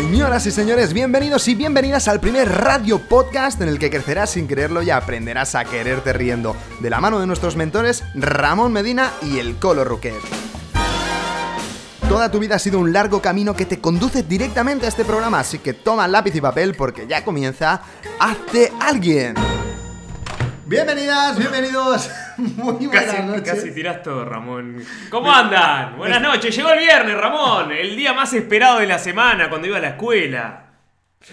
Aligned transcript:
Señoras 0.00 0.46
y 0.46 0.50
señores, 0.50 0.94
bienvenidos 0.94 1.46
y 1.46 1.54
bienvenidas 1.54 2.08
al 2.08 2.20
primer 2.20 2.48
radio 2.48 2.98
podcast 2.98 3.60
en 3.60 3.68
el 3.68 3.78
que 3.78 3.90
crecerás 3.90 4.30
sin 4.30 4.48
quererlo 4.48 4.80
y 4.80 4.88
aprenderás 4.88 5.54
a 5.54 5.66
quererte 5.66 6.14
riendo, 6.14 6.56
de 6.80 6.88
la 6.88 7.02
mano 7.02 7.20
de 7.20 7.26
nuestros 7.26 7.54
mentores 7.54 8.02
Ramón 8.14 8.72
Medina 8.72 9.12
y 9.20 9.38
el 9.40 9.56
Colo 9.56 9.84
Ruquet. 9.84 10.14
Toda 12.08 12.30
tu 12.30 12.38
vida 12.38 12.56
ha 12.56 12.58
sido 12.58 12.78
un 12.78 12.94
largo 12.94 13.20
camino 13.20 13.54
que 13.54 13.66
te 13.66 13.78
conduce 13.78 14.22
directamente 14.22 14.86
a 14.86 14.88
este 14.88 15.04
programa, 15.04 15.40
así 15.40 15.58
que 15.58 15.74
toma 15.74 16.08
lápiz 16.08 16.34
y 16.34 16.40
papel 16.40 16.74
porque 16.74 17.06
ya 17.06 17.22
comienza 17.22 17.82
Hazte 18.18 18.72
Alguien. 18.80 19.34
Bienvenidas, 20.70 21.36
bienvenidos. 21.36 22.08
Muy 22.36 22.86
buenas 22.86 23.06
Casi, 23.06 23.22
noches. 23.24 23.54
casi 23.54 23.72
tiras 23.72 24.04
todo, 24.04 24.24
Ramón. 24.24 24.76
¿Cómo 25.10 25.28
andan? 25.28 25.96
Buenas 25.96 26.22
noches. 26.22 26.54
Llegó 26.54 26.70
el 26.70 26.78
viernes, 26.78 27.16
Ramón. 27.16 27.72
El 27.72 27.96
día 27.96 28.12
más 28.12 28.32
esperado 28.34 28.78
de 28.78 28.86
la 28.86 29.00
semana 29.00 29.48
cuando 29.48 29.66
iba 29.66 29.78
a 29.78 29.80
la 29.80 29.88
escuela. 29.88 30.69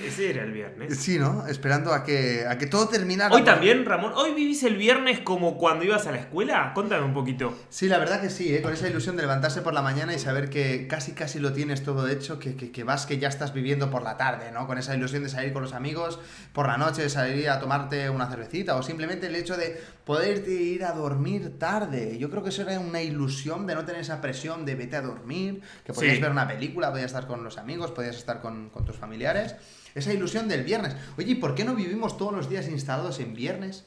Ese 0.04 0.32
era 0.32 0.44
el 0.44 0.52
viernes. 0.52 0.98
Sí, 1.00 1.18
¿no? 1.18 1.48
Esperando 1.48 1.94
a 1.94 2.04
que, 2.04 2.46
a 2.46 2.58
que 2.58 2.68
todo 2.68 2.90
terminara. 2.90 3.34
Hoy 3.34 3.44
también, 3.46 3.86
Ramón. 3.86 4.12
¿Hoy 4.18 4.34
vivís 4.34 4.62
el 4.63 4.76
viernes 4.76 5.22
como 5.22 5.58
cuando 5.58 5.86
ibas 5.86 6.05
a 6.08 6.12
la 6.12 6.18
escuela? 6.18 6.73
Contame 6.76 7.05
un 7.05 7.13
poquito. 7.13 7.58
Sí, 7.70 7.88
la 7.88 7.98
verdad 7.98 8.20
que 8.20 8.30
sí, 8.30 8.54
¿eh? 8.54 8.62
con 8.62 8.73
esa 8.73 8.90
ilusión 8.90 9.16
de 9.16 9.22
levantarse 9.22 9.62
por 9.62 9.73
la 9.73 9.82
mañana 9.82 10.13
y 10.13 10.20
saber 10.20 10.50
que 10.50 10.88
casi 10.88 11.13
casi 11.13 11.40
lo 11.40 11.54
tienes 11.54 11.84
todo 11.84 12.05
hecho, 12.10 12.38
que, 12.38 12.58
que, 12.58 12.70
que 12.70 12.84
vas 12.84 13.05
que 13.05 13.18
ya 13.18 13.30
estás 13.30 13.54
viviendo 13.54 13.90
por 13.90 14.04
la 14.04 14.18
tarde, 14.18 14.52
¿no? 14.52 14.68
Con 14.68 14.77
esa 14.77 14.94
ilusión 14.94 15.23
de 15.23 15.30
salir 15.30 15.54
con 15.54 15.62
los 15.62 15.72
amigos 15.72 16.20
por 16.52 16.68
la 16.68 16.77
noche, 16.77 17.04
de 17.04 17.10
salir 17.10 17.49
a 17.49 17.62
tomarte 17.62 18.10
una 18.10 18.30
cervecita 18.30 18.76
o 18.76 18.84
simplemente 18.84 19.27
el 19.27 19.35
hecho 19.38 19.55
de 19.55 19.82
poderte 20.04 20.52
ir 20.52 20.84
a 20.84 20.91
dormir 20.91 21.58
tarde. 21.58 22.18
Yo 22.18 22.30
creo 22.30 22.44
que 22.44 22.49
eso 22.49 22.63
era 22.63 22.77
una 22.77 23.02
ilusión 23.02 23.66
de 23.66 23.76
no 23.76 23.85
tener 23.85 24.02
esa 24.02 24.20
presión 24.20 24.66
de 24.66 24.76
vete 24.76 24.98
a 24.98 25.02
dormir, 25.02 25.62
que 25.85 25.94
podías 25.94 26.16
Sí. 26.18 26.22
ver 26.22 26.32
una 26.32 26.48
película, 26.48 26.91
podías 26.91 27.08
estar 27.08 27.26
con 27.26 27.41
los 27.46 27.58
amigos, 27.58 27.91
podías 27.91 28.18
estar 28.18 28.41
con, 28.41 28.70
con 28.70 28.84
tus 28.84 28.98
familiares. 28.98 29.55
Esa 29.98 30.14
ilusión 30.14 30.48
del 30.48 30.63
viernes. 30.63 30.96
Oye, 31.18 31.32
¿y 31.32 31.35
por 31.35 31.55
qué 31.55 31.63
no 31.66 31.76
vivimos 31.76 32.18
todos 32.18 32.34
los 32.34 32.49
días 32.49 32.68
instalados 32.70 33.20
en 33.20 33.34
viernes? 33.34 33.85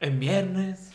En 0.00 0.20
viernes. 0.20 0.90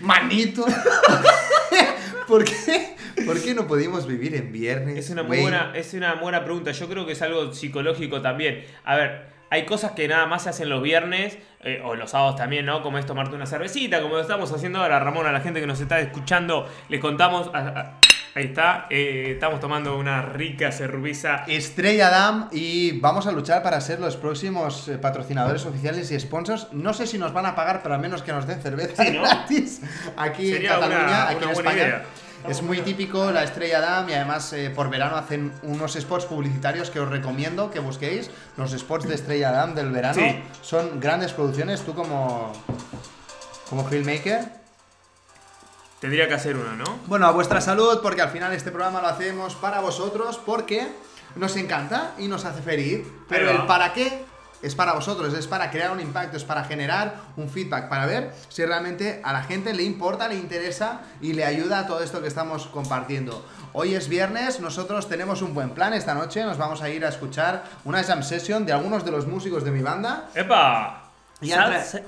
Manito. 0.00 0.64
¿Por 2.26 2.44
qué? 2.44 2.96
¿Por 3.26 3.42
qué 3.42 3.54
no 3.54 3.66
podíamos 3.66 4.06
vivir 4.06 4.34
en 4.34 4.52
viernes? 4.52 4.96
Es 4.96 5.10
una 5.10 5.22
muy 5.22 5.40
buena, 5.40 5.72
es 5.74 5.92
una 5.94 6.14
buena 6.14 6.44
pregunta. 6.44 6.70
Yo 6.72 6.88
creo 6.88 7.04
que 7.06 7.12
es 7.12 7.22
algo 7.22 7.52
psicológico 7.52 8.22
también. 8.22 8.64
A 8.84 8.96
ver, 8.96 9.26
hay 9.50 9.66
cosas 9.66 9.92
que 9.92 10.06
nada 10.08 10.26
más 10.26 10.44
se 10.44 10.50
hacen 10.50 10.68
los 10.68 10.80
viernes, 10.82 11.36
eh, 11.62 11.82
o 11.84 11.94
los 11.96 12.12
sábados 12.12 12.36
también, 12.36 12.66
¿no? 12.66 12.82
Como 12.82 12.98
es 12.98 13.06
tomarte 13.06 13.34
una 13.34 13.46
cervecita, 13.46 14.00
como 14.00 14.14
lo 14.14 14.20
estamos 14.20 14.52
haciendo 14.52 14.80
ahora, 14.80 15.00
Ramón, 15.00 15.26
a 15.26 15.32
la 15.32 15.40
gente 15.40 15.60
que 15.60 15.66
nos 15.66 15.80
está 15.80 16.00
escuchando, 16.00 16.68
les 16.88 17.00
contamos. 17.00 17.50
a- 17.52 17.58
a- 17.58 18.00
ahí 18.34 18.44
está, 18.46 18.86
eh, 18.90 19.32
estamos 19.34 19.60
tomando 19.60 19.96
una 19.98 20.22
rica 20.22 20.70
cerveza. 20.72 21.44
Estrella 21.46 22.10
Damm 22.10 22.48
y 22.52 22.98
vamos 23.00 23.26
a 23.26 23.32
luchar 23.32 23.62
para 23.62 23.80
ser 23.80 24.00
los 24.00 24.16
próximos 24.16 24.88
eh, 24.88 24.98
patrocinadores 24.98 25.66
oficiales 25.66 26.10
y 26.10 26.18
sponsors. 26.20 26.68
No 26.72 26.92
sé 26.94 27.06
si 27.06 27.18
nos 27.18 27.32
van 27.32 27.46
a 27.46 27.54
pagar, 27.54 27.80
pero 27.82 27.94
al 27.94 28.00
menos 28.00 28.22
que 28.22 28.32
nos 28.32 28.46
den 28.46 28.60
cerveza 28.62 29.02
Sí, 29.04 29.10
¿no? 29.12 29.22
gratis 29.22 29.80
aquí 30.16 30.50
Sería 30.52 30.74
en 30.74 30.80
Cataluña, 30.80 31.04
una- 31.06 31.28
aquí 31.28 31.36
una 31.36 31.46
en 31.48 31.54
buena 31.54 31.70
España. 31.70 31.86
idea. 31.88 32.04
Es 32.48 32.62
muy 32.62 32.78
típico 32.80 33.30
la 33.32 33.44
Estrella 33.44 33.80
Damm 33.80 34.08
y 34.08 34.14
además 34.14 34.50
eh, 34.54 34.70
por 34.70 34.88
verano 34.88 35.16
hacen 35.16 35.52
unos 35.62 35.92
spots 35.92 36.24
publicitarios 36.24 36.88
que 36.88 36.98
os 36.98 37.06
recomiendo 37.10 37.70
que 37.70 37.80
busquéis. 37.80 38.30
Los 38.56 38.70
spots 38.72 39.06
de 39.06 39.14
Estrella 39.16 39.50
Damm 39.50 39.74
del 39.74 39.90
verano 39.90 40.14
Sí. 40.22 40.40
son 40.62 41.00
grandes 41.00 41.34
producciones. 41.34 41.82
Tú 41.82 41.92
como, 41.94 42.50
como 43.68 43.84
filmmaker 43.86 44.59
Tendría 46.00 46.26
que 46.28 46.34
hacer 46.34 46.56
uno, 46.56 46.74
¿no? 46.76 46.98
Bueno, 47.06 47.26
a 47.26 47.30
vuestra 47.32 47.60
salud, 47.60 48.00
porque 48.02 48.22
al 48.22 48.30
final 48.30 48.52
este 48.52 48.70
programa 48.70 49.00
lo 49.02 49.08
hacemos 49.08 49.54
para 49.54 49.80
vosotros, 49.80 50.40
porque 50.44 50.88
nos 51.36 51.56
encanta 51.56 52.12
y 52.18 52.26
nos 52.26 52.44
hace 52.44 52.62
feliz. 52.62 53.06
Pero 53.28 53.50
el 53.50 53.66
para 53.66 53.92
qué 53.92 54.24
es 54.62 54.74
para 54.74 54.92
vosotros, 54.94 55.32
es 55.34 55.46
para 55.46 55.70
crear 55.70 55.90
un 55.90 56.00
impacto, 56.00 56.36
es 56.36 56.44
para 56.44 56.64
generar 56.64 57.14
un 57.36 57.48
feedback, 57.50 57.88
para 57.88 58.06
ver 58.06 58.32
si 58.48 58.64
realmente 58.64 59.20
a 59.24 59.32
la 59.32 59.42
gente 59.42 59.72
le 59.74 59.82
importa, 59.82 60.26
le 60.28 60.34
interesa 60.36 61.00
y 61.20 61.32
le 61.34 61.44
ayuda 61.44 61.80
a 61.80 61.86
todo 61.86 62.02
esto 62.02 62.20
que 62.22 62.28
estamos 62.28 62.66
compartiendo. 62.66 63.44
Hoy 63.72 63.94
es 63.94 64.08
viernes, 64.08 64.60
nosotros 64.60 65.08
tenemos 65.08 65.42
un 65.42 65.54
buen 65.54 65.70
plan 65.70 65.92
esta 65.94 66.14
noche, 66.14 66.42
nos 66.44 66.58
vamos 66.58 66.82
a 66.82 66.88
ir 66.90 67.04
a 67.04 67.08
escuchar 67.08 67.62
una 67.84 68.02
jam 68.02 68.22
session 68.22 68.64
de 68.66 68.72
algunos 68.72 69.04
de 69.04 69.10
los 69.12 69.26
músicos 69.26 69.64
de 69.64 69.70
mi 69.70 69.80
banda. 69.82 70.28
¡Epa! 70.34 71.10
Y 71.42 71.52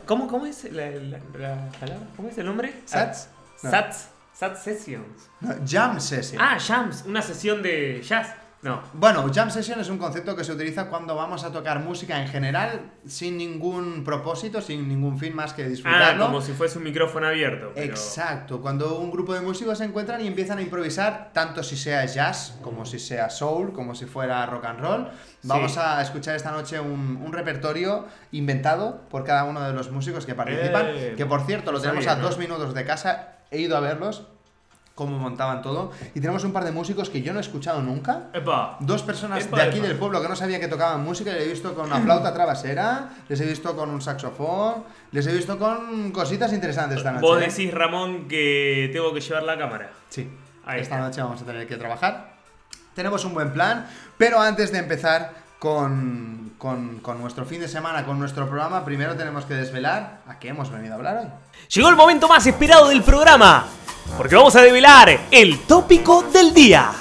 ¿Cómo, 0.06 0.28
¿Cómo 0.28 0.44
es 0.46 0.64
la, 0.64 0.90
la- 0.90 1.18
la 1.38 1.68
palabra? 1.78 2.06
¿Cómo 2.16 2.28
es 2.28 2.36
el 2.38 2.46
nombre? 2.46 2.82
Sats. 2.84 3.28
No. 3.62 3.70
Sats. 3.70 4.08
Sats 4.34 4.62
Sessions. 4.62 5.28
No, 5.40 5.54
Jam 5.66 6.00
session. 6.00 6.40
Ah, 6.42 6.58
jams, 6.58 7.04
una 7.06 7.20
sesión 7.22 7.62
de 7.62 8.00
jazz. 8.02 8.34
No. 8.62 8.80
Bueno, 8.92 9.26
jam 9.34 9.50
session 9.50 9.80
es 9.80 9.88
un 9.88 9.98
concepto 9.98 10.36
que 10.36 10.44
se 10.44 10.52
utiliza 10.52 10.86
cuando 10.88 11.16
vamos 11.16 11.42
a 11.42 11.50
tocar 11.50 11.80
música 11.80 12.20
en 12.22 12.28
general 12.28 12.92
sin 13.04 13.36
ningún 13.36 14.04
propósito, 14.04 14.60
sin 14.60 14.88
ningún 14.88 15.18
fin 15.18 15.34
más 15.34 15.52
que 15.52 15.64
Ah, 15.64 15.68
disfrutarlo. 15.68 16.26
como 16.26 16.40
si 16.40 16.52
fuese 16.52 16.78
un 16.78 16.84
micrófono 16.84 17.26
abierto. 17.26 17.72
pero- 17.74 17.86
Exacto, 17.92 18.60
cuando 18.62 18.98
un 19.00 19.10
grupo 19.10 19.34
de 19.34 19.40
músicos 19.40 19.78
se 19.78 19.84
encuentran 19.84 20.20
y 20.20 20.28
empiezan 20.28 20.58
a 20.58 20.62
improvisar, 20.62 21.30
tanto 21.34 21.62
si 21.64 21.76
sea 21.76 22.04
jazz, 22.06 22.56
como 22.62 22.86
si 22.86 23.00
sea 23.00 23.30
soul, 23.30 23.72
como 23.72 23.96
si 23.96 24.06
fuera 24.06 24.46
rock 24.46 24.64
and 24.64 24.80
roll. 24.80 25.08
Vamos 25.42 25.72
Sí. 25.72 25.78
a 25.82 26.00
escuchar 26.00 26.36
esta 26.36 26.52
noche 26.52 26.78
un, 26.78 27.20
un 27.20 27.32
repertorio 27.32 28.06
inventado 28.30 29.08
por 29.10 29.24
cada 29.24 29.42
uno 29.44 29.60
de 29.60 29.72
los 29.72 29.90
músicos 29.90 30.24
que 30.24 30.34
participan. 30.36 30.86
Eh, 30.88 31.14
que 31.16 31.26
por 31.26 31.44
cierto, 31.46 31.72
lo 31.72 31.80
tenemos 31.80 32.04
bien, 32.04 32.10
a 32.16 32.16
¿no? 32.16 32.22
dos 32.28 32.38
minutos 32.38 32.72
de 32.74 32.84
casa, 32.84 33.28
he 33.52 33.60
ido 33.60 33.76
a 33.76 33.80
verlos, 33.80 34.24
cómo 34.94 35.18
montaban 35.18 35.62
todo. 35.62 35.92
Y 36.14 36.20
tenemos 36.20 36.42
un 36.44 36.52
par 36.52 36.64
de 36.64 36.72
músicos 36.72 37.08
que 37.08 37.22
yo 37.22 37.32
no 37.32 37.38
he 37.38 37.42
escuchado 37.42 37.80
nunca. 37.82 38.30
Epa. 38.32 38.76
Dos 38.80 39.02
personas 39.02 39.44
Epa, 39.44 39.56
de 39.58 39.62
aquí 39.62 39.78
epa. 39.78 39.86
del 39.88 39.96
pueblo 39.96 40.20
que 40.20 40.28
no 40.28 40.34
sabían 40.36 40.60
que 40.60 40.68
tocaban 40.68 41.04
música, 41.04 41.32
les 41.32 41.44
he 41.44 41.48
visto 41.50 41.74
con 41.74 41.86
una 41.86 42.00
flauta 42.00 42.32
trabasera, 42.34 43.10
les 43.28 43.40
he 43.40 43.46
visto 43.46 43.76
con 43.76 43.90
un 43.90 44.00
saxofón, 44.00 44.84
les 45.12 45.26
he 45.26 45.32
visto 45.32 45.58
con 45.58 46.10
cositas 46.10 46.52
interesantes 46.52 46.98
esta 46.98 47.12
noche. 47.12 47.22
Vos 47.26 47.40
¿eh? 47.42 47.46
decís, 47.48 47.72
Ramón, 47.72 48.26
que 48.26 48.90
tengo 48.92 49.12
que 49.14 49.20
llevar 49.20 49.44
la 49.44 49.56
cámara. 49.56 49.90
Sí, 50.08 50.28
Ahí 50.64 50.80
esta 50.80 50.96
está. 50.96 51.06
noche 51.08 51.22
vamos 51.22 51.42
a 51.42 51.44
tener 51.44 51.66
que 51.66 51.76
trabajar. 51.76 52.32
Tenemos 52.94 53.24
un 53.24 53.32
buen 53.34 53.52
plan, 53.52 53.86
pero 54.18 54.40
antes 54.40 54.70
de 54.72 54.78
empezar 54.78 55.32
con, 55.58 56.41
con, 56.62 57.00
con 57.00 57.20
nuestro 57.20 57.44
fin 57.44 57.60
de 57.60 57.66
semana, 57.66 58.06
con 58.06 58.20
nuestro 58.20 58.46
programa, 58.46 58.84
primero 58.84 59.16
tenemos 59.16 59.44
que 59.46 59.54
desvelar 59.54 60.20
a 60.28 60.38
qué 60.38 60.50
hemos 60.50 60.70
venido 60.70 60.92
a 60.92 60.96
hablar 60.96 61.16
hoy. 61.16 61.26
Llegó 61.68 61.88
el 61.88 61.96
momento 61.96 62.28
más 62.28 62.46
esperado 62.46 62.86
del 62.86 63.02
programa. 63.02 63.66
Porque 64.16 64.36
vamos 64.36 64.54
a 64.54 64.62
develar 64.62 65.22
el 65.32 65.58
tópico 65.62 66.22
del 66.22 66.54
día. 66.54 66.92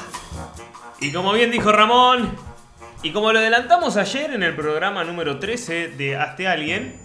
Y 1.00 1.12
como 1.12 1.32
bien 1.34 1.52
dijo 1.52 1.72
Ramón, 1.72 2.36
y 3.04 3.12
como 3.14 3.32
lo 3.32 3.38
adelantamos 3.38 3.98
ayer 3.98 4.32
en 4.32 4.42
el 4.42 4.56
programa 4.56 5.04
número 5.04 5.38
13 5.38 5.90
de 5.90 6.18
Hazte 6.18 6.48
Alguien, 6.48 7.00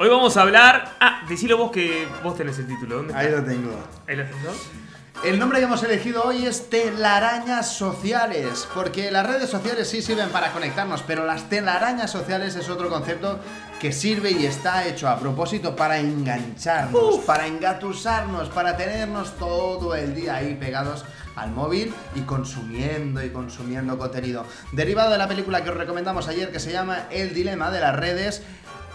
hoy 0.00 0.08
vamos 0.08 0.36
a 0.36 0.42
hablar. 0.42 0.96
Ah, 0.98 1.22
decilo 1.28 1.58
vos 1.58 1.70
que 1.70 2.08
vos 2.24 2.36
tenés 2.36 2.58
el 2.58 2.66
título. 2.66 2.96
¿Dónde 2.96 3.12
está? 3.12 3.24
Ahí 3.24 3.30
lo 3.30 3.44
tengo. 3.44 3.70
Ahí 4.08 4.16
lo 4.16 4.24
tenés, 4.24 4.42
¿no? 4.42 4.85
El 5.24 5.38
nombre 5.38 5.58
que 5.58 5.64
hemos 5.64 5.82
elegido 5.82 6.22
hoy 6.24 6.46
es 6.46 6.68
telarañas 6.68 7.72
sociales, 7.72 8.68
porque 8.74 9.10
las 9.10 9.26
redes 9.26 9.50
sociales 9.50 9.88
sí 9.88 10.02
sirven 10.02 10.28
para 10.28 10.52
conectarnos, 10.52 11.02
pero 11.02 11.24
las 11.24 11.48
telarañas 11.48 12.10
sociales 12.10 12.54
es 12.54 12.68
otro 12.68 12.90
concepto 12.90 13.40
que 13.80 13.92
sirve 13.92 14.30
y 14.30 14.46
está 14.46 14.86
hecho 14.86 15.08
a 15.08 15.18
propósito 15.18 15.76
para 15.76 15.98
engancharnos, 15.98 17.18
para 17.18 17.46
engatusarnos, 17.46 18.48
para 18.48 18.76
tenernos 18.76 19.36
todo 19.36 19.94
el 19.94 20.14
día 20.14 20.36
ahí 20.36 20.54
pegados 20.54 21.04
al 21.34 21.50
móvil 21.50 21.94
y 22.14 22.20
consumiendo 22.22 23.22
y 23.22 23.30
consumiendo 23.30 23.98
contenido. 23.98 24.44
Derivado 24.72 25.10
de 25.10 25.18
la 25.18 25.28
película 25.28 25.62
que 25.62 25.70
os 25.70 25.76
recomendamos 25.76 26.28
ayer 26.28 26.50
que 26.50 26.60
se 26.60 26.72
llama 26.72 27.06
El 27.10 27.34
dilema 27.34 27.70
de 27.70 27.80
las 27.80 27.94
redes, 27.94 28.42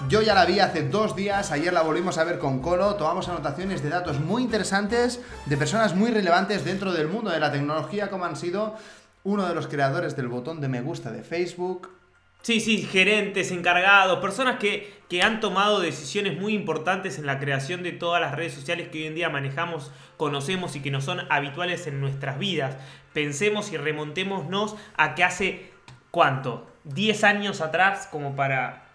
yo 0.10 0.24
ya 0.24 0.34
la 0.34 0.46
vi 0.46 0.60
hace 0.60 0.82
dos 0.82 1.16
días, 1.16 1.52
ayer 1.52 1.72
la 1.72 1.84
volvimos 1.84 2.18
a 2.18 2.24
ver 2.24 2.40
con 2.40 2.60
Colo, 2.60 2.96
tomamos 2.96 3.30
anotaciones 3.30 3.84
de 3.84 3.90
datos 3.90 4.20
muy 4.20 4.42
interesantes 4.42 5.20
de 5.46 5.58
personas 5.58 5.94
muy 5.94 6.10
relevantes 6.10 6.66
dentro 6.66 6.92
del 6.92 7.08
mundo 7.08 7.30
de 7.30 7.40
la 7.40 7.52
tecnología, 7.52 8.10
como 8.10 8.26
han 8.26 8.36
sido 8.36 8.76
uno 9.24 9.48
de 9.48 9.54
los 9.54 9.68
creadores 9.68 10.16
del 10.16 10.28
botón 10.28 10.60
de 10.60 10.68
me 10.68 10.82
gusta 10.82 11.12
de 11.12 11.22
Facebook. 11.22 12.01
Sí, 12.42 12.60
sí, 12.60 12.82
gerentes, 12.82 13.52
encargados, 13.52 14.18
personas 14.20 14.58
que, 14.58 15.02
que 15.08 15.22
han 15.22 15.42
tomado 15.42 15.80
decisiones 15.80 16.40
muy 16.40 16.56
importantes 16.56 17.20
en 17.20 17.28
la 17.28 17.38
creación 17.38 17.84
de 17.84 17.92
todas 17.92 18.20
las 18.20 18.34
redes 18.34 18.56
sociales 18.56 18.88
que 18.88 18.98
hoy 18.98 19.06
en 19.06 19.16
día 19.16 19.30
manejamos, 19.30 19.92
conocemos 20.18 20.76
y 20.76 20.82
que 20.82 20.90
nos 20.90 21.04
son 21.04 21.22
habituales 21.30 21.86
en 21.86 22.02
nuestras 22.02 22.40
vidas. 22.40 22.78
Pensemos 23.14 23.72
y 23.72 23.78
remontémonos 23.78 24.76
a 24.98 25.14
que 25.14 25.24
hace, 25.24 25.70
¿cuánto? 26.10 26.68
10 26.86 27.24
años 27.24 27.62
atrás, 27.62 28.08
como 28.12 28.36
para... 28.36 28.88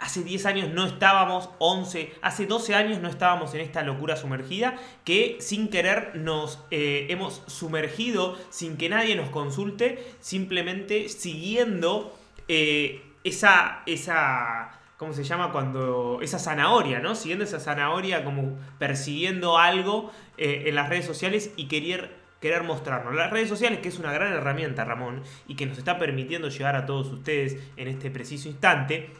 Hace 0.00 0.22
10 0.22 0.46
años 0.46 0.68
no 0.70 0.86
estábamos, 0.86 1.50
11, 1.58 2.14
hace 2.22 2.46
12 2.46 2.74
años 2.74 3.00
no 3.00 3.08
estábamos 3.08 3.52
en 3.54 3.60
esta 3.60 3.82
locura 3.82 4.16
sumergida 4.16 4.76
que 5.04 5.38
sin 5.40 5.68
querer 5.70 6.12
nos 6.14 6.60
eh, 6.70 7.06
hemos 7.10 7.42
sumergido 7.48 8.38
sin 8.50 8.76
que 8.76 8.88
nadie 8.88 9.16
nos 9.16 9.28
consulte, 9.30 10.04
simplemente 10.20 11.08
siguiendo 11.08 12.16
eh, 12.48 13.02
esa, 13.24 13.82
esa, 13.86 14.70
¿cómo 14.96 15.12
se 15.12 15.22
llama? 15.22 15.52
Cuando, 15.52 16.20
esa 16.22 16.38
zanahoria, 16.38 16.98
¿no? 17.00 17.14
Siguiendo 17.14 17.44
esa 17.44 17.60
zanahoria 17.60 18.24
como 18.24 18.58
persiguiendo 18.78 19.58
algo 19.58 20.10
eh, 20.38 20.64
en 20.66 20.74
las 20.74 20.88
redes 20.88 21.04
sociales 21.04 21.52
y 21.56 21.68
querer 21.68 22.16
querer 22.40 22.62
mostrarnos. 22.62 23.16
Las 23.16 23.32
redes 23.32 23.48
sociales, 23.48 23.80
que 23.80 23.88
es 23.88 23.98
una 23.98 24.12
gran 24.12 24.32
herramienta, 24.32 24.84
Ramón, 24.84 25.24
y 25.48 25.56
que 25.56 25.66
nos 25.66 25.76
está 25.76 25.98
permitiendo 25.98 26.48
llegar 26.48 26.76
a 26.76 26.86
todos 26.86 27.08
ustedes 27.08 27.58
en 27.76 27.88
este 27.88 28.12
preciso 28.12 28.48
instante, 28.48 29.10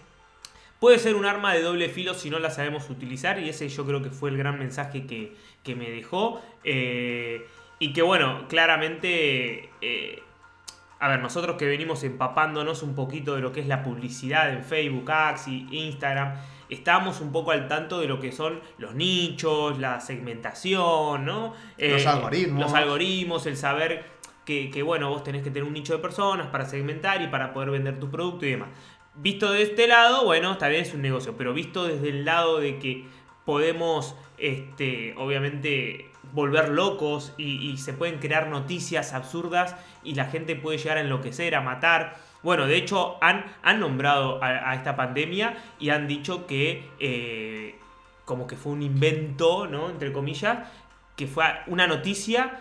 puede 0.79 1.01
ser 1.01 1.17
un 1.17 1.25
arma 1.25 1.53
de 1.53 1.63
doble 1.63 1.89
filo 1.89 2.15
si 2.15 2.31
no 2.31 2.39
la 2.39 2.51
sabemos 2.51 2.89
utilizar, 2.91 3.41
y 3.41 3.49
ese 3.49 3.69
yo 3.69 3.85
creo 3.85 4.03
que 4.05 4.11
fue 4.11 4.31
el 4.31 4.37
gran 4.37 4.57
mensaje 4.61 5.05
que, 5.05 5.35
me 5.75 5.91
dejó. 5.91 6.41
Eh, 6.65 7.45
y 7.81 7.93
que 7.93 8.03
bueno, 8.03 8.47
claramente... 8.49 9.69
a 11.01 11.09
ver, 11.09 11.21
nosotros 11.21 11.57
que 11.57 11.67
venimos 11.67 12.03
empapándonos 12.03 12.83
un 12.83 12.95
poquito 12.95 13.35
de 13.35 13.41
lo 13.41 13.53
que 13.53 13.61
es 13.61 13.67
la 13.67 13.83
publicidad 13.83 14.53
en 14.53 14.65
Facebook, 14.65 15.11
y 15.47 15.67
Instagram, 15.71 16.35
estamos 16.69 17.21
un 17.21 17.31
poco 17.31 17.53
al 17.53 17.69
tanto 17.69 18.01
de 18.01 18.09
lo 18.09 18.19
que 18.19 18.33
son 18.33 18.61
los 18.79 18.95
nichos, 18.95 19.79
la 19.79 20.01
segmentación, 20.01 21.25
¿no? 21.25 21.55
los 21.79 22.05
eh, 22.05 22.09
algoritmos. 22.09 22.61
Los 22.61 22.75
algoritmos, 22.75 23.47
el 23.47 23.57
saber 23.57 24.07
que, 24.45 24.71
que, 24.71 24.83
bueno, 24.83 25.11
vos 25.11 25.23
tenés 25.23 25.43
que 25.43 25.51
tener 25.51 25.65
un 25.65 25.73
nicho 25.73 25.93
de 25.93 26.01
personas 26.01 26.49
para 26.49 26.65
segmentar 26.65 27.23
y 27.23 27.29
para 27.29 27.53
poder 27.53 27.71
vender 27.71 28.01
tu 28.01 28.11
producto 28.11 28.47
y 28.47 28.51
demás. 28.51 28.71
Visto 29.15 29.51
de 29.53 29.63
este 29.63 29.87
lado, 29.87 30.25
bueno, 30.25 30.59
tal 30.59 30.73
vez 30.73 30.89
es 30.89 30.95
un 30.95 31.03
negocio, 31.03 31.37
pero 31.37 31.53
visto 31.53 31.87
desde 31.87 32.09
el 32.09 32.25
lado 32.25 32.59
de 32.59 32.79
que 32.79 33.05
podemos, 33.45 34.17
este, 34.37 35.15
obviamente, 35.17 36.08
volver 36.33 36.69
locos 36.69 37.33
y, 37.37 37.77
se 37.79 37.93
pueden 37.93 38.19
crear 38.19 38.49
noticias 38.49 39.13
absurdas 39.13 39.77
y 40.03 40.15
la 40.15 40.27
gente 40.27 40.57
puede 40.57 40.79
llegar 40.79 40.99
a 40.99 41.01
enloquecer, 41.01 41.55
a 41.55 41.61
matar. 41.61 42.17
Bueno, 42.43 42.67
de 42.67 42.77
hecho 42.77 43.17
han, 43.23 43.45
han 43.63 43.81
nombrado 43.81 44.43
a, 44.43 44.75
esta 44.75 44.97
pandemia 44.97 45.57
y 45.79 45.91
han 45.91 46.07
dicho 46.07 46.47
que 46.47 46.89
eh, 47.01 47.79
como 48.25 48.47
que 48.47 48.57
fue 48.57 48.73
un 48.73 48.83
invento, 48.83 49.67
¿no? 49.67 49.91
Entre 49.91 50.13
comillas, 50.13 50.69
que 51.17 51.27
fue 51.27 51.45
una 51.67 51.87
noticia 51.87 52.61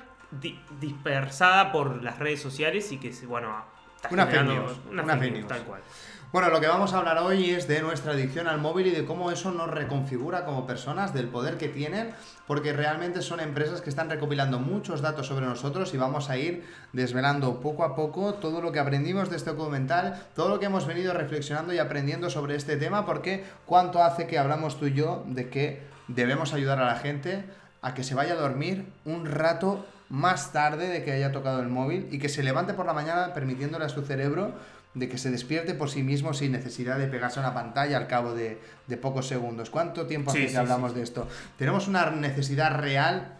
dispersada 0.79 1.71
por 1.71 2.03
las 2.03 2.19
redes 2.19 2.41
sociales 2.41 2.91
y 2.91 2.97
que, 2.97 3.11
bueno, 3.27 3.63
está 3.95 4.09
una 4.09 4.25
una, 4.89 5.47
tal 5.47 5.63
cual. 5.63 5.81
Bueno, 6.33 6.49
lo 6.49 6.59
que 6.59 6.67
vamos 6.67 6.91
a 6.91 6.97
hablar 6.97 7.19
hoy 7.19 7.51
es 7.51 7.69
de 7.69 7.81
nuestra 7.81 8.11
adicción 8.11 8.47
al 8.47 8.59
móvil 8.59 8.87
y 8.87 8.91
de 8.91 9.05
cómo 9.05 9.31
eso 9.31 9.49
nos 9.53 9.71
reconfigura 9.71 10.43
como 10.43 10.67
personas, 10.67 11.13
del 11.13 11.29
poder 11.29 11.57
que 11.57 11.69
tienen, 11.69 12.09
porque 12.45 12.73
realmente 12.73 13.21
son 13.21 13.39
empresas 13.39 13.79
que 13.79 13.89
están 13.89 14.09
recopilando 14.09 14.59
muchos 14.59 14.99
datos 14.99 15.27
sobre 15.27 15.45
nosotros 15.45 15.93
y 15.93 15.97
vamos 15.97 16.29
a 16.29 16.35
ir 16.35 16.65
desvelando 16.91 17.61
poco 17.61 17.85
a 17.85 17.95
poco 17.95 18.33
todo 18.33 18.59
lo 18.59 18.73
que 18.73 18.79
aprendimos 18.79 19.29
de 19.29 19.37
este 19.37 19.51
documental, 19.51 20.21
todo 20.35 20.49
lo 20.49 20.59
que 20.59 20.65
hemos 20.65 20.85
venido 20.85 21.13
reflexionando 21.13 21.73
y 21.73 21.79
aprendiendo 21.79 22.29
sobre 22.29 22.55
este 22.55 22.75
tema, 22.75 23.05
porque 23.05 23.45
cuánto 23.65 24.03
hace 24.03 24.27
que 24.27 24.37
hablamos 24.37 24.77
tú 24.77 24.87
y 24.87 24.93
yo 24.93 25.23
de 25.27 25.49
que 25.49 25.87
debemos 26.09 26.51
ayudar 26.51 26.81
a 26.81 26.87
la 26.87 26.95
gente 26.95 27.45
a 27.81 27.93
que 27.93 28.03
se 28.03 28.15
vaya 28.15 28.33
a 28.33 28.37
dormir 28.37 28.85
un 29.05 29.27
rato 29.27 29.85
más 30.09 30.51
tarde 30.51 30.87
de 30.87 31.03
que 31.03 31.11
haya 31.11 31.31
tocado 31.31 31.61
el 31.61 31.67
móvil 31.67 32.07
y 32.11 32.19
que 32.19 32.29
se 32.29 32.43
levante 32.43 32.73
por 32.73 32.85
la 32.85 32.93
mañana 32.93 33.33
permitiéndole 33.33 33.85
a 33.85 33.89
su 33.89 34.03
cerebro 34.03 34.53
de 34.97 35.07
que 35.07 35.17
se 35.17 35.31
despierte 35.31 35.73
por 35.73 35.89
sí 35.89 36.03
mismo 36.03 36.33
sin 36.33 36.51
necesidad 36.51 36.97
de 36.97 37.07
pegarse 37.07 37.39
a 37.39 37.43
una 37.43 37.53
pantalla 37.53 37.97
al 37.97 38.07
cabo 38.07 38.33
de, 38.33 38.59
pocos 39.01 39.27
segundos. 39.27 39.69
¿Cuánto 39.69 40.07
tiempo 40.07 40.31
hace 40.31 40.47
que 40.47 40.57
hablamos 40.57 40.95
de 40.95 41.03
esto? 41.03 41.27
Tenemos 41.57 41.87
una 41.87 42.09
necesidad 42.09 42.75
real 42.75 43.37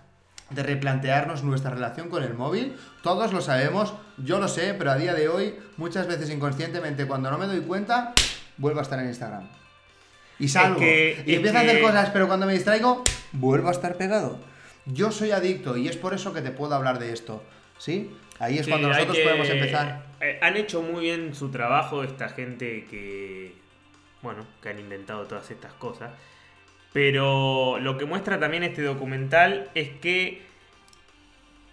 de 0.50 0.64
replantearnos 0.64 1.44
nuestra 1.44 1.72
relación 1.72 2.10
con 2.10 2.24
el 2.24 2.34
móvil. 2.34 2.78
Todos 3.02 3.34
lo 3.34 3.42
sabemos, 3.42 3.94
yo 4.18 4.40
lo 4.40 4.48
sé, 4.48 4.74
pero 4.74 4.92
a 4.92 4.96
día 4.98 5.14
de 5.14 5.28
hoy, 5.28 5.56
muchas 5.78 6.08
veces 6.08 6.30
inconscientemente, 6.30 7.06
cuando 7.06 7.32
no 7.32 7.38
me 7.38 7.48
doy 7.48 7.62
cuenta, 7.62 8.14
vuelvo 8.58 8.80
a 8.80 8.84
estar 8.84 9.00
en 9.00 9.08
Instagram. 9.08 9.50
Y 10.40 10.48
salgo. 10.48 10.80
y 10.82 11.34
empiezo 11.34 11.58
a 11.58 11.62
hacer 11.62 11.82
cosas, 11.82 12.12
pero 12.12 12.28
cuando 12.28 12.46
me 12.46 12.54
distraigo, 12.54 13.04
vuelvo 13.34 13.70
a 13.70 13.72
estar 13.72 13.98
pegado. 13.98 14.40
Yo 14.86 15.12
soy 15.12 15.32
adicto 15.32 15.76
y 15.76 15.88
es 15.88 15.98
por 15.98 16.14
eso 16.14 16.34
que 16.34 16.42
te 16.42 16.52
puedo 16.52 16.76
hablar 16.76 17.00
de 17.00 17.12
esto. 17.12 17.44
¿Sí? 17.80 18.16
Ahí 18.40 18.60
es 18.60 18.68
cuando 18.68 18.90
nosotros 18.90 19.18
podemos 19.18 19.50
empezar. 19.50 20.06
Eh, 20.22 20.40
han 20.42 20.58
hecho 20.58 20.82
muy 20.82 21.02
bien 21.02 21.34
su 21.34 21.50
trabajo 21.50 22.04
esta 22.04 22.30
gente 22.30 22.86
que. 22.86 23.54
Bueno, 24.22 24.46
que 24.62 24.70
han 24.70 24.80
inventado 24.80 25.26
todas 25.26 25.50
estas 25.52 25.74
cosas. 25.74 26.12
Pero 26.94 27.78
lo 27.80 27.98
que 27.98 28.06
muestra 28.06 28.40
también 28.40 28.64
este 28.64 28.82
documental 28.82 29.70
es 29.76 29.90
que 29.90 30.42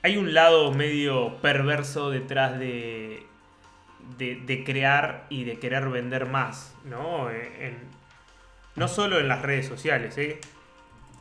hay 0.03 0.17
un 0.17 0.35
lado 0.35 0.73
medio 0.73 1.39
perverso 1.41 2.11
detrás 2.11 2.59
de, 2.59 3.23
de, 4.19 4.63
crear 4.65 5.27
y 5.31 5.45
de 5.45 5.59
querer 5.59 5.89
vender 5.89 6.27
más, 6.27 6.75
¿no? 6.85 7.31
Eh, 7.31 7.75
no 8.77 8.89
solo 8.89 9.19
en 9.19 9.29
las 9.29 9.43
redes 9.43 9.67
sociales, 9.67 10.19
¿eh? 10.19 10.41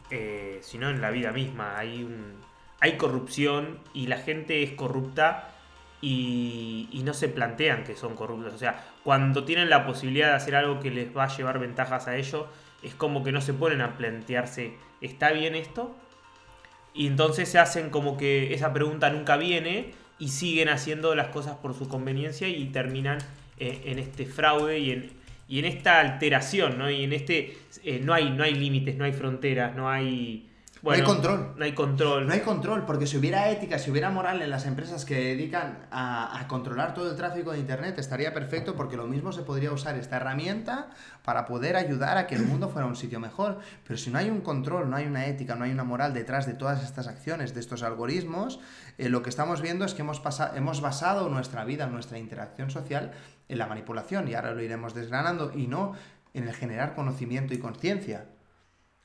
¿eh? 0.10 0.60
sino 0.62 0.90
en 0.90 1.02
la 1.02 1.12
vida 1.12 1.32
misma. 1.32 1.78
Hay 1.78 2.04
un, 2.04 2.36
hay 2.84 2.98
corrupción 2.98 3.80
y 3.94 4.08
la 4.08 4.18
gente 4.18 4.62
es 4.62 4.74
corrupta 4.74 5.52
y, 6.02 7.02
no 7.06 7.14
se 7.14 7.30
plantean 7.30 7.86
que 7.86 7.96
son 7.96 8.14
corruptos. 8.14 8.54
O 8.54 8.58
sea, 8.58 8.84
cuando 9.06 9.46
tienen 9.46 9.70
la 9.70 9.86
posibilidad 9.86 10.28
de 10.28 10.34
hacer 10.34 10.54
algo 10.54 10.82
que 10.82 10.92
les 10.92 11.16
va 11.16 11.24
a 11.24 11.28
llevar 11.34 11.60
ventajas 11.60 12.10
a 12.10 12.18
ellos, 12.18 12.46
es 12.82 12.94
como 12.94 13.24
que 13.24 13.32
no 13.32 13.40
se 13.40 13.54
ponen 13.54 13.80
a 13.80 13.96
plantearse, 13.96 14.74
¿está 15.00 15.32
bien 15.32 15.56
esto? 15.56 15.96
Y 16.94 17.08
entonces 17.08 17.48
se 17.48 17.58
hacen 17.58 17.90
como 17.90 18.18
que 18.18 18.54
esa 18.54 18.74
pregunta 18.74 19.10
nunca 19.10 19.38
viene 19.38 19.94
y 20.20 20.28
siguen 20.28 20.68
haciendo 20.68 21.16
las 21.16 21.28
cosas 21.28 21.56
por 21.56 21.74
su 21.76 21.88
conveniencia 21.88 22.50
y 22.50 22.66
terminan 22.66 23.20
eh, 23.60 23.84
en 23.86 23.98
este 23.98 24.26
fraude 24.26 24.80
y 24.80 24.92
en, 24.92 25.66
esta 25.66 26.02
alteración, 26.02 26.78
¿no? 26.78 26.92
Y 26.92 27.06
en 27.06 27.14
este, 27.14 27.58
eh, 27.86 28.02
no 28.04 28.14
hay 28.14 28.56
límites, 28.56 28.98
no 28.98 29.06
hay 29.06 29.14
fronteras, 29.14 29.74
no 29.74 29.90
hay 29.90 30.50
no 30.84 30.92
hay 30.92 31.02
control. 31.02 31.54
No 31.56 31.64
hay 31.64 31.74
control. 31.74 32.28
No 32.28 32.34
hay 32.34 32.42
control, 32.42 32.86
porque 32.86 33.08
si 33.08 33.16
hubiera 33.18 33.50
ética, 33.50 33.80
si 33.80 33.90
hubiera 33.90 34.10
moral 34.10 34.42
en 34.42 34.50
las 34.50 34.66
empresas 34.66 35.06
que 35.06 35.16
dedican 35.16 35.88
a, 35.92 36.46
controlar 36.50 36.94
todo 36.94 37.10
el 37.10 37.16
tráfico 37.16 37.54
de 37.54 37.60
Internet, 37.60 37.98
estaría 37.98 38.34
perfecto 38.34 38.76
porque 38.76 38.98
lo 38.98 39.08
mismo 39.08 39.32
se 39.32 39.44
podría 39.44 39.72
usar 39.72 39.98
esta 39.98 40.18
herramienta 40.18 40.90
para 41.24 41.46
poder 41.46 41.78
ayudar 41.78 42.18
a 42.18 42.28
que 42.28 42.36
el 42.36 42.44
mundo 42.44 42.68
fuera 42.68 42.86
un 42.86 42.98
sitio 42.98 43.22
mejor. 43.22 43.60
Pero 43.88 43.98
si 43.98 44.12
no 44.12 44.20
hay 44.20 44.30
un 44.30 44.42
control, 44.42 44.90
no 44.90 44.98
hay 44.98 45.06
una 45.06 45.26
ética, 45.26 45.56
no 45.56 45.64
hay 45.64 45.72
una 45.72 45.86
moral 45.86 46.14
detrás 46.14 46.46
de 46.46 46.54
todas 46.54 46.84
estas 46.84 47.08
acciones, 47.08 47.54
de 47.54 47.62
estos 47.62 47.82
algoritmos, 47.82 48.60
eh, 48.98 49.08
lo 49.08 49.24
que 49.24 49.30
estamos 49.30 49.62
viendo 49.62 49.86
es 49.86 49.94
que 49.94 50.02
hemos, 50.02 50.22
hemos 50.54 50.82
basado 50.82 51.30
nuestra 51.30 51.64
vida, 51.64 51.88
nuestra 51.88 52.20
interacción 52.20 52.70
social 52.70 53.12
en 53.48 53.58
la 53.58 53.68
manipulación, 53.68 54.28
y 54.28 54.34
ahora 54.34 54.54
lo 54.54 54.62
iremos 54.62 54.94
desgranando, 54.94 55.54
y 55.56 55.68
no 55.68 55.94
en 56.34 56.48
el 56.48 56.54
generar 56.54 56.94
conocimiento 56.94 57.54
y 57.54 57.60
conciencia 57.60 58.26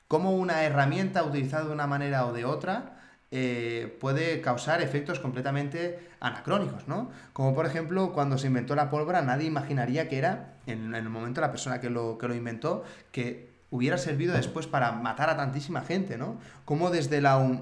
cómo 0.09 0.31
una 0.31 0.63
herramienta 0.63 1.23
utilizada 1.23 1.65
de 1.65 1.71
una 1.71 1.87
manera 1.87 2.25
o 2.25 2.33
de 2.33 2.43
otra 2.43 2.97
eh, 3.31 3.95
puede 4.01 4.41
causar 4.41 4.81
efectos 4.81 5.19
completamente 5.19 6.09
anacrónicos, 6.19 6.87
¿no? 6.87 7.11
Como 7.31 7.53
por 7.53 7.67
ejemplo, 7.67 8.11
cuando 8.11 8.39
se 8.39 8.47
inventó 8.47 8.75
la 8.75 8.89
pólvora, 8.89 9.21
nadie 9.21 9.45
imaginaría 9.45 10.09
que 10.09 10.17
era, 10.17 10.55
en, 10.65 10.95
el 10.95 11.07
momento 11.09 11.41
la 11.41 11.51
persona 11.51 11.79
que 11.79 11.91
lo, 11.91 12.17
que 12.17 12.27
lo 12.27 12.33
inventó, 12.33 12.83
que 13.11 13.51
hubiera 13.69 13.99
servido 13.99 14.33
después 14.33 14.65
para 14.65 14.91
matar 14.93 15.29
a 15.29 15.37
tantísima 15.37 15.81
gente, 15.81 16.17
¿no? 16.17 16.39
Como 16.65 16.89
desde 16.89 17.21
la, 17.21 17.61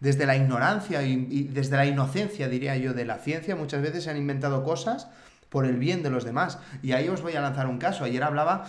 desde 0.00 0.26
la 0.26 0.36
ignorancia 0.36 1.04
y, 1.04 1.44
desde 1.44 1.76
la 1.76 1.86
inocencia, 1.86 2.48
diría 2.48 2.76
yo, 2.76 2.92
de 2.92 3.04
la 3.04 3.18
ciencia, 3.18 3.54
muchas 3.54 3.82
veces 3.82 4.02
se 4.02 4.10
han 4.10 4.16
inventado 4.16 4.64
cosas 4.64 5.06
por 5.48 5.64
el 5.64 5.76
bien 5.76 6.02
de 6.02 6.10
los 6.10 6.24
demás. 6.24 6.58
Y 6.82 6.90
ahí 6.90 7.08
os 7.08 7.22
voy 7.22 7.34
a 7.36 7.40
lanzar 7.40 7.68
un 7.68 7.78
caso. 7.78 8.02
Ayer 8.02 8.24
hablaba 8.24 8.66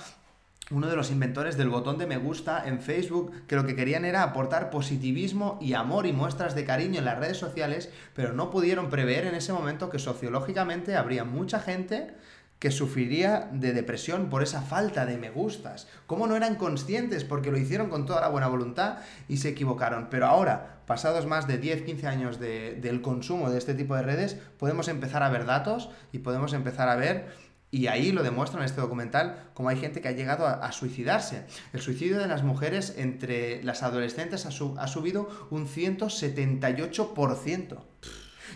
uno 0.71 0.87
de 0.87 0.95
los 0.95 1.11
inventores 1.11 1.57
del 1.57 1.69
botón 1.69 1.97
de 1.97 2.05
me 2.05 2.17
gusta 2.17 2.63
en 2.67 2.79
Facebook, 2.79 3.31
que 3.47 3.55
lo 3.55 3.65
que 3.65 3.75
querían 3.75 4.05
era 4.05 4.23
aportar 4.23 4.69
positivismo 4.69 5.57
y 5.61 5.73
amor 5.73 6.05
y 6.05 6.13
muestras 6.13 6.55
de 6.55 6.65
cariño 6.65 6.99
en 6.99 7.05
las 7.05 7.17
redes 7.17 7.37
sociales, 7.37 7.89
pero 8.13 8.33
no 8.33 8.51
pudieron 8.51 8.89
prever 8.89 9.25
en 9.25 9.35
ese 9.35 9.53
momento 9.53 9.89
que 9.89 9.99
sociológicamente 9.99 10.95
habría 10.95 11.23
mucha 11.23 11.59
gente 11.59 12.13
que 12.59 12.71
sufriría 12.71 13.49
de 13.53 13.71
depresión 13.71 14.29
por 14.29 14.43
esa 14.43 14.61
falta 14.61 15.05
de 15.05 15.17
me 15.17 15.29
gustas. 15.29 15.87
¿Cómo 16.05 16.27
no 16.27 16.35
eran 16.35 16.55
conscientes? 16.55 17.23
Porque 17.23 17.51
lo 17.51 17.57
hicieron 17.57 17.89
con 17.89 18.05
toda 18.05 18.19
la 18.19 18.27
buena 18.27 18.49
voluntad 18.49 18.97
y 19.29 19.37
se 19.37 19.49
equivocaron. 19.49 20.07
Pero 20.11 20.25
ahora, 20.25 20.81
pasados 20.85 21.25
más 21.25 21.47
de 21.47 21.57
10, 21.57 21.83
15 21.83 22.07
años 22.07 22.39
del 22.39 23.01
consumo 23.01 23.49
de 23.49 23.57
este 23.57 23.73
tipo 23.73 23.95
de 23.95 24.01
redes, 24.01 24.37
podemos 24.57 24.89
empezar 24.89 25.23
a 25.23 25.29
ver 25.29 25.45
datos 25.45 25.89
y 26.11 26.19
podemos 26.19 26.51
empezar 26.51 26.89
a 26.89 26.97
ver 26.97 27.29
y 27.71 27.87
ahí 27.87 28.11
lo 28.11 28.21
demuestra 28.23 28.59
en 28.59 28.65
este 28.65 28.81
documental, 28.81 29.51
como 29.53 29.69
hay 29.69 29.77
gente 29.77 30.01
que 30.01 30.07
ha 30.07 30.13
llegado 30.13 30.47
a, 30.47 30.71
suicidarse. 30.71 31.45
El 31.71 31.81
suicidio 31.81 32.17
de 32.17 32.25
las 32.27 32.41
mujeres 32.43 32.95
entre 32.97 33.63
las 33.63 33.83
adolescentes 33.83 34.47
ha, 34.47 34.49
ha 34.49 34.87
subido 34.87 35.29
un 35.51 35.67
178%. 35.67 37.77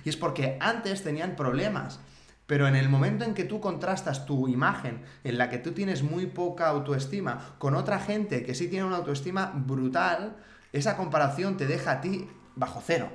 Y 0.03 0.09
es 0.09 0.17
porque 0.17 0.57
antes 0.59 1.03
tenían 1.03 1.35
problemas. 1.35 1.99
Pero 2.47 2.67
en 2.67 2.75
el 2.75 2.89
momento 2.89 3.23
en 3.23 3.35
que 3.35 3.45
tú 3.45 3.61
contrastas 3.61 4.25
tu 4.25 4.47
imagen, 4.47 5.03
en 5.23 5.37
la 5.37 5.49
que 5.49 5.59
tú 5.59 5.71
tienes 5.71 6.03
muy 6.03 6.25
poca 6.25 6.67
autoestima, 6.67 7.55
con 7.57 7.75
otra 7.75 7.99
gente 7.99 8.43
que 8.43 8.55
sí 8.55 8.67
tiene 8.67 8.85
una 8.85 8.97
autoestima 8.97 9.53
brutal, 9.55 10.35
esa 10.73 10.97
comparación 10.97 11.55
te 11.55 11.67
deja 11.67 11.91
a 11.91 12.01
ti 12.01 12.27
bajo 12.55 12.81
cero. 12.85 13.09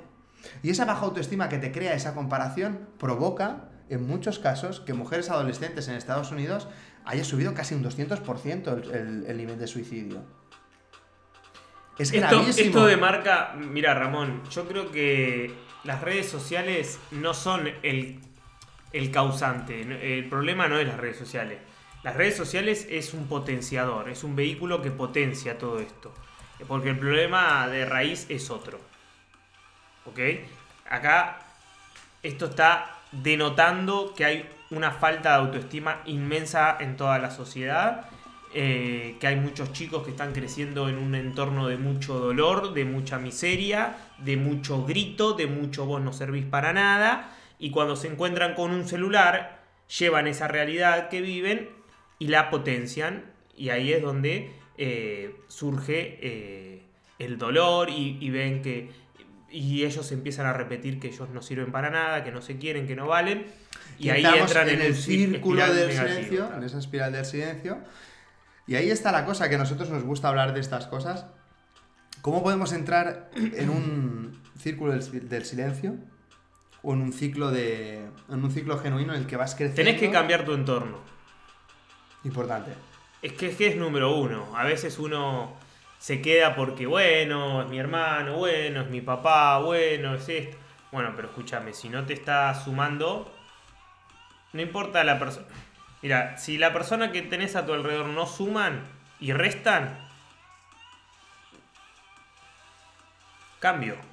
Y 0.63 0.69
esa 0.69 0.85
baja 0.85 1.05
autoestima 1.05 1.49
que 1.49 1.59
te 1.59 1.71
crea 1.71 1.93
esa 1.93 2.15
comparación 2.15 2.87
provoca 2.97 3.68
en 3.89 4.07
muchos 4.07 4.39
casos 4.39 4.79
que 4.79 4.93
mujeres 4.93 5.29
adolescentes 5.29 5.87
en 5.87 5.95
Estados 5.95 6.31
Unidos 6.31 6.67
haya 7.05 7.23
subido 7.23 7.53
casi 7.53 7.75
un 7.75 7.83
200% 7.83 8.91
el, 8.93 9.25
el, 9.25 9.37
nivel 9.37 9.57
de 9.57 9.67
suicidio. 9.67 10.23
Es 11.97 12.13
esto, 12.13 12.41
esto 12.47 12.85
de 12.85 12.97
marca, 12.97 13.55
mira 13.57 13.93
Ramón, 13.93 14.43
yo 14.49 14.67
creo 14.67 14.91
que 14.91 15.51
las 15.83 16.01
redes 16.01 16.29
sociales 16.29 16.99
no 17.11 17.33
son 17.33 17.67
el, 17.83 18.19
el 18.93 19.11
causante. 19.11 19.81
El 20.17 20.29
problema 20.29 20.67
no 20.67 20.77
es 20.77 20.87
las 20.87 20.97
redes 20.97 21.17
sociales. 21.17 21.59
Las 22.03 22.15
redes 22.15 22.37
sociales 22.37 22.87
es 22.89 23.13
un 23.13 23.27
potenciador, 23.27 24.09
es 24.09 24.23
un 24.23 24.35
vehículo 24.35 24.81
que 24.81 24.91
potencia 24.91 25.57
todo 25.57 25.79
esto. 25.79 26.13
Porque 26.67 26.89
el 26.89 26.99
problema 26.99 27.67
de 27.67 27.85
raíz 27.85 28.25
es 28.29 28.49
otro. 28.49 28.79
¿Ok? 30.05 30.19
Acá 30.89 31.39
esto 32.23 32.45
está 32.47 32.98
denotando 33.11 34.13
que 34.15 34.25
hay 34.25 34.49
una 34.71 34.91
falta 34.91 35.29
de 35.31 35.35
autoestima 35.45 36.01
inmensa 36.05 36.77
en 36.79 36.95
toda 36.97 37.19
la 37.19 37.31
sociedad. 37.31 38.05
eh, 38.53 39.17
que 39.19 39.27
hay 39.27 39.35
muchos 39.35 39.73
chicos 39.73 40.03
que 40.03 40.11
están 40.11 40.33
creciendo 40.33 40.89
en 40.89 40.97
un 40.97 41.13
entorno 41.15 41.67
de 41.67 41.77
mucho 41.77 42.17
dolor, 42.19 42.73
de 42.73 42.85
mucha 42.85 43.19
miseria, 43.19 43.97
de 44.17 44.37
mucho 44.37 44.85
grito, 44.85 45.33
de 45.33 45.47
mucho 45.47 45.85
vos 45.85 46.01
no 46.01 46.13
servís 46.13 46.45
para 46.45 46.73
nada. 46.73 47.35
Y 47.59 47.71
cuando 47.71 47.95
se 47.95 48.07
encuentran 48.07 48.55
con 48.55 48.71
un 48.71 48.87
celular, 48.87 49.59
llevan 49.99 50.27
esa 50.27 50.47
realidad 50.47 51.09
que 51.09 51.21
viven 51.21 51.69
y 52.17 52.27
la 52.27 52.49
potencian. 52.49 53.25
Y 53.55 53.69
ahí 53.69 53.93
es 53.93 54.01
donde 54.01 54.51
eh, 54.77 55.35
surge 55.47 56.17
eh, 56.21 56.83
el 57.19 57.37
dolor 57.37 57.89
y, 57.89 58.17
y 58.19 58.29
ven 58.29 58.61
que... 58.61 59.08
Y 59.51 59.83
ellos 59.83 60.11
empiezan 60.11 60.45
a 60.45 60.53
repetir 60.53 60.99
que 60.99 61.07
ellos 61.07 61.29
no 61.29 61.41
sirven 61.41 61.71
para 61.71 61.89
nada, 61.89 62.23
que 62.23 62.31
no 62.31 62.41
se 62.41 62.57
quieren, 62.57 62.87
que 62.87 62.95
no 62.95 63.07
valen. 63.07 63.47
Y, 63.97 64.09
ahí 64.09 64.23
entramos 64.23 64.51
entran 64.51 64.69
en, 64.69 64.75
en, 64.75 64.85
el 64.87 64.95
círculo 64.95 65.73
del 65.73 65.91
silencio, 65.91 66.45
claro. 66.45 66.57
en 66.57 66.63
esa 66.63 66.79
espiral 66.79 67.11
del 67.11 67.25
silencio. 67.25 67.79
Y 68.67 68.75
ahí 68.75 68.91
está 68.91 69.11
la 69.11 69.25
cosa, 69.25 69.49
que 69.49 69.55
a 69.55 69.57
nosotros 69.57 69.89
nos 69.89 70.03
gusta 70.03 70.29
hablar 70.29 70.53
de 70.53 70.59
estas 70.59 70.85
cosas. 70.85 71.25
¿Cómo 72.21 72.43
podemos 72.43 72.71
entrar 72.73 73.29
en 73.35 73.69
un 73.69 74.41
círculo 74.59 74.91
del, 74.91 75.27
del 75.27 75.45
silencio? 75.45 75.95
O 76.81 76.93
en 76.93 77.01
un 77.01 77.11
ciclo 77.11 77.51
de. 77.51 78.05
en 78.29 78.43
un 78.43 78.51
ciclo 78.51 78.77
genuino 78.77 79.13
en 79.13 79.21
el 79.21 79.27
que 79.27 79.37
vas 79.37 79.55
creciendo. 79.55 79.83
Tenés 79.83 79.99
que 79.99 80.11
cambiar 80.11 80.45
tu 80.45 80.53
entorno. 80.53 80.99
Importante. 82.23 82.71
Es 83.21 83.33
que, 83.33 83.47
es 83.47 83.55
que 83.55 83.67
es 83.67 83.75
número 83.75 84.15
uno. 84.15 84.55
A 84.55 84.63
veces 84.63 84.99
uno 84.99 85.57
se 85.99 86.21
queda 86.21 86.55
porque, 86.55 86.87
bueno, 86.87 87.61
es 87.61 87.67
mi 87.67 87.77
hermano, 87.77 88.37
bueno, 88.37 88.81
es 88.81 88.89
mi 88.89 89.01
papá, 89.01 89.59
bueno, 89.59 90.15
es 90.15 90.27
esto. 90.29 90.57
Bueno, 90.91 91.11
pero 91.15 91.27
escúchame, 91.27 91.73
si 91.73 91.89
no 91.89 92.05
te 92.05 92.13
está 92.13 92.51
sumando, 92.55 93.31
no 94.53 94.61
importa 94.61 95.03
la 95.03 95.19
persona. 95.19 95.45
Mira, 96.01 96.37
si 96.37 96.57
la 96.57 96.73
persona 96.73 97.11
que 97.11 97.21
tenés 97.21 97.55
a 97.55 97.65
tu 97.65 97.73
alrededor 97.73 98.07
no 98.07 98.25
suman 98.25 98.87
y 99.19 99.33
restan, 99.33 99.99
cambio. 103.59 104.08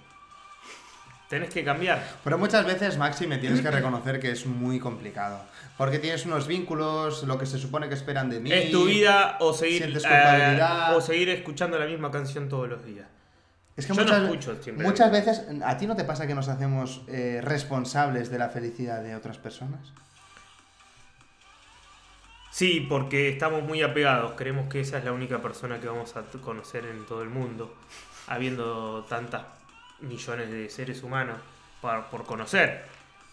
Tenés 1.29 1.51
que 1.51 1.65
cambiar. 1.65 2.03
Pero 2.23 2.39
muchas 2.39 2.65
veces, 2.65 2.97
Maxi, 2.99 3.27
me 3.27 3.39
tienes 3.39 3.61
que 3.61 3.71
reconocer 3.71 4.21
que 4.21 4.31
es 4.31 4.47
muy 4.47 4.79
complicado. 4.79 5.41
Porque 5.77 5.99
tienes 5.99 6.25
unos 6.25 6.47
vínculos, 6.47 7.25
lo 7.25 7.37
que 7.37 7.47
se 7.47 7.59
supone 7.59 7.89
que 7.89 7.95
esperan 7.95 8.31
de 8.31 8.41
mí. 8.41 8.53
Es 8.53 8.71
tu 8.71 8.85
vida 8.85 9.37
o 9.41 9.53
seguir, 9.53 9.83
eh, 10.09 10.61
o 10.95 11.01
seguir 11.01 11.29
escuchando 11.31 11.79
la 11.79 11.87
misma 11.87 12.11
canción 12.11 12.49
todos 12.49 12.69
los 12.69 12.85
días. 12.85 13.07
Es 13.77 13.87
que 13.87 13.93
Yo 13.93 14.01
no 14.01 14.07
muchas, 14.07 14.23
escucho 14.23 14.63
siempre. 14.63 14.87
muchas 14.87 15.13
veces, 15.13 15.43
¿a 15.65 15.77
ti 15.77 15.87
no 15.87 15.97
te 15.97 16.05
pasa 16.05 16.27
que 16.27 16.35
nos 16.35 16.49
hacemos 16.49 17.03
eh, 17.09 17.41
responsables 17.43 18.31
de 18.31 18.39
la 18.39 18.49
felicidad 18.49 19.03
de 19.03 19.15
otras 19.15 19.37
personas? 19.37 19.93
Sí, 22.51 22.87
porque 22.89 23.29
estamos 23.29 23.63
muy 23.65 23.83
apegados. 23.83 24.33
Creemos 24.37 24.69
que 24.71 24.81
esa 24.81 24.97
es 24.97 25.05
la 25.05 25.13
única 25.13 25.43
persona 25.43 25.79
que 25.79 25.89
vamos 25.89 26.17
a 26.17 26.23
conocer 26.41 26.87
en 26.87 27.05
todo 27.05 27.23
el 27.23 27.29
mundo, 27.29 27.75
habiendo 28.29 29.05
tantas 29.11 29.43
millones 30.01 30.51
de 30.51 30.69
seres 30.69 31.03
humanos 31.03 31.37
por, 31.81 32.05
por 32.07 32.25
conocer. 32.25 32.85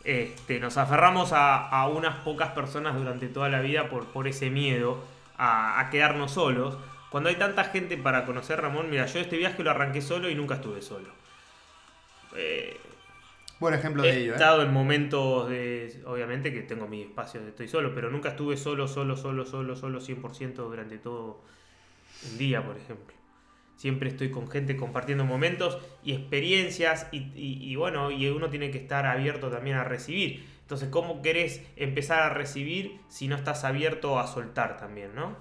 Este, 0.03 0.59
nos 0.59 0.77
aferramos 0.77 1.31
a, 1.31 1.69
a 1.69 1.87
unas 1.87 2.17
pocas 2.17 2.49
personas 2.49 2.95
durante 2.95 3.27
toda 3.27 3.49
la 3.49 3.61
vida 3.61 3.89
por, 3.89 4.05
por 4.07 4.27
ese 4.27 4.49
miedo 4.49 5.03
a, 5.37 5.79
a 5.79 5.89
quedarnos 5.89 6.31
solos. 6.31 6.77
Cuando 7.09 7.29
hay 7.29 7.35
tanta 7.35 7.63
gente 7.65 7.95
para 7.97 8.25
conocer, 8.25 8.59
Ramón, 8.59 8.89
mira, 8.89 9.05
yo 9.05 9.19
este 9.19 9.37
viaje 9.37 9.63
lo 9.63 9.71
arranqué 9.71 10.01
solo 10.01 10.29
y 10.29 10.35
nunca 10.35 10.55
estuve 10.55 10.81
solo. 10.81 11.09
Eh, 12.35 12.79
Buen 13.59 13.75
ejemplo 13.75 14.03
He 14.03 14.11
de 14.11 14.19
ello, 14.23 14.31
¿eh? 14.31 14.35
estado 14.35 14.61
en 14.63 14.73
momentos 14.73 15.47
de. 15.47 16.01
Obviamente 16.05 16.51
que 16.51 16.63
tengo 16.63 16.87
mis 16.87 17.05
espacios 17.05 17.43
de 17.43 17.51
estoy 17.51 17.67
solo, 17.67 17.93
pero 17.95 18.09
nunca 18.09 18.29
estuve 18.29 18.57
solo, 18.57 18.87
solo, 18.87 19.15
solo, 19.15 19.45
solo, 19.45 19.75
solo, 19.75 20.01
100% 20.01 20.55
durante 20.55 20.97
todo 20.97 21.39
un 22.29 22.37
día, 22.37 22.61
por 22.65 22.75
ejemplo. 22.75 23.15
Siempre 23.75 24.09
estoy 24.09 24.31
con 24.31 24.49
gente 24.49 24.77
compartiendo 24.77 25.25
momentos 25.25 25.77
y 26.03 26.13
experiencias, 26.13 27.07
y, 27.11 27.75
bueno, 27.75 28.11
y 28.11 28.27
uno 28.27 28.49
tiene 28.49 28.71
que 28.71 28.77
estar 28.77 29.05
abierto 29.05 29.49
también 29.49 29.77
a 29.77 29.83
recibir. 29.83 30.47
Entonces, 30.61 30.89
¿cómo 30.89 31.21
querés 31.21 31.61
empezar 31.75 32.21
a 32.21 32.29
recibir 32.29 32.99
si 33.09 33.27
no 33.27 33.35
estás 33.35 33.63
abierto 33.65 34.19
a 34.19 34.27
soltar 34.27 34.77
también, 34.77 35.13
no? 35.13 35.35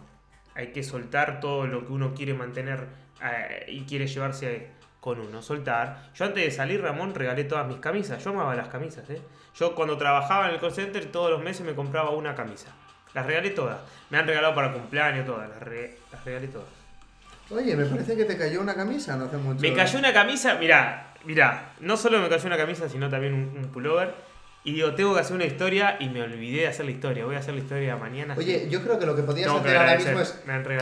Hay 0.55 0.73
que 0.73 0.83
soltar 0.83 1.41
todo 1.41 1.67
lo 1.67 1.87
que 1.87 1.93
uno 1.93 2.15
quiere 2.15 2.35
mantener 2.35 2.89
eh, 3.23 3.67
y 3.69 3.83
quiere 3.83 4.07
llevarse 4.07 4.69
con 5.01 5.21
uno, 5.21 5.41
soltar. 5.41 6.11
Yo 6.15 6.25
antes 6.25 6.45
de 6.45 6.51
salir, 6.51 6.83
Ramón, 6.83 7.15
regalé 7.15 7.45
todas 7.45 7.67
mis 7.67 7.79
camisas. 7.79 8.23
Yo 8.23 8.31
amaba 8.31 8.55
las 8.55 8.69
camisas, 8.69 9.09
¿eh? 9.11 9.21
Yo 9.55 9.75
cuando 9.75 9.97
trabajaba 9.97 10.49
en 10.49 10.55
el 10.55 10.61
call 10.61 10.73
center, 10.73 11.07
todos 11.07 11.31
los 11.31 11.43
meses 11.43 11.65
me 11.65 11.75
compraba 11.75 12.11
una 12.11 12.35
camisa. 12.35 12.75
Las 13.15 13.27
regalé 13.27 13.51
todas. 13.51 13.81
Me 14.11 14.19
han 14.19 14.27
regalado 14.27 14.55
para 14.55 14.73
cumpleaños 14.73 15.27
todas. 15.27 15.49
Las, 15.49 15.63
re- 15.63 15.99
las 16.11 16.25
regalé 16.25 16.49
todas. 16.49 16.82
Oye, 17.55 17.77
me 17.77 17.85
parece 17.85 18.17
que 18.17 18.25
te 18.25 18.37
cayó 18.37 18.61
una 18.61 18.75
camisa 18.75 19.17
no 19.17 19.27
hace 19.27 19.37
mucho. 19.37 19.61
Me 19.61 19.73
cayó 19.75 19.99
una 19.99 20.13
camisa, 20.13 20.55
mirá, 20.55 21.15
mirá. 21.25 21.73
No 21.81 21.97
solo 21.97 22.21
me 22.21 22.29
cayó 22.29 22.47
una 22.47 22.57
camisa, 22.57 22.89
sino 22.89 23.09
también 23.11 23.35
un, 23.35 23.57
un 23.57 23.69
pullover. 23.73 24.33
Y 24.65 24.75
digo, 24.75 24.95
tengo 24.95 25.13
que 25.13 25.19
hacer 25.19 25.35
una 25.35 25.45
historia 25.45 25.97
y 25.99 26.09
me 26.09 26.23
olvidé 26.23 26.61
de 26.61 26.69
hacer 26.69 26.85
la 26.85 26.93
historia. 26.93 27.25
Voy 27.25 27.35
a 27.35 27.41
hacer 27.41 27.53
la 27.53 27.59
historia 27.61 27.97
mañana. 27.97 28.37
Oye, 28.39 28.69
yo 28.71 28.81
creo 28.81 28.97
que 28.97 29.07
lo 29.07 29.17
que 29.17 29.23
podías 29.25 29.51
que 29.51 29.59
hacer 29.59 29.77
ahora 29.77 29.97
mismo 29.97 30.21
es 30.21 30.35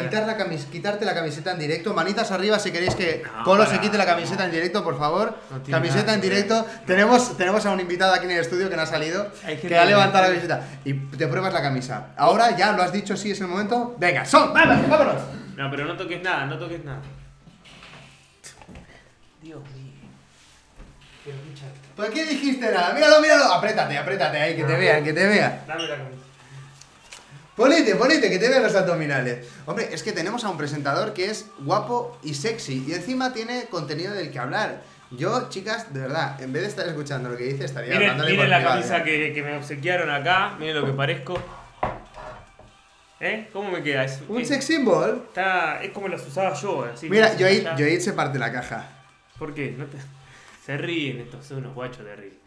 quitar 0.03 0.27
la 0.27 0.37
camis- 0.37 0.69
quitarte 0.69 1.05
la 1.07 1.15
camiseta 1.15 1.53
en 1.53 1.59
directo. 1.61 1.95
Manitas 1.95 2.31
arriba 2.31 2.59
si 2.59 2.73
queréis 2.73 2.95
que 2.95 3.23
No, 3.25 3.43
Colo 3.43 3.65
para. 3.65 3.75
se 3.75 3.81
quite 3.81 3.97
la 3.97 4.05
camiseta 4.05 4.45
en 4.45 4.51
directo, 4.51 4.85
por 4.85 4.99
favor. 4.99 5.35
No 5.51 5.63
camiseta 5.63 6.03
nada 6.03 6.15
en 6.15 6.21
directo. 6.21 6.67
Tenemos, 6.87 7.39
tenemos 7.39 7.65
a 7.65 7.71
un 7.71 7.81
invitado 7.81 8.13
aquí 8.13 8.27
en 8.27 8.33
el 8.33 8.41
estudio 8.41 8.69
que 8.69 8.77
no 8.77 8.83
ha 8.83 8.87
salido, 8.87 9.29
que 9.67 9.79
ha 9.79 9.85
levantado 9.87 10.25
la 10.25 10.29
camiseta. 10.29 10.69
Y 10.85 10.93
te 10.93 11.27
pruebas 11.27 11.55
la 11.55 11.63
camisa. 11.63 12.09
Ahora 12.19 12.55
ya 12.55 12.73
lo 12.73 12.83
has 12.83 12.93
dicho, 12.93 13.17
sí 13.17 13.31
es 13.31 13.41
el 13.41 13.47
momento. 13.47 13.97
Venga, 13.99 14.27
son, 14.27 14.53
vamos, 14.53 14.89
vámonos. 14.91 15.23
No, 15.61 15.71
pero 15.71 15.85
no 15.85 15.95
toques 15.95 16.23
nada, 16.23 16.47
no 16.47 16.57
toques 16.59 16.83
nada. 16.83 17.03
Dios 19.43 19.61
mío. 19.61 19.93
Qué 21.23 21.33
lucha. 21.33 21.67
¿Por 21.95 22.11
qué 22.11 22.25
dijiste 22.25 22.73
nada? 22.73 22.95
Míralo, 22.95 23.21
míralo. 23.21 23.45
Apriétate, 23.53 23.99
apriétate 23.99 24.39
ahí, 24.39 24.57
que 24.57 24.65
te 24.65 24.75
vean, 24.75 25.05
que 25.05 25.13
te 25.13 25.27
vean. 25.27 25.61
Dame 25.69 25.83
la 25.87 25.97
camisa. 25.99 26.17
Ponete, 27.55 27.95
ponete, 27.97 28.31
que 28.31 28.39
te 28.39 28.49
vean 28.49 28.63
los 28.63 28.75
abdominales. 28.75 29.47
Hombre, 29.67 29.91
es 29.93 30.03
que 30.03 30.13
tenemos 30.13 30.43
a 30.45 30.49
un 30.49 30.57
presentador 30.57 31.13
que 31.13 31.27
es 31.27 31.45
guapo 31.59 32.19
y 32.23 32.33
sexy 32.33 32.83
y 32.89 32.95
encima 32.95 33.35
tiene 33.35 33.67
contenido 33.67 34.15
del 34.15 34.31
que 34.31 34.39
hablar. 34.39 34.81
Yo, 35.11 35.51
chicas, 35.51 35.93
de 35.93 36.01
verdad, 36.01 36.41
en 36.41 36.55
vez 36.55 36.63
de 36.63 36.69
estar 36.69 36.89
escuchando 36.89 37.29
lo 37.29 37.37
que 37.37 37.45
dice, 37.45 37.67
estaría 37.67 37.91
Miren, 37.93 38.13
hablándole 38.13 38.31
miren 38.31 38.47
por 38.47 38.49
la 38.49 38.57
privado. 38.57 38.77
camisa 38.81 39.05
que, 39.05 39.35
que 39.35 39.43
me 39.43 39.59
obsequiaron 39.59 40.09
acá. 40.09 40.55
Miren 40.59 40.77
lo 40.81 40.87
que 40.87 40.93
parezco. 40.93 41.39
¿Eh? 43.21 43.49
¿Cómo 43.53 43.71
me 43.71 43.83
queda? 43.83 44.05
Es, 44.05 44.21
Un 44.29 44.41
es- 44.41 44.49
sex 44.49 44.65
symbol. 44.65 45.25
Está, 45.29 45.83
es 45.83 45.91
como 45.91 46.09
las 46.09 46.27
usaba 46.27 46.55
yo. 46.55 46.85
Así, 46.85 47.09
Mira, 47.11 47.27
así, 47.27 47.43
Joid, 47.43 47.63
ya. 47.63 47.75
Joid 47.77 48.01
se 48.01 48.13
parte 48.15 48.39
la 48.39 48.51
caja. 48.51 48.89
¿Por 49.39 49.55
qué? 49.55 49.75
No 49.77 49.85
te- 49.87 49.99
Se 50.67 50.77
ríen 50.77 51.19
estos, 51.21 51.45
son 51.47 51.59
unos 51.59 51.75
guachos 51.75 52.05
de 52.05 52.17
ríen. 52.17 52.39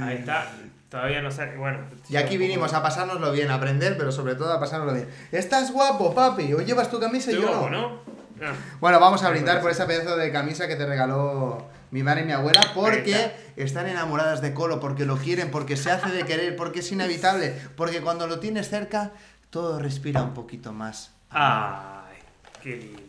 Ahí 0.00 0.16
está. 0.16 0.50
Todavía 0.88 1.20
no 1.20 1.30
sé. 1.30 1.54
Bueno. 1.56 1.78
Y 2.08 2.16
aquí 2.16 2.38
vinimos 2.38 2.72
a 2.72 2.82
pasárnoslo 2.82 3.30
bien, 3.32 3.50
a 3.50 3.54
aprender, 3.54 3.96
pero 3.98 4.10
sobre 4.12 4.34
todo 4.36 4.52
a 4.52 4.60
pasárnoslo 4.60 4.94
bien. 4.94 5.08
Estás 5.32 5.70
guapo, 5.72 6.14
papi. 6.14 6.52
Hoy 6.54 6.64
llevas 6.64 6.90
tu 6.90 6.98
camisa 6.98 7.30
y 7.30 7.34
yo 7.34 7.42
guapo, 7.42 7.68
no. 7.68 7.80
¿no? 7.80 8.02
Ah. 8.42 8.52
Bueno, 8.80 8.98
vamos 9.00 9.22
a 9.22 9.30
brindar 9.30 9.60
por 9.60 9.70
esa 9.70 9.86
pedazo 9.86 10.16
de 10.16 10.32
camisa 10.32 10.66
que 10.66 10.76
te 10.76 10.86
regaló 10.86 11.66
mi 11.90 12.02
madre 12.02 12.22
y 12.22 12.24
mi 12.24 12.32
abuela, 12.32 12.60
porque 12.74 13.14
Ahí 13.14 13.32
están 13.56 13.86
enamoradas 13.86 14.40
de 14.40 14.54
Colo, 14.54 14.80
porque 14.80 15.04
lo 15.04 15.16
quieren, 15.18 15.50
porque 15.50 15.76
se 15.76 15.90
hace 15.90 16.10
de 16.10 16.24
querer, 16.24 16.56
porque 16.56 16.80
es 16.80 16.90
inevitable, 16.90 17.54
porque 17.76 18.00
cuando 18.00 18.26
lo 18.26 18.40
tienes 18.40 18.68
cerca, 18.70 19.12
todo 19.52 19.78
respira 19.78 20.22
un 20.22 20.32
poquito 20.32 20.72
más. 20.72 21.12
Ay, 21.28 22.16
qué 22.62 22.74
lindo. 22.74 23.02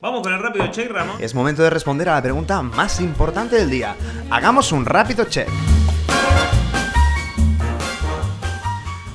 Vamos 0.00 0.22
con 0.22 0.32
el 0.32 0.40
rápido 0.40 0.68
check, 0.68 0.92
Ramón. 0.92 1.16
Es 1.18 1.34
momento 1.34 1.62
de 1.62 1.70
responder 1.70 2.08
a 2.08 2.14
la 2.14 2.22
pregunta 2.22 2.62
más 2.62 3.00
importante 3.00 3.56
del 3.56 3.68
día. 3.68 3.96
Hagamos 4.30 4.70
un 4.70 4.86
rápido 4.86 5.24
check. 5.24 5.48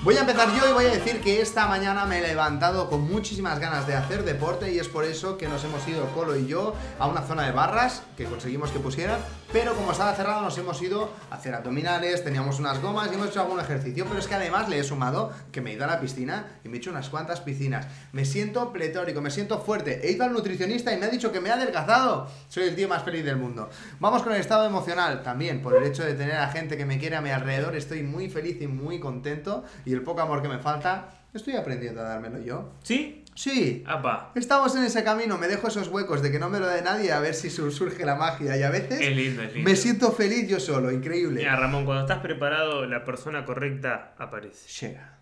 Voy 0.02 0.16
a 0.16 0.22
empezar 0.22 0.48
yo 0.58 0.70
y 0.70 0.72
voy 0.72 0.86
a 0.86 0.92
decir 0.92 1.20
que 1.20 1.42
esta 1.42 1.68
mañana 1.68 2.06
me 2.06 2.20
he 2.20 2.22
levantado 2.22 2.90
con 2.90 3.02
muchísimas 3.02 3.60
ganas 3.60 3.86
de 3.86 3.96
hacer 3.96 4.24
deporte 4.24 4.72
y 4.72 4.80
es 4.80 4.88
por 4.88 5.04
eso 5.04 5.38
que 5.38 5.50
nos 5.50 5.62
hemos 5.66 5.86
ido 5.90 6.06
Colo 6.16 6.38
y 6.38 6.48
yo 6.48 6.74
a 7.00 7.08
una 7.08 7.22
zona 7.22 7.44
de 7.44 7.52
barras 7.52 8.04
que 8.16 8.24
conseguimos 8.24 8.72
que 8.72 8.80
pusieran 8.80 9.20
pero 9.52 9.74
como 9.74 9.92
estaba 9.92 10.14
cerrado 10.14 10.42
nos 10.42 10.56
hemos 10.60 10.80
ido 10.80 11.10
a 11.32 11.36
hacer 11.36 11.56
abdominales, 11.56 12.24
teníamos 12.24 12.60
unas 12.60 12.80
gomas 12.80 13.10
y 13.12 13.16
hemos 13.16 13.30
hecho 13.30 13.42
algún 13.42 13.60
ejercicio, 13.60 14.06
pero 14.08 14.20
es 14.20 14.28
que 14.28 14.36
además 14.36 14.70
le 14.70 14.78
he 14.78 14.84
sumado 14.84 15.32
que 15.52 15.60
me 15.60 15.72
he 15.72 15.74
ido 15.74 15.86
a 15.86 15.88
la 15.88 16.00
piscina 16.00 16.60
y 16.64 16.70
me 16.70 16.76
he 16.76 16.78
hecho 16.78 16.92
unas 16.92 17.10
cuantas 17.10 17.42
piscinas. 17.42 17.88
Me 18.12 18.26
siento 18.26 18.72
pletórico, 18.72 19.22
me 19.22 19.32
siento 19.32 19.60
fuerte. 19.60 20.08
He 20.08 20.12
ido 20.12 20.24
al 20.24 20.34
nutricionista 20.34 20.94
y 20.94 20.98
me 20.98 21.08
ha 21.08 21.10
dicho 21.10 21.32
que 21.32 21.40
me 21.40 21.50
ha 21.50 21.56
adelgazado. 21.56 22.28
Soy 22.48 22.66
el 22.66 22.76
tío 22.76 22.88
más 22.88 23.02
feliz 23.02 23.26
del 23.26 23.38
mundo. 23.38 23.72
Vamos 24.00 24.22
con 24.22 24.34
el 24.34 24.40
estado 24.40 24.68
emocional 24.68 25.24
también, 25.24 25.64
por 25.64 25.76
el 25.76 25.84
hecho 25.84 26.04
de 26.04 26.14
tener 26.14 26.36
a 26.36 26.50
gente 26.50 26.78
que 26.78 26.86
me 26.86 27.00
quiere 27.00 27.16
a 27.16 27.22
mi 27.22 27.32
alrededor, 27.32 27.76
estoy 27.76 28.04
muy 28.04 28.30
feliz 28.30 28.62
y 28.62 28.68
muy 28.68 29.00
contento 29.00 29.64
y 29.90 29.94
el 29.94 30.02
poco 30.04 30.22
amor 30.22 30.42
que 30.42 30.48
me 30.48 30.60
falta, 30.60 31.10
estoy 31.34 31.56
aprendiendo 31.56 32.02
a 32.02 32.04
dármelo 32.06 32.40
yo. 32.40 32.74
¿Sí? 32.84 33.26
Sí. 33.36 33.84
Apa. 33.88 34.32
Estamos 34.36 34.76
en 34.76 34.84
ese 34.84 35.04
camino, 35.04 35.38
me 35.38 35.48
dejo 35.48 35.68
esos 35.70 35.88
huecos 35.88 36.22
de 36.22 36.30
que 36.32 36.40
no 36.40 36.50
me 36.50 36.60
lo 36.60 36.68
dé 36.68 36.82
nadie 36.82 37.12
a 37.14 37.20
ver 37.20 37.34
si 37.34 37.50
sur- 37.50 37.72
surge 37.72 38.06
la 38.06 38.16
magia 38.16 38.58
y 38.58 38.64
a 38.64 38.70
veces 38.70 39.00
Es 39.02 39.16
lindo, 39.16 39.42
es 39.44 39.54
lindo. 39.54 39.70
me 39.70 39.76
siento 39.78 40.12
feliz 40.12 40.48
yo 40.50 40.60
solo, 40.60 40.92
increíble. 40.92 41.40
Mira, 41.40 41.56
Ramón, 41.56 41.86
cuando 41.86 42.02
estás 42.04 42.20
preparado, 42.20 42.86
la 42.86 43.06
persona 43.06 43.46
correcta 43.46 44.14
aparece. 44.18 44.68
Llega. 44.88 45.20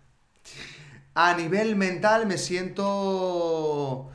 A 1.14 1.34
nivel 1.34 1.76
mental 1.76 2.26
me 2.26 2.38
siento. 2.38 4.10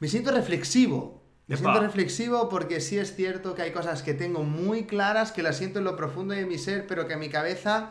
Me 0.00 0.08
siento 0.08 0.32
reflexivo. 0.32 1.22
Me 1.46 1.54
Epa. 1.54 1.62
siento 1.64 1.80
reflexivo 1.80 2.48
porque 2.48 2.80
sí 2.80 2.98
es 2.98 3.14
cierto 3.14 3.54
que 3.54 3.62
hay 3.62 3.70
cosas 3.72 4.02
que 4.02 4.14
tengo 4.14 4.42
muy 4.42 4.84
claras, 4.84 5.30
que 5.30 5.42
las 5.42 5.56
siento 5.56 5.78
en 5.78 5.84
lo 5.84 5.94
profundo 5.96 6.34
de 6.34 6.44
mi 6.44 6.58
ser, 6.58 6.86
pero 6.88 7.06
que 7.06 7.16
mi 7.16 7.28
cabeza 7.28 7.90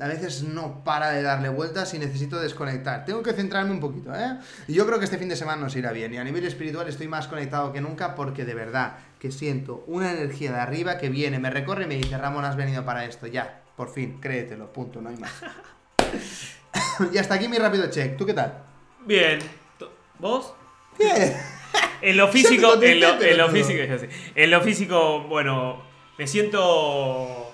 a 0.00 0.08
veces 0.08 0.42
no 0.42 0.82
para 0.84 1.10
de 1.10 1.22
darle 1.22 1.48
vueltas 1.48 1.92
y 1.94 1.98
necesito 1.98 2.40
desconectar. 2.40 3.04
Tengo 3.04 3.22
que 3.22 3.32
centrarme 3.32 3.72
un 3.72 3.80
poquito, 3.80 4.14
¿eh? 4.14 4.38
Y 4.66 4.74
yo 4.74 4.86
creo 4.86 4.98
que 4.98 5.04
este 5.04 5.18
fin 5.18 5.28
de 5.28 5.36
semana 5.36 5.60
nos 5.60 5.76
irá 5.76 5.92
bien. 5.92 6.14
Y 6.14 6.18
a 6.18 6.24
nivel 6.24 6.44
espiritual 6.44 6.88
estoy 6.88 7.08
más 7.08 7.28
conectado 7.28 7.72
que 7.72 7.80
nunca 7.80 8.14
porque 8.14 8.44
de 8.44 8.54
verdad 8.54 8.96
que 9.18 9.30
siento 9.30 9.84
una 9.86 10.10
energía 10.10 10.52
de 10.52 10.60
arriba 10.60 10.98
que 10.98 11.08
viene, 11.08 11.38
me 11.38 11.50
recorre 11.50 11.84
y 11.84 11.86
me 11.86 11.96
dice, 11.96 12.16
Ramón, 12.16 12.44
has 12.44 12.56
venido 12.56 12.84
para 12.84 13.04
esto, 13.04 13.26
ya, 13.26 13.62
por 13.76 13.92
fin, 13.92 14.18
créetelo, 14.20 14.72
punto, 14.72 15.00
no 15.00 15.10
hay 15.10 15.16
más. 15.16 15.32
y 17.12 17.18
hasta 17.18 17.34
aquí 17.34 17.48
mi 17.48 17.58
rápido 17.58 17.88
check. 17.90 18.16
¿Tú 18.16 18.26
qué 18.26 18.34
tal? 18.34 18.64
Bien. 19.06 19.38
¿Vos? 20.18 20.54
Bien. 20.98 21.36
En 22.02 22.16
lo 22.16 22.26
físico, 22.28 22.74
en 22.82 23.00
lo, 23.00 23.22
en 23.22 23.38
lo 23.38 23.48
físico. 23.48 23.80
En 24.34 24.50
lo 24.50 24.60
físico, 24.60 25.20
bueno, 25.28 25.82
me 26.18 26.26
siento. 26.26 27.51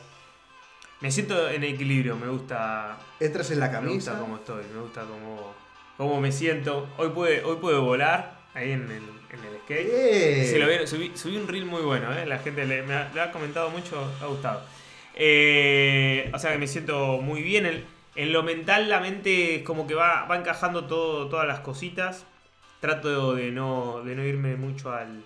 Me 1.01 1.11
siento 1.13 1.49
en 1.49 1.63
equilibrio, 1.65 2.17
me 2.17 2.27
gusta. 2.29 2.99
Entras 3.21 3.51
en 3.53 3.61
la 3.61 3.69
Me 3.69 3.73
gusta 3.89 4.13
camisa. 4.13 4.19
cómo 4.19 4.37
estoy, 4.37 4.65
me 4.75 4.81
gusta 4.81 5.03
cómo, 5.03 5.55
cómo 5.97 6.21
me 6.21 6.33
siento. 6.33 6.89
Hoy 6.97 7.11
pude, 7.11 7.45
hoy 7.45 7.57
pude 7.57 7.77
volar 7.77 8.39
ahí 8.55 8.73
en 8.73 8.83
el, 8.83 9.03
en 9.31 9.45
el 9.45 9.61
skate. 9.63 10.47
Se 10.51 10.59
lo 10.59 10.67
vieron, 10.67 10.89
subí, 10.89 11.13
subí 11.17 11.37
un 11.37 11.47
reel 11.47 11.67
muy 11.67 11.83
bueno, 11.83 12.13
¿eh? 12.13 12.27
la 12.27 12.39
gente 12.39 12.65
le, 12.67 12.83
me 12.83 12.95
ha, 12.95 13.11
le 13.15 13.21
ha 13.21 13.31
comentado 13.31 13.71
mucho, 13.71 14.13
ha 14.21 14.27
gustado. 14.27 14.63
Eh, 15.15 16.31
o 16.35 16.39
sea 16.39 16.53
que 16.53 16.59
me 16.59 16.67
siento 16.67 17.19
muy 17.19 17.43
bien. 17.43 17.67
En, 17.67 17.85
en 18.17 18.33
lo 18.33 18.43
mental, 18.43 18.89
la 18.89 18.99
mente 18.99 19.57
es 19.57 19.63
como 19.63 19.87
que 19.87 19.95
va, 19.95 20.25
va 20.25 20.37
encajando 20.37 20.87
todo, 20.87 21.29
todas 21.29 21.47
las 21.47 21.61
cositas. 21.61 22.25
Trato 22.81 23.35
de 23.35 23.51
no, 23.53 24.03
de 24.05 24.15
no 24.17 24.25
irme 24.25 24.57
mucho 24.57 24.93
al, 24.93 25.23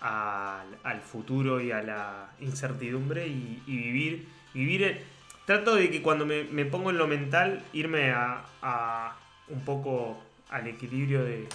al, 0.00 0.66
al 0.82 1.00
futuro 1.02 1.60
y 1.60 1.70
a 1.72 1.82
la 1.82 2.30
incertidumbre 2.40 3.28
y, 3.28 3.62
y 3.66 3.76
vivir. 3.76 4.28
Vivir 4.54 4.82
el- 4.82 5.00
trato 5.46 5.74
de 5.74 5.90
que 5.90 6.02
cuando 6.02 6.26
me, 6.26 6.44
me 6.44 6.64
pongo 6.66 6.90
en 6.90 6.98
lo 6.98 7.06
mental, 7.08 7.62
irme 7.72 8.10
a, 8.12 8.44
a 8.62 9.16
un 9.48 9.64
poco 9.64 10.18
al 10.50 10.66
equilibrio 10.68 11.24
de, 11.24 11.48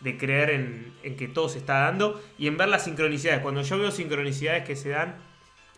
de 0.00 0.18
creer 0.18 0.50
en, 0.50 0.92
en 1.02 1.16
que 1.16 1.28
todo 1.28 1.48
se 1.48 1.58
está 1.58 1.80
dando 1.80 2.22
y 2.38 2.46
en 2.48 2.56
ver 2.56 2.68
las 2.68 2.84
sincronicidades. 2.84 3.40
Cuando 3.42 3.62
yo 3.62 3.78
veo 3.78 3.90
sincronicidades 3.90 4.64
que 4.64 4.76
se 4.76 4.90
dan, 4.90 5.16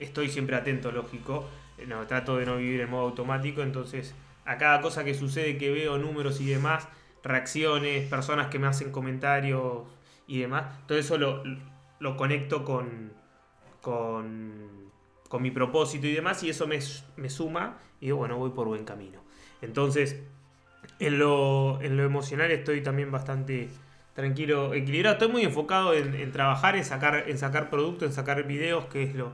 estoy 0.01 0.29
siempre 0.29 0.57
atento, 0.57 0.93
lógico. 0.93 1.49
Eh, 1.79 1.87
No, 1.87 2.07
trato 2.07 2.37
de 2.37 2.47
no 2.47 2.57
vivir 2.57 2.81
en 2.81 2.91
modo 2.91 3.03
automático, 3.09 3.63
entonces 3.63 4.15
a 4.45 4.59
cada 4.59 4.81
cosa 4.81 5.05
que 5.05 5.15
sucede 5.15 5.57
que 5.59 5.71
veo 5.71 5.99
números 5.99 6.41
y 6.41 6.47
demás, 6.47 6.89
reacciones, 7.23 8.09
personas 8.09 8.49
que 8.49 8.59
me 8.59 8.67
hacen 8.67 8.91
comentarios 8.91 9.85
y 10.27 10.41
demás, 10.41 10.65
todo 10.87 10.99
eso 10.99 11.17
lo, 11.19 11.45
lo 12.01 12.17
conecto 12.17 12.65
con, 12.65 13.13
con, 13.81 14.82
con 15.33 15.41
mi 15.41 15.51
propósito 15.51 16.07
y 16.07 16.13
demás 16.13 16.43
y 16.43 16.51
eso 16.51 16.67
me, 16.67 16.79
me 17.17 17.31
suma 17.31 17.79
y 18.03 18.05
digo, 18.07 18.19
bueno, 18.19 18.37
voy 18.37 18.51
por 18.51 18.67
buen 18.69 18.85
camino. 18.85 19.25
Entonces, 19.63 20.21
en 20.99 21.19
lo, 21.19 21.81
en 21.81 21.97
lo 21.97 22.05
emocional 22.05 22.51
estoy 22.51 22.83
también 22.83 23.11
bastante 23.11 23.71
tranquilo, 24.15 24.75
equilibrado. 24.75 25.15
Estoy 25.15 25.29
muy 25.33 25.43
enfocado 25.43 25.95
en, 25.95 26.15
en 26.15 26.33
trabajar, 26.33 26.77
en 26.77 26.85
sacar, 26.85 27.25
en 27.29 27.39
sacar 27.39 27.71
productos, 27.71 28.09
en 28.11 28.13
sacar 28.15 28.43
videos, 28.47 28.85
que 28.93 29.05
es 29.05 29.15
lo, 29.15 29.33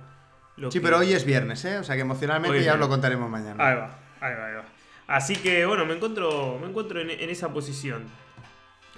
lo 0.57 0.71
Sí, 0.71 0.79
que- 0.79 0.85
pero 0.85 0.99
hoy 0.99 1.13
es 1.13 1.25
viernes, 1.25 1.65
¿eh? 1.65 1.79
O 1.79 1.83
sea 1.83 1.97
que 1.97 2.03
emocionalmente 2.03 2.59
Hoy 2.59 2.63
ya 2.65 2.75
os 2.75 2.79
lo 2.79 2.89
contaremos 2.89 3.29
mañana. 3.29 3.57
Ahí 3.69 3.75
va, 3.75 3.99
ahí 4.21 4.35
va, 4.37 4.47
ahí 4.47 4.55
va. 4.55 4.65
Así 5.09 5.35
que 5.35 5.67
bueno, 5.67 5.85
me 5.85 5.95
encuentro, 5.95 6.59
me 6.61 6.69
encuentro 6.69 7.01
en, 7.01 7.11
en 7.11 7.29
esa 7.29 7.49
posición. 7.53 8.05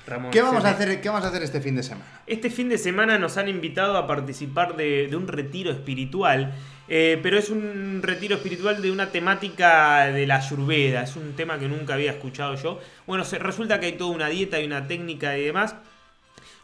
Ramón, 0.06 0.30
¿Qué 0.32 0.42
vamos, 0.42 0.64
a 0.64 0.70
hacer, 0.70 1.00
¿Qué 1.00 1.08
vamos 1.08 1.24
a 1.24 1.28
hacer 1.28 1.42
este 1.42 1.60
fin 1.60 1.76
de 1.76 1.82
semana? 1.82 2.04
Este 2.26 2.50
fin 2.50 2.68
de 2.68 2.78
semana 2.78 3.18
nos 3.18 3.36
han 3.36 3.48
invitado 3.48 3.96
a 3.96 4.06
participar 4.06 4.74
de, 4.76 5.06
de 5.08 5.16
un 5.16 5.28
retiro 5.28 5.70
espiritual, 5.70 6.54
eh, 6.92 7.18
pero 7.22 7.38
es 7.38 7.48
un 7.50 8.00
retiro 8.02 8.34
espiritual 8.36 8.82
de 8.82 8.90
una 8.90 9.10
temática 9.10 10.06
de 10.06 10.26
la 10.26 10.36
ayurveda, 10.36 11.02
es 11.04 11.16
un 11.16 11.34
tema 11.36 11.58
que 11.58 11.68
nunca 11.68 11.94
había 11.94 12.10
escuchado 12.10 12.56
yo. 12.56 12.80
Bueno, 13.06 13.24
se, 13.24 13.38
resulta 13.38 13.80
que 13.80 13.86
hay 13.86 13.92
toda 13.92 14.10
una 14.10 14.28
dieta 14.28 14.60
y 14.60 14.66
una 14.66 14.86
técnica 14.88 15.38
y 15.38 15.44
demás. 15.46 15.76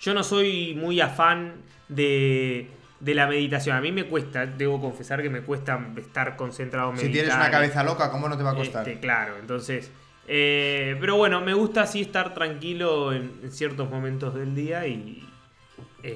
Yo 0.00 0.12
no 0.14 0.22
soy 0.24 0.74
muy 0.74 1.00
afán 1.00 1.62
de, 1.88 2.68
de 3.00 3.14
la 3.14 3.26
meditación, 3.26 3.76
a 3.76 3.80
mí 3.80 3.92
me 3.92 4.04
cuesta, 4.04 4.46
debo 4.46 4.80
confesar 4.80 5.22
que 5.22 5.30
me 5.30 5.42
cuesta 5.42 5.78
estar 5.96 6.36
concentrado 6.36 6.90
Si 6.96 7.08
meditar. 7.08 7.12
tienes 7.12 7.34
una 7.36 7.50
cabeza 7.50 7.82
loca, 7.84 8.10
¿cómo 8.10 8.28
no 8.28 8.36
te 8.36 8.42
va 8.42 8.50
a 8.50 8.54
costar? 8.56 8.86
Este, 8.88 9.00
claro, 9.00 9.38
entonces. 9.38 9.92
eh, 10.26 10.96
pero 11.00 11.16
bueno, 11.16 11.40
me 11.40 11.54
gusta 11.54 11.82
así 11.82 12.00
estar 12.02 12.34
tranquilo 12.34 13.12
en, 13.12 13.40
en 13.42 13.52
ciertos 13.52 13.88
momentos 13.90 14.34
del 14.34 14.54
día 14.54 14.86
y. 14.86 15.36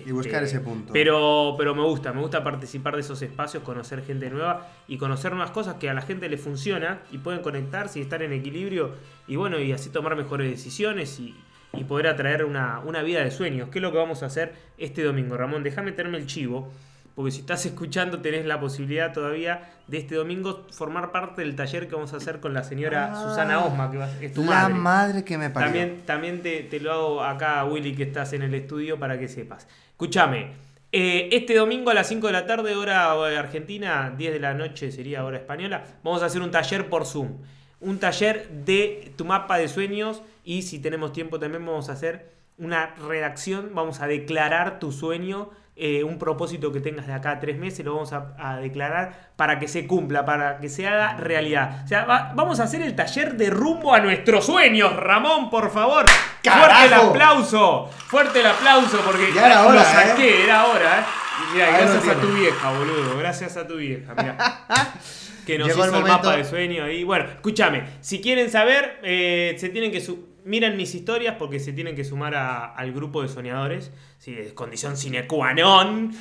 Y 0.06 0.12
buscar 0.12 0.42
ese 0.42 0.60
punto. 0.60 0.92
Pero, 0.92 1.54
pero 1.58 1.74
me 1.74 1.82
gusta, 1.82 2.12
me 2.12 2.20
gusta 2.20 2.42
participar 2.42 2.94
de 2.94 3.00
esos 3.00 3.20
espacios, 3.22 3.62
conocer 3.62 4.04
gente 4.04 4.30
nueva 4.30 4.68
y 4.88 4.98
conocer 4.98 5.32
nuevas 5.32 5.50
cosas 5.50 5.76
que 5.76 5.90
a 5.90 5.94
la 5.94 6.02
gente 6.02 6.28
le 6.28 6.38
funciona 6.38 7.02
y 7.10 7.18
pueden 7.18 7.42
conectarse 7.42 7.98
y 7.98 8.02
estar 8.02 8.22
en 8.22 8.32
equilibrio 8.32 8.94
y 9.26 9.36
bueno, 9.36 9.58
y 9.60 9.72
así 9.72 9.90
tomar 9.90 10.16
mejores 10.16 10.50
decisiones 10.50 11.18
y, 11.20 11.34
y 11.72 11.84
poder 11.84 12.08
atraer 12.08 12.44
una, 12.44 12.80
una 12.80 13.02
vida 13.02 13.22
de 13.22 13.30
sueños. 13.30 13.68
¿Qué 13.70 13.78
es 13.78 13.82
lo 13.82 13.92
que 13.92 13.98
vamos 13.98 14.22
a 14.22 14.26
hacer 14.26 14.54
este 14.78 15.02
domingo? 15.02 15.36
Ramón, 15.36 15.62
déjame 15.62 15.90
meterme 15.90 16.18
el 16.18 16.26
chivo. 16.26 16.70
Porque 17.14 17.30
si 17.32 17.40
estás 17.40 17.66
escuchando 17.66 18.20
tenés 18.20 18.46
la 18.46 18.58
posibilidad 18.60 19.12
todavía 19.12 19.70
de 19.86 19.98
este 19.98 20.14
domingo 20.14 20.66
formar 20.70 21.10
parte 21.12 21.42
del 21.42 21.56
taller 21.56 21.88
que 21.88 21.94
vamos 21.94 22.12
a 22.14 22.16
hacer 22.18 22.40
con 22.40 22.54
la 22.54 22.62
señora 22.64 23.10
Ah, 23.12 23.22
Susana 23.28 23.64
Osma, 23.64 23.90
que 24.18 24.26
es 24.26 24.32
tu 24.34 24.42
la 24.44 24.68
madre. 24.68 24.74
madre 24.74 25.24
que 25.24 25.36
me 25.36 25.50
parió. 25.50 25.66
También, 25.66 26.02
también 26.06 26.42
te, 26.42 26.62
te 26.62 26.80
lo 26.80 26.92
hago 26.92 27.22
acá, 27.24 27.64
Willy, 27.64 27.94
que 27.94 28.04
estás 28.04 28.32
en 28.32 28.42
el 28.42 28.54
estudio, 28.54 28.98
para 28.98 29.18
que 29.18 29.28
sepas. 29.28 29.66
Escúchame, 29.90 30.52
eh, 30.92 31.28
este 31.32 31.54
domingo 31.54 31.90
a 31.90 31.94
las 31.94 32.08
5 32.08 32.26
de 32.28 32.32
la 32.32 32.46
tarde, 32.46 32.74
hora 32.74 33.12
argentina, 33.38 34.12
10 34.16 34.32
de 34.32 34.40
la 34.40 34.54
noche 34.54 34.90
sería 34.90 35.24
hora 35.24 35.36
española, 35.38 35.84
vamos 36.02 36.22
a 36.22 36.26
hacer 36.26 36.40
un 36.42 36.50
taller 36.50 36.88
por 36.88 37.04
Zoom. 37.06 37.38
Un 37.80 37.98
taller 37.98 38.48
de 38.48 39.12
tu 39.16 39.24
mapa 39.24 39.56
de 39.58 39.68
sueños 39.68 40.22
y 40.44 40.62
si 40.62 40.78
tenemos 40.80 41.12
tiempo 41.12 41.38
también 41.38 41.64
vamos 41.64 41.88
a 41.88 41.92
hacer 41.92 42.30
una 42.58 42.94
redacción, 42.96 43.70
vamos 43.74 44.00
a 44.00 44.06
declarar 44.06 44.78
tu 44.78 44.92
sueño, 44.92 45.50
eh, 45.80 46.04
un 46.04 46.18
propósito 46.18 46.70
que 46.72 46.80
tengas 46.80 47.06
de 47.06 47.12
acá 47.14 47.30
a 47.32 47.40
tres 47.40 47.56
meses, 47.58 47.84
lo 47.84 47.94
vamos 47.94 48.12
a, 48.12 48.34
a 48.38 48.56
declarar 48.58 49.30
para 49.36 49.58
que 49.58 49.66
se 49.66 49.86
cumpla, 49.86 50.24
para 50.24 50.58
que 50.58 50.68
se 50.68 50.86
haga 50.86 51.16
realidad. 51.16 51.82
O 51.84 51.88
sea, 51.88 52.04
va- 52.04 52.32
vamos 52.34 52.60
a 52.60 52.64
hacer 52.64 52.82
el 52.82 52.94
taller 52.94 53.34
de 53.36 53.50
rumbo 53.50 53.94
a 53.94 54.00
nuestros 54.00 54.44
sueños, 54.46 54.94
Ramón, 54.96 55.48
por 55.50 55.70
favor. 55.72 56.04
¡Carajo! 56.42 56.68
Fuerte 56.68 56.86
el 56.86 56.92
aplauso, 56.94 57.90
fuerte 58.08 58.40
el 58.40 58.46
aplauso, 58.46 58.98
porque 59.04 59.32
Ya 59.34 59.46
era 59.46 59.66
hora, 59.66 59.74
lo 59.74 59.80
saqué, 59.84 60.28
¿eh? 60.40 60.44
era 60.44 60.66
hora, 60.66 61.00
¿eh? 61.00 61.04
Y 61.50 61.54
Mira, 61.54 61.66
gracias 61.78 62.08
a 62.08 62.20
tu 62.20 62.28
vieja, 62.28 62.70
boludo, 62.70 63.16
gracias 63.18 63.56
a 63.56 63.66
tu 63.66 63.76
vieja, 63.76 64.14
mira. 64.14 64.36
que 65.46 65.58
nos 65.58 65.68
Llegó 65.68 65.84
el 65.84 65.90
hizo 65.90 65.98
el, 66.00 66.04
mapa 66.04 66.36
de 66.36 66.44
sueño 66.44 66.84
ahí. 66.84 67.02
Bueno, 67.02 67.24
escúchame, 67.24 67.84
si 68.00 68.20
quieren 68.20 68.50
saber, 68.50 69.00
eh, 69.02 69.56
se 69.58 69.70
tienen 69.70 69.90
que 69.90 70.00
su- 70.00 70.29
miren 70.44 70.76
mis 70.76 70.94
historias 70.94 71.36
porque 71.38 71.58
se 71.60 71.72
tienen 71.72 71.94
que 71.96 72.04
sumar 72.04 72.34
a- 72.34 72.66
al 72.74 72.92
grupo 72.92 73.22
de 73.22 73.28
soñadores. 73.28 73.90
Sí, 74.18 74.34
es 74.38 74.52
condición 74.52 74.96
sine 74.96 75.26
qua 75.26 75.52
non. 75.54 76.12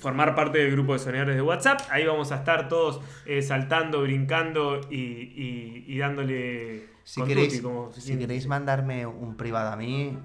Formar 0.00 0.34
parte 0.34 0.58
del 0.58 0.70
grupo 0.72 0.94
de 0.94 0.98
soñadores 0.98 1.36
de 1.36 1.42
WhatsApp. 1.42 1.80
Ahí 1.90 2.06
vamos 2.06 2.32
a 2.32 2.36
estar 2.36 2.68
todos 2.68 3.00
eh, 3.26 3.42
saltando, 3.42 4.00
brincando 4.02 4.80
y, 4.90 4.96
y- 4.96 5.84
y 5.86 5.98
dándole. 5.98 6.88
Si 7.04 7.22
queréis, 7.24 7.48
tutti, 7.52 7.62
como 7.62 7.92
se 7.92 8.00
si 8.00 8.16
queréis 8.18 8.46
mandarme 8.46 9.04
un 9.06 9.36
privado 9.36 9.70
a 9.72 9.76
mí, 9.76 10.16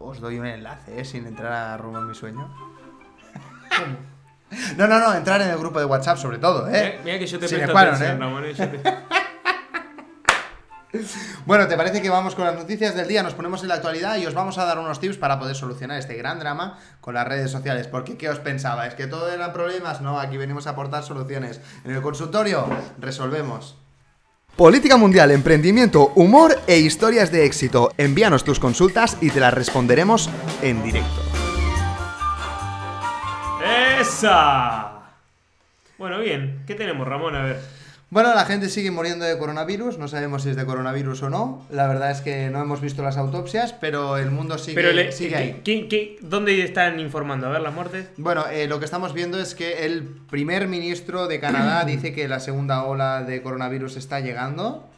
os 0.00 0.20
doy 0.20 0.38
un 0.38 0.46
enlace, 0.46 0.98
¿eh? 1.00 1.04
Sin 1.04 1.26
entrar 1.26 1.52
a 1.52 1.76
rumbo 1.76 1.98
en 2.00 2.08
mi 2.08 2.14
sueño. 2.14 2.52
No, 4.76 4.86
no, 4.86 5.00
no, 5.00 5.12
entrar 5.14 5.40
en 5.42 5.48
el 5.48 5.58
grupo 5.58 5.80
de 5.80 5.84
WhatsApp 5.84 6.16
sobre 6.16 6.38
todo, 6.38 6.68
¿eh? 6.68 6.92
Mira, 6.92 7.00
mira 7.04 7.18
que 7.18 7.26
yo 7.26 7.40
te 7.40 7.48
presto 7.48 7.76
atención, 7.76 8.10
¿eh? 8.12 8.18
Ramón, 8.20 8.44
eh, 8.44 8.54
yo 8.54 8.68
te- 8.68 8.78
Bueno, 11.46 11.66
¿te 11.68 11.76
parece 11.76 12.00
que 12.00 12.10
vamos 12.10 12.34
con 12.34 12.44
las 12.44 12.54
noticias 12.54 12.94
del 12.94 13.08
día? 13.08 13.22
Nos 13.22 13.34
ponemos 13.34 13.62
en 13.62 13.68
la 13.68 13.74
actualidad 13.74 14.16
y 14.16 14.26
os 14.26 14.34
vamos 14.34 14.58
a 14.58 14.64
dar 14.64 14.78
unos 14.78 15.00
tips 15.00 15.16
para 15.16 15.38
poder 15.38 15.56
solucionar 15.56 15.98
este 15.98 16.14
gran 16.14 16.38
drama 16.38 16.78
con 17.00 17.14
las 17.14 17.26
redes 17.26 17.50
sociales. 17.50 17.86
Porque, 17.86 18.16
¿qué 18.16 18.28
os 18.28 18.38
pensabais? 18.38 18.94
¿Que 18.94 19.06
todo 19.06 19.30
eran 19.30 19.52
problemas? 19.52 20.00
No, 20.00 20.18
aquí 20.18 20.36
venimos 20.36 20.66
a 20.66 20.70
aportar 20.70 21.02
soluciones. 21.02 21.60
En 21.84 21.90
el 21.90 22.02
consultorio, 22.02 22.66
resolvemos. 22.98 23.76
Política 24.56 24.96
mundial, 24.96 25.32
emprendimiento, 25.32 26.12
humor 26.14 26.60
e 26.68 26.78
historias 26.78 27.32
de 27.32 27.44
éxito. 27.44 27.90
Envíanos 27.98 28.44
tus 28.44 28.60
consultas 28.60 29.16
y 29.20 29.30
te 29.30 29.40
las 29.40 29.52
responderemos 29.52 30.30
en 30.62 30.82
directo. 30.82 31.22
¡Esa! 34.00 34.92
Bueno, 35.98 36.20
bien. 36.20 36.62
¿Qué 36.66 36.74
tenemos, 36.74 37.06
Ramón? 37.08 37.34
A 37.34 37.42
ver. 37.42 37.83
Bueno, 38.14 38.32
la 38.32 38.44
gente 38.44 38.68
sigue 38.68 38.92
muriendo 38.92 39.24
de 39.24 39.36
coronavirus, 39.38 39.98
no 39.98 40.06
sabemos 40.06 40.44
si 40.44 40.50
es 40.50 40.54
de 40.54 40.64
coronavirus 40.64 41.24
o 41.24 41.30
no. 41.30 41.66
La 41.68 41.88
verdad 41.88 42.12
es 42.12 42.20
que 42.20 42.48
no 42.48 42.62
hemos 42.62 42.80
visto 42.80 43.02
las 43.02 43.16
autopsias, 43.16 43.72
pero 43.72 44.18
el 44.18 44.30
mundo 44.30 44.56
sigue, 44.56 44.76
Pero 44.76 44.92
le- 44.92 45.10
sigue 45.10 45.30
¿qué- 45.30 45.36
ahí. 45.36 45.60
qué- 45.64 45.88
qué- 45.88 46.16
dónde 46.20 46.62
están 46.62 47.00
informando? 47.00 47.48
A 47.48 47.50
ver, 47.50 47.60
las 47.62 47.74
muertes. 47.74 48.06
Bueno, 48.16 48.44
eh, 48.46 48.68
lo 48.68 48.78
que 48.78 48.84
estamos 48.84 49.14
viendo 49.14 49.40
es 49.40 49.56
que 49.56 49.84
el 49.84 50.04
primer 50.30 50.68
ministro 50.68 51.26
de 51.26 51.40
Canadá 51.40 51.84
dice 51.86 52.12
que 52.12 52.28
la 52.28 52.38
segunda 52.38 52.84
ola 52.84 53.24
de 53.24 53.42
coronavirus 53.42 53.96
está 53.96 54.20
llegando. 54.20 54.88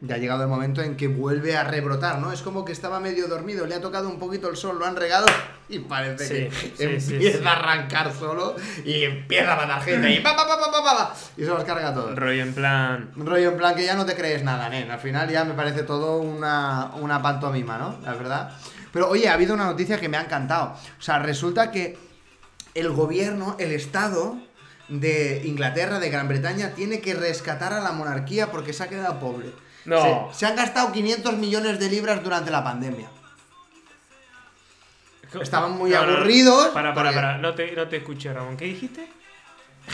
Ya 0.00 0.16
ha 0.16 0.18
llegado 0.18 0.42
el 0.42 0.48
momento 0.48 0.82
en 0.82 0.96
que 0.96 1.08
vuelve 1.08 1.56
a 1.56 1.64
rebrotar, 1.64 2.18
¿no? 2.18 2.32
Es 2.32 2.42
como 2.42 2.64
que 2.64 2.72
estaba 2.72 3.00
medio 3.00 3.28
dormido, 3.28 3.66
le 3.66 3.74
ha 3.74 3.80
tocado 3.80 4.08
un 4.08 4.18
poquito 4.18 4.48
el 4.48 4.56
sol, 4.56 4.78
lo 4.78 4.86
han 4.86 4.96
regado 4.96 5.26
y 5.68 5.80
parece 5.80 6.50
Sí, 6.50 6.70
que 6.76 7.00
sí, 7.00 7.14
empieza 7.14 7.38
sí. 7.38 7.44
a 7.46 7.52
arrancar 7.52 8.12
solo 8.12 8.56
y 8.84 9.02
empieza 9.04 9.52
a 9.54 9.56
matar 9.56 9.82
gente 9.82 10.10
y 10.10 10.20
pa, 10.20 10.36
pa, 10.36 10.46
pa, 10.46 11.14
y 11.36 11.40
se 11.42 11.46
los 11.48 11.64
carga 11.64 11.92
todo. 11.94 12.14
Rollo 12.14 12.42
en 12.42 12.54
plan. 12.54 13.10
Rollo 13.16 13.50
en 13.50 13.56
plan 13.56 13.74
que 13.74 13.84
ya 13.84 13.94
no 13.94 14.06
te 14.06 14.14
crees 14.14 14.42
nada, 14.42 14.68
nen. 14.68 14.90
Al 14.90 15.00
final 15.00 15.28
ya 15.28 15.44
me 15.44 15.54
parece 15.54 15.82
todo 15.82 16.18
una, 16.18 16.92
una 16.94 17.22
pantomima, 17.22 17.78
¿no? 17.78 17.98
La 18.02 18.14
verdad. 18.14 18.52
Pero 18.92 19.08
oye, 19.10 19.28
ha 19.28 19.34
habido 19.34 19.54
una 19.54 19.64
noticia 19.66 20.00
que 20.00 20.08
me 20.08 20.16
ha 20.16 20.22
encantado. 20.22 20.74
O 20.98 21.02
sea, 21.02 21.18
resulta 21.18 21.70
que 21.70 21.98
el 22.74 22.90
gobierno, 22.90 23.56
el 23.58 23.72
Estado 23.72 24.36
de 24.88 25.42
Inglaterra, 25.44 25.98
de 25.98 26.10
Gran 26.10 26.28
Bretaña, 26.28 26.70
tiene 26.70 27.00
que 27.00 27.14
rescatar 27.14 27.72
a 27.72 27.80
la 27.80 27.92
monarquía 27.92 28.50
porque 28.50 28.72
se 28.72 28.84
ha 28.84 28.88
quedado 28.88 29.18
pobre. 29.18 29.50
No. 29.86 30.28
Se, 30.32 30.38
se 30.40 30.46
han 30.46 30.56
gastado 30.56 30.92
500 30.92 31.36
millones 31.36 31.78
de 31.78 31.88
libras 31.88 32.22
durante 32.22 32.50
la 32.50 32.62
pandemia. 32.64 33.08
Estaban 35.40 35.72
muy 35.72 35.92
aburridos, 35.92 36.68
Para, 36.68 36.94
para, 36.94 37.10
porque- 37.10 37.14
para. 37.16 37.38
No 37.38 37.54
te, 37.54 37.72
no 37.72 37.88
te 37.88 37.96
escuché, 37.98 38.32
Ramón. 38.32 38.56
¿Qué 38.56 38.64
dijiste? 38.66 39.06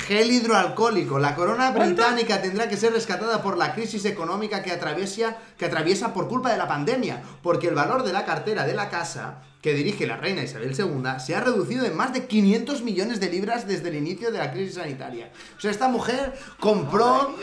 Gel 0.06 0.30
hidroalcohólico. 0.30 1.18
La 1.18 1.34
corona 1.34 1.70
británica 1.70 2.40
tendrá 2.40 2.68
que 2.68 2.76
ser 2.76 2.92
rescatada 2.92 3.42
por 3.42 3.58
la 3.58 3.74
crisis 3.74 4.04
económica 4.06 4.62
que 4.62 4.70
atraviesa, 4.72 5.36
que 5.58 5.66
atraviesa 5.66 6.14
por 6.14 6.28
culpa 6.28 6.50
de 6.50 6.56
la 6.58 6.66
pandemia, 6.68 7.22
porque 7.42 7.68
el 7.68 7.74
valor 7.74 8.02
de 8.02 8.12
la 8.12 8.24
cartera 8.24 8.64
de 8.64 8.72
la 8.74 8.88
casa 8.88 9.42
que 9.60 9.74
dirige 9.74 10.06
la 10.06 10.16
reina 10.16 10.42
Isabel 10.42 10.74
II 10.76 11.02
se 11.20 11.36
ha 11.36 11.40
reducido 11.40 11.84
en 11.84 11.96
más 11.96 12.12
de 12.12 12.26
500 12.26 12.82
millones 12.82 13.20
de 13.20 13.30
libras 13.30 13.66
desde 13.68 13.88
el 13.90 13.96
inicio 13.96 14.30
de 14.32 14.38
la 14.38 14.50
crisis 14.50 14.74
sanitaria. 14.76 15.30
O 15.56 15.60
sea, 15.60 15.70
esta 15.70 15.88
mujer 15.88 16.32
compró 16.58 17.34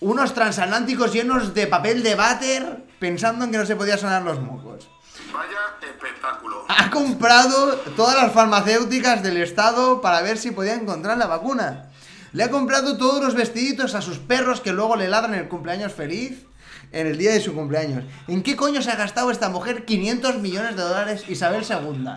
unos 0.00 0.34
transatlánticos 0.34 1.12
llenos 1.12 1.54
de 1.54 1.66
papel 1.66 2.02
de 2.02 2.14
váter 2.14 2.84
pensando 2.98 3.44
en 3.44 3.50
que 3.50 3.58
no 3.58 3.66
se 3.66 3.76
podía 3.76 3.96
sonar 3.96 4.22
los 4.22 4.40
mocos. 4.40 4.88
Vaya 5.32 5.58
espectáculo. 5.80 6.64
Ha 6.68 6.90
comprado 6.90 7.76
todas 7.96 8.16
las 8.16 8.32
farmacéuticas 8.32 9.22
del 9.22 9.38
estado 9.38 10.00
para 10.00 10.22
ver 10.22 10.38
si 10.38 10.50
podía 10.50 10.74
encontrar 10.74 11.16
la 11.18 11.26
vacuna. 11.26 11.90
Le 12.32 12.44
ha 12.44 12.50
comprado 12.50 12.96
todos 12.98 13.22
los 13.22 13.34
vestiditos 13.34 13.94
a 13.94 14.02
sus 14.02 14.18
perros 14.18 14.60
que 14.60 14.72
luego 14.72 14.96
le 14.96 15.08
ladran 15.08 15.34
el 15.34 15.48
cumpleaños 15.48 15.92
feliz 15.92 16.46
en 16.92 17.06
el 17.06 17.18
día 17.18 17.32
de 17.32 17.40
su 17.40 17.54
cumpleaños. 17.54 18.04
¿En 18.28 18.42
qué 18.42 18.56
coño 18.56 18.82
se 18.82 18.90
ha 18.90 18.96
gastado 18.96 19.30
esta 19.30 19.48
mujer 19.48 19.84
500 19.84 20.38
millones 20.38 20.76
de 20.76 20.82
dólares 20.82 21.24
Isabel 21.28 21.64
II? 21.68 22.08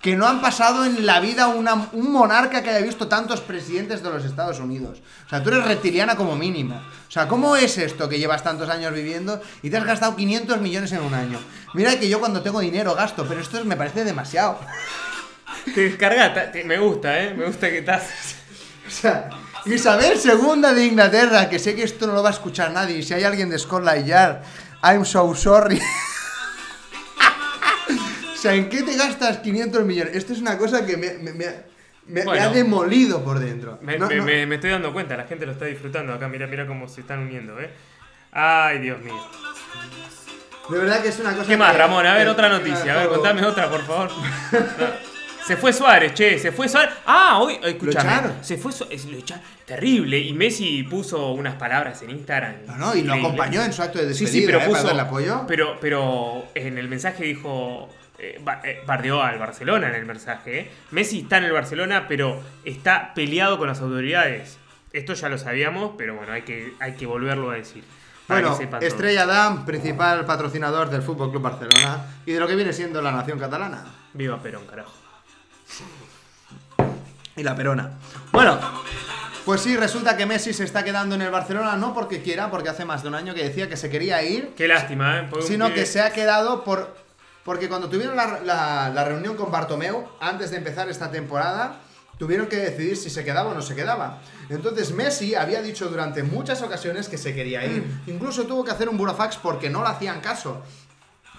Que 0.00 0.14
no 0.16 0.28
han 0.28 0.40
pasado 0.40 0.84
en 0.84 1.04
la 1.06 1.18
vida 1.18 1.48
una- 1.48 1.88
un 1.92 2.12
monarca 2.12 2.62
que 2.62 2.70
haya 2.70 2.84
visto 2.86 3.08
tantos 3.08 3.40
presidentes 3.40 4.02
de 4.02 4.10
los 4.10 4.24
Estados 4.24 4.60
Unidos. 4.60 4.98
O 5.26 5.28
sea, 5.28 5.42
tú 5.42 5.50
eres 5.50 5.64
reptiliana 5.64 6.14
como 6.14 6.36
mínimo. 6.36 6.76
O 6.76 7.10
sea, 7.10 7.26
¿cómo 7.26 7.56
es 7.56 7.78
esto 7.78 8.08
que 8.08 8.18
llevas 8.18 8.44
tantos 8.44 8.68
años 8.68 8.92
viviendo 8.92 9.40
y 9.62 9.70
te 9.70 9.76
has 9.76 9.84
gastado 9.84 10.14
500 10.14 10.60
millones 10.60 10.92
en 10.92 11.00
un 11.02 11.14
año? 11.14 11.40
Mira 11.74 11.98
que 11.98 12.08
yo 12.08 12.20
cuando 12.20 12.42
tengo 12.42 12.60
dinero 12.60 12.94
gasto, 12.94 13.26
pero 13.28 13.40
esto 13.40 13.58
es- 13.58 13.64
me 13.64 13.76
parece 13.76 14.04
demasiado. 14.04 14.60
Te 15.74 15.80
descarga, 15.88 16.52
te- 16.52 16.62
me 16.64 16.78
gusta, 16.78 17.18
¿eh? 17.20 17.34
Me 17.34 17.46
gusta 17.46 17.68
que 17.68 17.78
estás. 17.78 18.04
O 18.86 18.90
sea, 18.90 19.28
Isabel 19.66 20.18
II 20.22 20.74
de 20.74 20.86
Inglaterra, 20.86 21.48
que 21.50 21.58
sé 21.58 21.74
que 21.74 21.82
esto 21.82 22.06
no 22.06 22.12
lo 22.12 22.22
va 22.22 22.28
a 22.30 22.32
escuchar 22.32 22.70
nadie, 22.70 23.02
si 23.02 23.14
hay 23.14 23.24
alguien 23.24 23.50
de 23.50 23.58
Scotland 23.58 24.06
Yard, 24.06 24.42
I'm 24.82 25.04
so 25.04 25.34
sorry. 25.34 25.80
O 28.38 28.40
sea, 28.40 28.54
¿en 28.54 28.68
qué 28.68 28.82
te 28.82 28.96
gastas 28.96 29.38
500 29.38 29.84
millones? 29.84 30.14
Esto 30.16 30.32
es 30.32 30.38
una 30.40 30.56
cosa 30.56 30.86
que 30.86 30.96
me, 30.96 31.14
me- 31.14 31.32
me- 31.32 31.46
me- 31.46 31.78
me 32.06 32.24
Bueno. 32.24 32.42
ha 32.42 32.48
demolido 32.50 33.22
por 33.24 33.38
dentro. 33.38 33.78
Me, 33.82 33.98
No, 33.98 34.06
me- 34.08 34.16
no. 34.16 34.24
me- 34.24 34.46
me 34.46 34.54
estoy 34.54 34.70
dando 34.70 34.92
cuenta, 34.92 35.16
la 35.16 35.24
gente 35.24 35.44
lo 35.44 35.52
está 35.52 35.64
disfrutando 35.66 36.12
acá. 36.14 36.28
Mira, 36.28 36.46
mira 36.46 36.66
cómo 36.66 36.88
se 36.88 37.00
están 37.02 37.18
uniendo, 37.18 37.60
¿eh? 37.60 37.68
Ay, 38.32 38.78
Dios 38.78 39.00
mío. 39.00 39.14
De 40.70 40.78
verdad 40.78 41.02
que 41.02 41.08
es 41.08 41.18
una 41.18 41.34
cosa 41.34 41.46
¿Qué 41.46 41.56
más, 41.56 41.74
Ramón? 41.76 42.06
A 42.06 42.14
ver, 42.14 42.24
que- 42.24 42.30
otra 42.30 42.48
noticia. 42.48 42.94
A 42.94 42.96
ver, 42.98 43.08
contame 43.08 43.44
otra, 43.44 43.68
por 43.70 43.84
favor. 43.86 44.10
Se 45.46 45.56
fue 45.56 45.72
Suárez, 45.72 46.12
che, 46.12 46.38
se 46.38 46.52
fue 46.52 46.68
Suárez. 46.68 46.94
Ah, 47.06 47.38
hoy, 47.40 47.58
escúchame. 47.62 48.04
echaron? 48.10 48.34
Se 48.44 48.58
fue 48.58 48.70
Suárez, 48.70 49.06
lo. 49.06 49.40
Terrible. 49.64 50.18
Y 50.18 50.34
Messi 50.34 50.82
puso 50.82 51.32
unas 51.32 51.54
palabras 51.54 52.02
en 52.02 52.10
Instagram. 52.10 52.66
No, 52.66 52.76
no, 52.76 52.94
y 52.94 53.00
lo 53.02 53.14
acompañó 53.14 53.62
en 53.62 53.72
su 53.72 53.80
acto 53.80 53.98
de 53.98 54.12
Sí, 54.12 54.24
despedida, 54.24 54.40
sí, 54.42 54.42
pero 54.46 54.58
¿eh? 54.58 54.64
puso. 54.66 54.72
para 54.82 54.84
darle 54.88 55.02
apoyo. 55.02 55.44
Pero, 55.48 55.78
pero 55.80 56.44
en 56.54 56.76
el 56.76 56.88
mensaje 56.88 57.24
dijo. 57.24 57.88
Eh, 58.18 58.40
eh, 58.64 58.82
bardeó 58.86 59.22
al 59.22 59.38
Barcelona 59.38 59.88
en 59.88 59.94
el 59.94 60.06
mensaje. 60.06 60.58
¿eh? 60.58 60.70
Messi 60.90 61.20
está 61.20 61.38
en 61.38 61.44
el 61.44 61.52
Barcelona, 61.52 62.06
pero 62.08 62.40
está 62.64 63.14
peleado 63.14 63.58
con 63.58 63.68
las 63.68 63.80
autoridades. 63.80 64.58
Esto 64.92 65.14
ya 65.14 65.28
lo 65.28 65.38
sabíamos, 65.38 65.92
pero 65.96 66.16
bueno, 66.16 66.32
hay 66.32 66.42
que, 66.42 66.74
hay 66.80 66.94
que 66.94 67.06
volverlo 67.06 67.50
a 67.50 67.54
decir. 67.54 67.84
Bueno. 68.26 68.58
Estrella 68.80 69.24
Damm, 69.24 69.64
principal 69.64 70.26
patrocinador 70.26 70.90
del 70.90 71.02
Fútbol 71.02 71.30
Club 71.30 71.42
Barcelona 71.42 72.04
y 72.26 72.32
de 72.32 72.40
lo 72.40 72.46
que 72.46 72.56
viene 72.56 72.72
siendo 72.72 73.00
la 73.00 73.12
nación 73.12 73.38
catalana. 73.38 73.84
Viva 74.12 74.42
Perón, 74.42 74.66
carajo. 74.66 74.92
Y 77.36 77.42
la 77.42 77.54
Perona. 77.54 77.92
Bueno, 78.32 78.58
pues 79.44 79.62
sí, 79.62 79.76
resulta 79.76 80.16
que 80.16 80.26
Messi 80.26 80.52
se 80.52 80.64
está 80.64 80.84
quedando 80.84 81.14
en 81.14 81.22
el 81.22 81.30
Barcelona, 81.30 81.76
no 81.76 81.94
porque 81.94 82.20
quiera, 82.20 82.50
porque 82.50 82.68
hace 82.68 82.84
más 82.84 83.02
de 83.02 83.08
un 83.08 83.14
año 83.14 83.32
que 83.32 83.44
decía 83.44 83.68
que 83.68 83.78
se 83.78 83.88
quería 83.88 84.22
ir, 84.22 84.50
Qué 84.56 84.68
lástima, 84.68 85.20
¿eh? 85.20 85.26
Porque 85.30 85.46
sino 85.46 85.72
que 85.72 85.86
se 85.86 86.02
ha 86.02 86.12
quedado 86.12 86.64
por. 86.64 86.94
Porque 87.48 87.66
cuando 87.66 87.88
tuvieron 87.88 88.14
la, 88.14 88.40
la- 88.44 88.90
la 88.94 89.04
reunión 89.04 89.34
con 89.34 89.50
Bartomeu, 89.50 90.04
antes 90.20 90.50
de 90.50 90.58
empezar 90.58 90.90
esta 90.90 91.10
temporada, 91.10 91.80
tuvieron 92.18 92.46
que 92.46 92.56
decidir 92.56 92.94
si 92.94 93.08
se 93.08 93.24
quedaba 93.24 93.52
o 93.52 93.54
no 93.54 93.62
se 93.62 93.74
quedaba. 93.74 94.18
Entonces 94.50 94.92
Messi 94.92 95.34
había 95.34 95.62
dicho 95.62 95.88
durante 95.88 96.22
muchas 96.22 96.60
ocasiones 96.60 97.08
que 97.08 97.16
se 97.16 97.34
quería 97.34 97.64
ir. 97.64 98.02
Incluso 98.06 98.44
tuvo 98.46 98.64
que 98.66 98.70
hacer 98.70 98.90
un 98.90 98.98
burofax 98.98 99.38
porque 99.38 99.70
no 99.70 99.80
le 99.82 99.88
hacían 99.88 100.20
caso. 100.20 100.60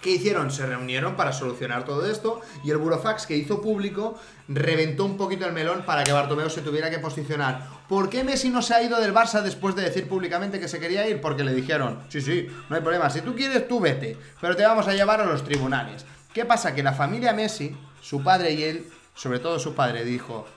¿Qué 0.01 0.11
hicieron? 0.11 0.49
Se 0.49 0.65
reunieron 0.65 1.15
para 1.15 1.33
solucionar 1.33 1.83
todo 1.83 2.05
esto 2.09 2.41
y 2.63 2.71
el 2.71 2.77
burofax 2.77 3.25
que 3.25 3.35
hizo 3.35 3.61
público 3.61 4.17
reventó 4.47 5.03
un 5.03 5.17
poquito 5.17 5.45
el 5.45 5.51
melón 5.51 5.83
para 5.85 6.05
que 6.05 6.13
Bartomeu 6.13 6.49
se 6.49 6.61
tuviera 6.61 6.89
que 6.89 6.99
posicionar. 6.99 7.67
¿Por 7.89 8.09
qué 8.09 8.23
Messi 8.23 8.49
no 8.49 8.61
se 8.61 8.73
ha 8.73 8.81
ido 8.81 8.99
del 9.01 9.13
Barça 9.13 9.41
después 9.41 9.75
de 9.75 9.81
decir 9.81 10.07
públicamente 10.07 10.59
que 10.59 10.69
se 10.69 10.79
quería 10.79 11.07
ir? 11.07 11.19
Porque 11.19 11.43
le 11.43 11.53
dijeron, 11.53 11.99
sí, 12.07 12.21
sí, 12.21 12.47
no 12.69 12.75
hay 12.77 12.81
problema, 12.81 13.09
si 13.09 13.21
tú 13.21 13.35
quieres 13.35 13.67
tú 13.67 13.81
vete, 13.81 14.15
pero 14.39 14.55
te 14.55 14.63
vamos 14.63 14.87
a 14.87 14.93
llevar 14.93 15.19
a 15.19 15.25
los 15.25 15.43
tribunales. 15.43 16.05
¿Qué 16.33 16.45
pasa? 16.45 16.73
Que 16.73 16.83
la 16.83 16.93
familia 16.93 17.33
Messi, 17.33 17.75
su 18.01 18.23
padre 18.23 18.53
y 18.53 18.63
él, 18.63 18.85
sobre 19.15 19.39
todo 19.39 19.59
su 19.59 19.75
padre, 19.75 20.05
dijo, 20.05 20.47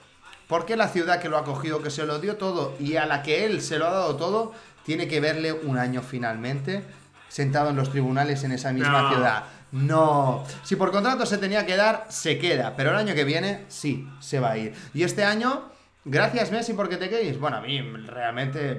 ¿por 0.47 0.67
qué 0.67 0.77
la 0.77 0.89
ciudad 0.89 1.21
que 1.21 1.29
lo 1.29 1.37
ha 1.37 1.41
acogido, 1.41 1.83
que 1.83 1.91
se 1.91 2.07
lo 2.07 2.21
dio 2.21 2.37
todo 2.37 2.77
y 2.79 2.95
a 2.97 3.07
la 3.07 3.23
que 3.25 3.45
él 3.45 3.61
se 3.61 3.79
lo 3.79 3.89
ha 3.89 3.91
dado 3.91 4.15
todo, 4.15 4.53
tiene 4.85 5.09
que 5.09 5.21
verle 5.21 5.53
un 5.53 5.79
año 5.79 6.03
finalmente 6.03 6.85
sentado 7.33 7.71
en 7.71 7.77
los 7.77 7.91
tribunales 7.91 8.45
en 8.45 8.53
esa 8.53 8.73
misma 8.73 9.03
No. 9.03 9.09
ciudad? 9.11 9.45
No. 9.73 10.45
Si 10.65 10.77
por 10.77 10.91
contrato 10.93 11.25
se 11.25 11.39
tenía 11.39 11.65
que 11.65 11.77
dar, 11.77 12.05
se 12.11 12.39
queda. 12.39 12.75
Pero 12.77 12.91
el 12.91 12.97
año 12.97 13.15
que 13.15 13.25
viene, 13.25 13.65
sí, 13.69 14.07
se 14.21 14.39
va 14.39 14.51
a 14.51 14.59
ir. 14.59 14.75
Y 14.93 15.03
este 15.03 15.25
año, 15.25 15.71
gracias 16.05 16.51
Messi 16.53 16.75
porque 16.75 16.99
te 16.99 17.09
quedes. 17.09 17.41
Bueno, 17.41 17.57
a 17.57 17.61
mí 17.63 17.81
realmente 17.81 18.75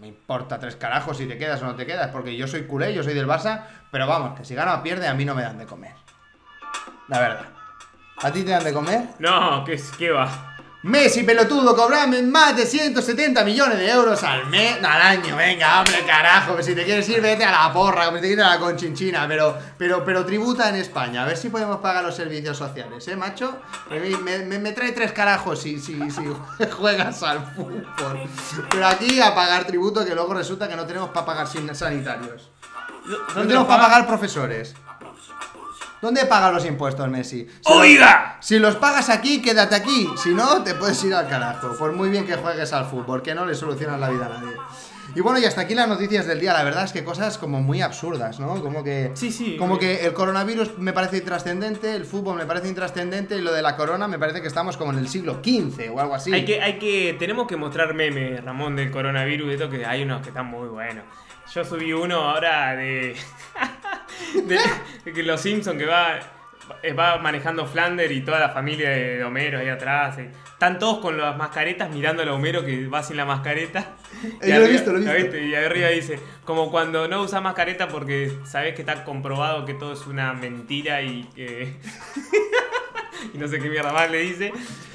me 0.00 0.08
importa 0.08 0.58
tres 0.58 0.76
carajos 0.76 1.16
si 1.16 1.26
te 1.26 1.38
quedas 1.38 1.62
o 1.62 1.64
no 1.64 1.74
te 1.74 1.86
quedas. 1.86 2.08
Porque 2.08 2.36
yo 2.36 2.46
soy 2.46 2.64
culé, 2.66 2.92
yo 2.92 3.02
soy 3.02 3.14
del 3.14 3.26
Barça. 3.26 3.62
Pero 3.90 4.06
vamos, 4.06 4.38
que 4.38 4.44
si 4.44 4.54
gana 4.54 4.74
o 4.74 4.82
pierde, 4.82 5.08
a 5.08 5.14
mí 5.14 5.24
no 5.24 5.34
me 5.34 5.40
dan 5.42 5.56
de 5.56 5.64
comer. 5.64 5.94
La 7.08 7.18
verdad. 7.18 7.46
¿A 8.22 8.30
ti 8.30 8.42
te 8.42 8.50
dan 8.50 8.64
de 8.64 8.72
comer? 8.74 9.04
No, 9.18 9.64
¿qué, 9.64 9.80
qué 9.96 10.10
va? 10.10 10.45
Messi, 10.86 11.24
pelotudo, 11.24 11.74
cobrame 11.74 12.22
más 12.22 12.54
de 12.56 12.64
170 12.64 13.42
millones 13.44 13.76
de 13.78 13.90
euros 13.90 14.22
al 14.22 14.46
mes, 14.46 14.76
al 14.84 15.02
año, 15.02 15.34
venga, 15.34 15.80
hombre, 15.80 16.04
carajo, 16.06 16.56
que 16.56 16.62
si 16.62 16.76
te 16.76 16.84
quieres 16.84 17.08
ir, 17.08 17.20
vete 17.20 17.44
a 17.44 17.50
la 17.50 17.72
porra, 17.72 18.04
que 18.10 18.12
te 18.14 18.20
quieres 18.20 18.38
ir 18.38 18.42
a 18.44 18.50
la 18.50 18.58
conchinchina, 18.60 19.26
pero, 19.26 19.58
pero, 19.76 20.04
pero 20.04 20.24
tributa 20.24 20.68
en 20.68 20.76
España, 20.76 21.22
a 21.22 21.26
ver 21.26 21.36
si 21.36 21.48
podemos 21.48 21.78
pagar 21.78 22.04
los 22.04 22.14
servicios 22.14 22.56
sociales, 22.56 23.06
¿eh, 23.08 23.16
macho? 23.16 23.58
Me, 23.90 24.38
me- 24.44 24.58
me- 24.60 24.72
trae 24.72 24.92
tres 24.92 25.10
carajos 25.10 25.60
si, 25.60 25.80
si, 25.80 25.98
si 26.08 26.22
juegas 26.78 27.20
al 27.24 27.44
fútbol, 27.54 27.84
pero 28.70 28.86
aquí 28.86 29.20
a 29.20 29.34
pagar 29.34 29.64
tributo 29.64 30.04
que 30.04 30.14
luego 30.14 30.34
resulta 30.34 30.68
que 30.68 30.76
no 30.76 30.86
tenemos 30.86 31.08
para 31.08 31.26
pagar 31.26 31.48
sanitarios. 31.48 32.48
No 33.06 33.16
¿Dónde 33.34 33.48
tenemos 33.48 33.66
para 33.66 33.82
paga? 33.82 33.88
pagar 33.94 34.06
profesores. 34.06 34.74
¿Dónde 36.06 36.24
paga 36.26 36.52
los 36.52 36.64
impuestos, 36.64 37.08
Messi? 37.08 37.48
Si 37.48 37.72
¡Oiga! 37.72 38.36
los- 38.36 38.46
si 38.46 38.58
los 38.60 38.76
pagas 38.76 39.08
aquí, 39.10 39.42
quédate 39.42 39.74
aquí. 39.74 40.08
Si 40.22 40.32
no, 40.32 40.62
te 40.62 40.74
puedes 40.74 41.02
ir 41.02 41.12
al 41.12 41.28
carajo. 41.28 41.76
Por 41.76 41.92
muy 41.94 42.10
bien 42.10 42.24
que 42.24 42.36
juegues 42.36 42.72
al 42.72 42.86
fútbol, 42.86 43.22
que 43.22 43.34
no 43.34 43.44
le 43.44 43.56
solucionas 43.56 43.98
la 43.98 44.08
vida 44.10 44.26
a 44.26 44.28
nadie. 44.28 44.56
Y 45.16 45.20
bueno, 45.20 45.40
y 45.40 45.44
hasta 45.44 45.62
aquí 45.62 45.74
las 45.74 45.88
noticias 45.88 46.24
del 46.26 46.38
día. 46.38 46.52
La 46.52 46.62
verdad 46.62 46.84
es 46.84 46.92
que 46.92 47.02
cosas 47.02 47.38
como 47.38 47.60
muy 47.60 47.82
absurdas, 47.82 48.38
¿no? 48.38 48.62
Como 48.62 48.84
que. 48.84 49.10
Sí, 49.14 49.32
sí. 49.32 49.56
Como 49.56 49.78
que 49.80 50.06
el 50.06 50.12
coronavirus 50.12 50.78
me 50.78 50.92
parece 50.92 51.16
intrascendente, 51.18 51.96
el 51.96 52.04
fútbol 52.04 52.36
me 52.36 52.46
parece 52.46 52.68
intrascendente 52.68 53.36
y 53.36 53.40
lo 53.40 53.52
de 53.52 53.62
la 53.62 53.74
corona 53.76 54.06
me 54.06 54.18
parece 54.20 54.40
que 54.40 54.46
estamos 54.48 54.76
como 54.76 54.92
en 54.92 54.98
el 54.98 55.08
siglo 55.08 55.40
XV 55.42 55.90
o 55.92 55.98
algo 56.00 56.14
así. 56.14 56.32
Hay 56.32 56.44
que, 56.44 56.62
hay 56.62 56.78
que, 56.78 57.16
tenemos 57.18 57.48
que 57.48 57.56
mostrar 57.56 57.94
memes, 57.94 58.44
Ramón, 58.44 58.76
del 58.76 58.92
coronavirus, 58.92 59.48
de 59.48 59.54
esto 59.54 59.68
que 59.70 59.84
hay 59.84 60.02
unos 60.04 60.22
que 60.22 60.28
están 60.28 60.46
muy 60.46 60.68
buenos. 60.68 61.04
Yo 61.54 61.64
subí 61.64 61.92
uno 61.92 62.16
ahora 62.22 62.74
de, 62.74 63.14
de, 64.44 64.58
de 65.04 65.12
que 65.12 65.22
los 65.22 65.40
Simpsons 65.40 65.78
que 65.78 65.86
va, 65.86 66.18
va 66.98 67.18
manejando 67.18 67.66
Flander 67.66 68.10
y 68.12 68.22
toda 68.22 68.38
la 68.40 68.48
familia 68.50 68.90
de 68.90 69.24
Homero 69.24 69.58
ahí 69.58 69.68
atrás. 69.68 70.18
eh. 70.18 70.30
Están 70.52 70.78
todos 70.78 70.98
con 70.98 71.18
las 71.18 71.36
mascaretas 71.36 71.90
mirando 71.90 72.22
a 72.22 72.32
Homero 72.32 72.64
que 72.64 72.86
va 72.88 73.02
sin 73.02 73.16
la 73.18 73.24
mascareta. 73.24 73.92
Eh, 74.40 74.48
yo 74.48 74.58
lo 74.60 74.64
he 74.64 74.68
visto, 74.70 74.92
lo 74.92 74.98
he 74.98 75.02
¿la 75.02 75.12
visto. 75.12 75.32
viste? 75.32 75.46
Y 75.46 75.54
arriba 75.54 75.88
dice, 75.88 76.18
como 76.44 76.70
cuando 76.70 77.06
no 77.06 77.20
usas 77.22 77.42
mascareta 77.42 77.88
porque 77.88 78.32
sabes 78.46 78.74
que 78.74 78.80
está 78.80 79.04
comprobado 79.04 79.66
que 79.66 79.74
todo 79.74 79.92
es 79.92 80.06
una 80.06 80.32
mentira 80.32 81.02
y 81.02 81.24
que... 81.34 81.74
y 83.32 83.38
no 83.38 83.48
sé 83.48 83.60
qué 83.60 83.68
mierda 83.68 83.92
más 83.92 84.10
le 84.10 84.18
dice. 84.18 84.52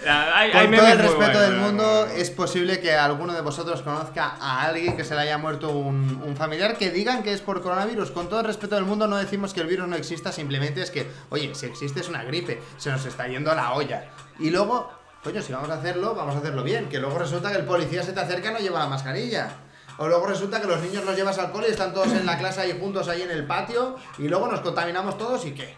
Ah, 0.08 0.32
hay 0.36 0.52
Con 0.52 0.76
todo 0.76 0.88
el 0.88 1.00
respeto 1.00 1.40
del 1.40 1.56
mundo, 1.58 2.06
es 2.08 2.30
posible 2.30 2.80
que 2.80 2.94
alguno 2.94 3.34
de 3.34 3.42
vosotros 3.42 3.82
conozca 3.82 4.36
a 4.40 4.64
alguien 4.64 4.98
que 4.98 5.04
se 5.04 5.16
le 5.16 5.22
haya 5.22 5.38
muerto 5.38 5.70
un, 5.70 6.22
un 6.26 6.36
familiar 6.36 6.78
que 6.78 6.92
digan 6.92 7.24
que 7.24 7.34
es 7.34 7.42
por 7.42 7.62
coronavirus. 7.62 8.12
Con 8.12 8.30
todo 8.30 8.40
el 8.40 8.46
respeto 8.46 8.76
del 8.76 8.86
mundo, 8.86 9.08
no 9.08 9.18
decimos 9.18 9.54
que 9.54 9.62
el 9.62 9.68
virus 9.68 9.88
no 9.88 9.96
exista, 9.96 10.32
simplemente 10.32 10.82
es 10.82 10.92
que, 10.92 11.08
oye, 11.30 11.54
si 11.56 11.66
existe 11.66 12.02
es 12.02 12.10
una 12.10 12.24
gripe, 12.24 12.62
se 12.78 12.92
nos 12.92 13.06
está 13.06 13.28
yendo 13.28 13.54
la 13.54 13.74
olla. 13.74 14.10
Y 14.40 14.50
luego, 14.50 14.92
coño, 15.24 15.42
si 15.42 15.54
vamos 15.54 15.70
a 15.70 15.76
hacerlo, 15.76 16.16
vamos 16.16 16.36
a 16.36 16.40
hacerlo 16.40 16.64
bien. 16.64 16.90
Que 16.90 17.00
luego 17.00 17.18
resulta 17.20 17.52
que 17.52 17.58
el 17.58 17.66
policía 17.66 18.04
se 18.04 18.14
te 18.14 18.20
acerca 18.20 18.50
y 18.50 18.54
no 18.54 18.60
lleva 18.60 18.80
la 18.80 18.88
mascarilla. 18.88 19.50
O 19.98 20.08
luego 20.08 20.26
resulta 20.26 20.60
que 20.60 20.68
los 20.68 20.82
niños 20.82 21.06
los 21.06 21.16
llevas 21.16 21.38
al 21.38 21.52
cole 21.52 21.68
y 21.68 21.72
están 21.72 21.94
todos 21.94 22.12
en 22.14 22.26
la 22.26 22.38
clase 22.38 22.62
ahí 22.62 22.78
juntos 22.80 23.08
ahí 23.08 23.22
en 23.22 23.30
el 23.30 23.46
patio 23.46 23.98
y 24.18 24.28
luego 24.28 24.48
nos 24.48 24.62
contaminamos 24.62 25.18
todos 25.18 25.46
y 25.46 25.52
qué. 25.52 25.76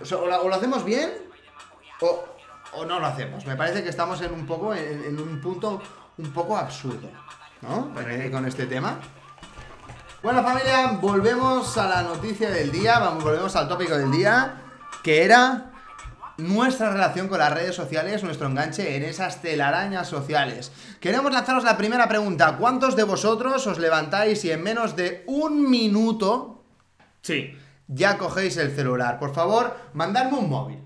O 0.00 0.04
sea, 0.04 0.18
o 0.18 0.48
lo 0.48 0.54
hacemos 0.54 0.84
bien 0.84 1.31
o, 2.02 2.24
o 2.74 2.84
no 2.84 2.98
lo 3.00 3.06
hacemos. 3.06 3.46
Me 3.46 3.56
parece 3.56 3.82
que 3.82 3.88
estamos 3.90 4.20
en 4.20 4.32
un 4.32 4.46
poco 4.46 4.74
en, 4.74 5.04
en 5.04 5.18
un 5.20 5.40
punto 5.40 5.80
un 6.18 6.32
poco 6.32 6.56
absurdo, 6.56 7.08
¿no? 7.62 7.92
Eh, 8.00 8.30
Con 8.30 8.44
este 8.46 8.66
tema. 8.66 8.98
Bueno, 10.22 10.42
familia, 10.42 10.98
volvemos 11.00 11.76
a 11.78 11.88
la 11.88 12.02
noticia 12.02 12.50
del 12.50 12.70
día, 12.70 12.98
vamos, 13.00 13.24
volvemos 13.24 13.56
al 13.56 13.66
tópico 13.68 13.96
del 13.98 14.10
día, 14.12 14.62
que 15.02 15.24
era 15.24 15.70
nuestra 16.38 16.92
relación 16.92 17.26
con 17.28 17.38
las 17.40 17.52
redes 17.52 17.74
sociales, 17.74 18.22
nuestro 18.22 18.46
enganche 18.46 18.96
en 18.96 19.02
esas 19.02 19.42
telarañas 19.42 20.06
sociales. 20.08 20.70
Queremos 21.00 21.32
lanzaros 21.32 21.64
la 21.64 21.76
primera 21.76 22.08
pregunta. 22.08 22.56
¿Cuántos 22.56 22.94
de 22.94 23.02
vosotros 23.02 23.66
os 23.66 23.78
levantáis 23.78 24.44
y 24.44 24.50
en 24.52 24.62
menos 24.62 24.94
de 24.96 25.24
un 25.26 25.68
minuto 25.68 26.64
Sí. 27.20 27.56
ya 27.88 28.16
cogéis 28.16 28.56
el 28.58 28.74
celular? 28.74 29.18
Por 29.18 29.34
favor, 29.34 29.76
mandadme 29.92 30.38
un 30.38 30.48
móvil. 30.48 30.84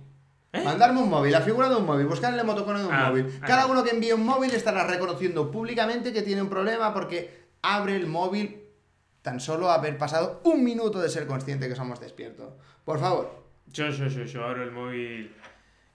¿Eh? 0.53 0.63
Mandarme 0.65 1.01
un 1.01 1.11
móvil, 1.11 1.33
la 1.33 1.41
figura 1.43 1.69
de 1.69 1.77
un 1.77 1.85
móvil, 1.85 2.07
buscar 2.07 2.33
el 2.33 2.41
emoticono 2.41 2.79
de 2.79 2.87
un 2.87 2.95
Ah, 2.95 3.09
móvil. 3.11 3.39
ah. 3.43 3.47
Cada 3.47 3.67
uno 3.67 3.83
que 3.85 3.91
envíe 3.91 4.13
un 4.13 4.25
móvil 4.25 4.51
estará 4.55 4.87
reconociendo 4.87 5.51
públicamente 5.51 6.13
que 6.13 6.23
tiene 6.23 6.41
un 6.43 6.49
problema 6.49 6.95
porque 6.95 7.45
abre 7.63 7.97
el 7.97 8.07
móvil 8.07 8.63
tan 9.23 9.41
solo 9.41 9.71
haber 9.71 9.99
pasado 9.99 10.41
un 10.45 10.63
minuto 10.65 11.01
de 11.01 11.09
ser 11.09 11.27
consciente 11.27 11.69
que 11.69 11.75
somos 11.75 12.01
despiertos. 12.01 12.55
Por 12.85 12.99
favor. 13.01 13.45
Yo, 13.73 13.89
yo, 13.91 14.07
yo, 14.07 14.23
yo 14.25 14.45
abro 14.45 14.63
el 14.63 14.71
móvil. 14.71 15.35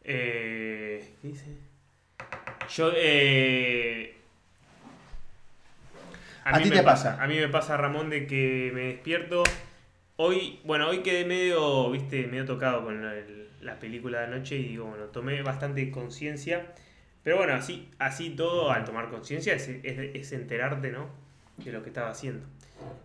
Eh, 0.04 1.16
¿Qué 1.22 1.28
dice? 1.30 1.58
Yo, 2.70 2.92
eh. 2.96 4.18
¿A 6.44 6.60
ti 6.60 6.70
te 6.70 6.78
pa- 6.78 6.92
pasa? 6.92 7.18
A 7.22 7.28
mí 7.28 7.36
me 7.38 7.48
pasa, 7.48 7.78
Ramón, 7.78 8.10
de 8.10 8.28
que 8.28 8.72
me 8.74 8.82
despierto. 8.88 9.44
Hoy, 10.18 10.60
bueno, 10.66 10.90
hoy 10.90 11.00
quedé 11.00 11.24
medio, 11.26 11.90
viste, 11.92 12.28
medio 12.28 12.46
tocado 12.46 12.84
con 12.84 13.04
el- 13.06 13.50
la 13.62 13.80
película 13.80 14.20
de 14.20 14.26
anoche 14.26 14.56
y 14.58 14.64
digo, 14.70 14.86
bueno, 14.86 15.06
tomé 15.06 15.42
bastante 15.44 15.90
conciencia. 15.92 16.74
Pero 17.24 17.38
bueno, 17.38 17.54
así, 17.54 17.90
así 18.00 18.32
todo, 18.32 18.72
al 18.72 18.84
tomar 18.84 19.10
conciencia, 19.10 19.54
es, 19.54 19.68
es- 19.68 19.84
es 20.16 20.32
enterarte, 20.32 20.92
¿no? 20.92 21.08
De 21.58 21.72
lo 21.72 21.84
que 21.84 21.90
estaba 21.90 22.10
haciendo. 22.10 22.46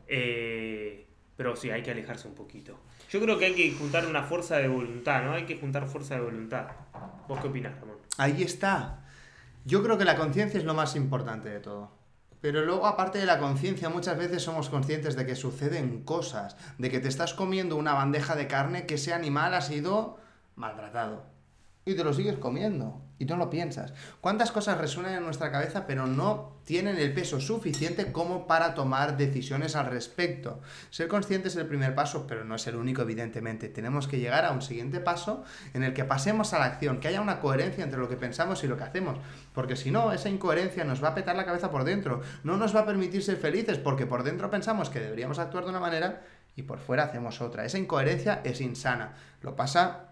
Eh, 0.09 1.07
pero 1.37 1.55
sí, 1.57 1.71
hay 1.71 1.83
que 1.83 1.91
alejarse 1.91 2.29
un 2.29 2.35
poquito. 2.35 2.79
Yo 3.11 3.21
creo 3.21 3.39
que 3.39 3.47
hay 3.47 3.55
que 3.55 3.73
juntar 3.73 4.07
una 4.07 4.23
fuerza 4.23 4.57
de 4.57 4.69
voluntad, 4.69 5.23
¿no? 5.23 5.33
Hay 5.33 5.45
que 5.45 5.57
juntar 5.59 5.87
fuerza 5.87 6.15
de 6.15 6.23
voluntad. 6.23 6.69
¿Vos 7.29 7.41
qué 7.41 7.49
opinás, 7.49 7.79
Ramón? 7.79 7.97
Ahí 8.19 8.43
está. 8.43 9.05
Yo 9.65 9.83
creo 9.83 9.99
que 9.99 10.05
la 10.05 10.17
conciencia 10.17 10.59
es 10.59 10.65
lo 10.65 10.75
más 10.75 10.97
importante 10.97 11.49
de 11.51 11.61
todo. 11.61 11.91
Pero 12.41 12.65
luego, 12.65 12.87
aparte 12.87 13.19
de 13.19 13.27
la 13.27 13.39
conciencia, 13.39 13.89
muchas 13.89 14.17
veces 14.17 14.43
somos 14.43 14.69
conscientes 14.71 15.17
de 15.17 15.27
que 15.27 15.35
suceden 15.35 16.03
cosas, 16.05 16.57
de 16.79 16.91
que 16.91 17.01
te 17.01 17.09
estás 17.09 17.35
comiendo 17.35 17.77
una 17.77 17.93
bandeja 17.95 18.37
de 18.37 18.47
carne 18.47 18.87
que 18.87 18.95
ese 18.95 19.13
animal 19.13 19.55
ha 19.55 19.61
sido 19.63 20.19
maltratado. 20.57 21.37
Y 21.85 21.95
te 21.95 22.03
lo 22.03 22.13
sigues 22.13 22.37
comiendo. 22.39 23.01
Y 23.19 23.25
no 23.25 23.37
lo 23.37 23.49
piensas. 23.49 23.95
¿Cuántas 24.21 24.53
cosas 24.53 24.77
resuenan 24.77 25.15
en 25.15 25.23
nuestra 25.23 25.51
cabeza 25.51 25.87
pero 25.87 26.07
no 26.07 26.59
tienen 26.65 26.99
el 26.99 27.15
peso 27.15 27.41
suficiente 27.41 28.13
como 28.13 28.47
para 28.47 28.75
tomar 28.75 29.17
decisiones 29.17 29.75
al 29.75 29.87
respecto? 29.87 30.61
Ser 30.91 31.09
consciente 31.09 31.49
es 31.49 31.57
el 31.57 31.67
primer 31.67 31.95
paso, 31.95 32.27
pero 32.27 32.45
no 32.45 32.57
es 32.57 32.67
el 32.67 32.75
único, 32.75 33.03
evidentemente. 33.03 33.69
Tenemos 33.69 34.07
que 34.07 34.19
llegar 34.19 34.45
a 34.45 34.51
un 34.51 34.61
siguiente 34.61 35.01
paso 35.01 35.45
en 35.73 35.83
el 35.83 35.95
que 35.95 36.05
pasemos 36.05 36.53
a 36.53 36.59
la 36.59 36.67
acción, 36.67 36.99
que 36.99 37.09
haya 37.09 37.23
una 37.23 37.41
coherencia 37.41 37.85
entre 37.85 38.01
lo 38.01 38.09
que 38.09 38.17
pensamos 38.17 38.63
y 38.65 38.67
lo 38.67 38.77
que 38.77 38.85
hacemos. 38.85 39.17
Porque 39.55 39.77
si 39.77 39.91
no, 39.91 40.13
esa 40.13 40.29
incoherencia 40.29 40.85
nos 40.85 41.03
va 41.03 41.09
a 41.09 41.15
petar 41.15 41.37
la 41.37 41.47
cabeza 41.47 41.71
por 41.71 41.85
dentro. 41.85 42.21
No 42.43 42.59
nos 42.59 42.77
va 42.77 42.81
a 42.81 42.87
permitir 42.87 43.23
ser 43.23 43.39
felices 43.39 43.79
porque 43.79 44.07
por 44.07 44.25
dentro 44.25 44.51
pensamos 44.51 44.91
que 44.91 45.01
deberíamos 45.01 45.39
actuar 45.39 45.65
de 45.65 45.71
una 45.71 45.81
manera 45.81 46.23
y 46.57 46.63
por 46.63 46.81
fuera 46.81 47.05
hacemos 47.05 47.41
otra. 47.41 47.65
Esa 47.65 47.79
incoherencia 47.79 48.41
es 48.45 48.61
insana. 48.61 49.15
Lo 49.41 49.57
pasa 49.57 50.06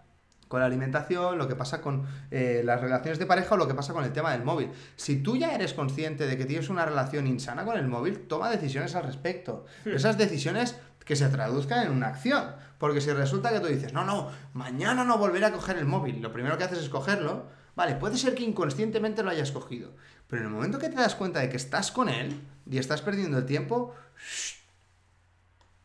con 0.55 0.61
la 0.61 0.67
alimentación, 0.67 1.37
lo 1.37 1.49
que 1.49 1.57
pasa 1.57 1.81
con 1.81 2.07
eh, 2.31 2.63
las 2.65 2.81
relaciones 2.81 3.19
de 3.19 3.27
pareja 3.27 3.57
o 3.57 3.59
lo 3.59 3.67
que 3.67 3.75
pasa 3.75 3.93
con 3.93 4.05
el 4.05 4.13
tema 4.13 4.31
del 4.31 4.45
móvil. 4.45 4.71
Si 4.95 5.21
tú 5.21 5.37
ya 5.37 5.53
eres 5.53 5.75
consciente 5.75 6.29
de 6.29 6.37
que 6.37 6.45
tienes 6.45 6.69
una 6.69 6.85
relación 6.85 7.27
insana 7.27 7.65
con 7.65 7.77
el 7.77 7.89
móvil, 7.89 8.29
toma 8.29 8.51
decisiones 8.51 8.95
al 8.95 9.03
respecto. 9.03 9.67
Esas 9.85 10.17
decisiones 10.17 10.79
que 11.05 11.17
se 11.17 11.29
traduzcan 11.29 11.85
en 11.85 11.91
una 11.91 12.07
acción. 12.07 12.55
Porque 12.79 13.01
si 13.01 13.11
resulta 13.11 13.51
que 13.51 13.59
tú 13.59 13.67
dices, 13.67 13.93
no, 13.93 14.05
no, 14.05 14.31
mañana 14.53 15.03
no 15.03 15.19
volveré 15.19 15.47
a 15.47 15.53
coger 15.53 15.77
el 15.77 15.87
móvil, 15.87 16.23
lo 16.23 16.33
primero 16.33 16.57
que 16.57 16.63
haces 16.63 16.79
es 16.79 16.89
cogerlo, 16.89 17.47
vale, 17.75 17.97
puede 17.97 18.17
ser 18.17 18.37
que 18.37 18.45
inconscientemente 18.45 19.25
lo 19.25 19.31
hayas 19.31 19.51
cogido. 19.51 19.91
Pero 20.29 20.43
en 20.43 20.49
el 20.49 20.55
momento 20.55 20.79
que 20.79 20.89
te 20.89 20.95
das 20.95 21.17
cuenta 21.17 21.41
de 21.41 21.49
que 21.49 21.57
estás 21.57 21.91
con 21.91 22.09
él 22.09 22.41
y 22.71 22.79
estás 22.79 23.03
perdiendo 23.03 23.39
el 23.39 23.45
tiempo, 23.45 23.93
shh, 24.25 24.55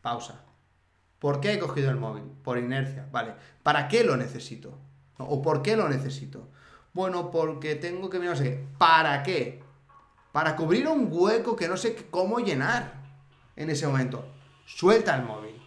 pausa. 0.00 0.44
¿Por 1.20 1.40
qué 1.40 1.52
he 1.52 1.58
cogido 1.58 1.90
el 1.90 1.96
móvil? 1.96 2.24
Por 2.42 2.58
inercia, 2.58 3.06
vale. 3.12 3.34
¿Para 3.62 3.88
qué 3.88 4.02
lo 4.02 4.16
necesito? 4.16 4.78
¿O 5.18 5.42
por 5.42 5.62
qué 5.62 5.76
lo 5.76 5.88
necesito? 5.88 6.48
Bueno, 6.94 7.30
porque 7.30 7.76
tengo 7.76 8.08
que 8.08 8.18
mirar. 8.18 8.38
¿Para 8.78 9.22
qué? 9.22 9.62
Para 10.32 10.56
cubrir 10.56 10.88
un 10.88 11.08
hueco 11.10 11.54
que 11.54 11.68
no 11.68 11.76
sé 11.76 11.94
cómo 12.10 12.40
llenar 12.40 12.94
en 13.54 13.68
ese 13.68 13.86
momento. 13.86 14.24
Suelta 14.64 15.14
el 15.14 15.24
móvil. 15.24 15.59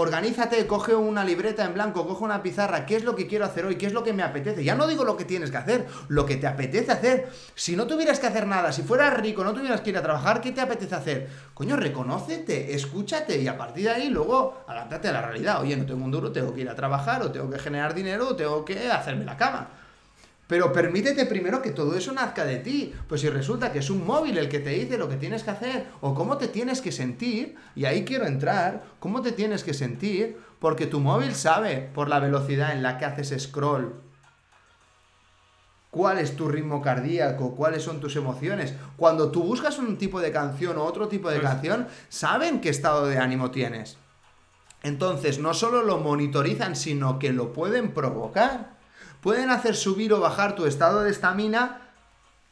Organízate, 0.00 0.66
coge 0.66 0.94
una 0.94 1.24
libreta 1.24 1.62
en 1.62 1.74
blanco, 1.74 2.08
coge 2.08 2.24
una 2.24 2.42
pizarra, 2.42 2.86
¿qué 2.86 2.96
es 2.96 3.04
lo 3.04 3.14
que 3.14 3.26
quiero 3.26 3.44
hacer 3.44 3.66
hoy? 3.66 3.76
¿Qué 3.76 3.84
es 3.84 3.92
lo 3.92 4.02
que 4.02 4.14
me 4.14 4.22
apetece? 4.22 4.64
Ya 4.64 4.74
no 4.74 4.86
digo 4.86 5.04
lo 5.04 5.14
que 5.14 5.26
tienes 5.26 5.50
que 5.50 5.58
hacer, 5.58 5.86
lo 6.08 6.24
que 6.24 6.36
te 6.36 6.46
apetece 6.46 6.90
hacer. 6.90 7.28
Si 7.54 7.76
no 7.76 7.86
tuvieras 7.86 8.18
que 8.18 8.26
hacer 8.26 8.46
nada, 8.46 8.72
si 8.72 8.80
fueras 8.80 9.20
rico, 9.20 9.44
no 9.44 9.52
tuvieras 9.52 9.82
que 9.82 9.90
ir 9.90 9.98
a 9.98 10.02
trabajar, 10.02 10.40
¿qué 10.40 10.52
te 10.52 10.62
apetece 10.62 10.94
hacer? 10.94 11.28
Coño, 11.52 11.76
reconócete, 11.76 12.74
escúchate 12.74 13.42
y 13.42 13.46
a 13.46 13.58
partir 13.58 13.84
de 13.84 13.90
ahí 13.90 14.08
luego 14.08 14.64
adáptate 14.66 15.08
a 15.08 15.12
la 15.12 15.20
realidad. 15.20 15.60
Oye, 15.60 15.76
no 15.76 15.84
tengo 15.84 16.02
un 16.02 16.10
duro, 16.10 16.32
tengo 16.32 16.54
que 16.54 16.62
ir 16.62 16.70
a 16.70 16.74
trabajar, 16.74 17.20
o 17.20 17.30
tengo 17.30 17.50
que 17.50 17.58
generar 17.58 17.92
dinero, 17.92 18.28
o 18.28 18.36
tengo 18.36 18.64
que 18.64 18.90
hacerme 18.90 19.26
la 19.26 19.36
cama. 19.36 19.68
Pero 20.50 20.72
permítete 20.72 21.26
primero 21.26 21.62
que 21.62 21.70
todo 21.70 21.94
eso 21.96 22.10
nazca 22.12 22.44
de 22.44 22.56
ti. 22.56 22.92
Pues 23.08 23.20
si 23.20 23.28
resulta 23.30 23.70
que 23.70 23.78
es 23.78 23.88
un 23.88 24.04
móvil 24.04 24.36
el 24.36 24.48
que 24.48 24.58
te 24.58 24.70
dice 24.70 24.98
lo 24.98 25.08
que 25.08 25.14
tienes 25.14 25.44
que 25.44 25.50
hacer 25.52 25.86
o 26.00 26.12
cómo 26.12 26.38
te 26.38 26.48
tienes 26.48 26.80
que 26.80 26.90
sentir, 26.90 27.54
y 27.76 27.84
ahí 27.84 28.04
quiero 28.04 28.26
entrar, 28.26 28.82
cómo 28.98 29.22
te 29.22 29.30
tienes 29.30 29.62
que 29.62 29.74
sentir, 29.74 30.38
porque 30.58 30.86
tu 30.88 30.98
móvil 30.98 31.36
sabe 31.36 31.88
por 31.94 32.08
la 32.08 32.18
velocidad 32.18 32.72
en 32.72 32.82
la 32.82 32.98
que 32.98 33.04
haces 33.04 33.40
scroll 33.44 33.94
cuál 35.92 36.18
es 36.18 36.34
tu 36.34 36.48
ritmo 36.48 36.82
cardíaco, 36.82 37.54
cuáles 37.54 37.84
son 37.84 38.00
tus 38.00 38.16
emociones. 38.16 38.74
Cuando 38.96 39.30
tú 39.30 39.44
buscas 39.44 39.78
un 39.78 39.98
tipo 39.98 40.20
de 40.20 40.32
canción 40.32 40.78
o 40.78 40.84
otro 40.84 41.06
tipo 41.06 41.30
de 41.30 41.38
Pues- 41.38 41.48
canción, 41.48 41.86
saben 42.08 42.60
qué 42.60 42.70
estado 42.70 43.06
de 43.06 43.18
ánimo 43.18 43.52
tienes. 43.52 43.98
Entonces, 44.82 45.38
no 45.38 45.54
solo 45.54 45.84
lo 45.84 45.98
monitorizan, 45.98 46.74
sino 46.74 47.20
que 47.20 47.32
lo 47.32 47.52
pueden 47.52 47.92
provocar. 47.94 48.79
Pueden 49.20 49.50
hacer 49.50 49.76
subir 49.76 50.12
o 50.12 50.20
bajar 50.20 50.54
tu 50.54 50.66
estado 50.66 51.02
de 51.02 51.10
estamina 51.10 51.82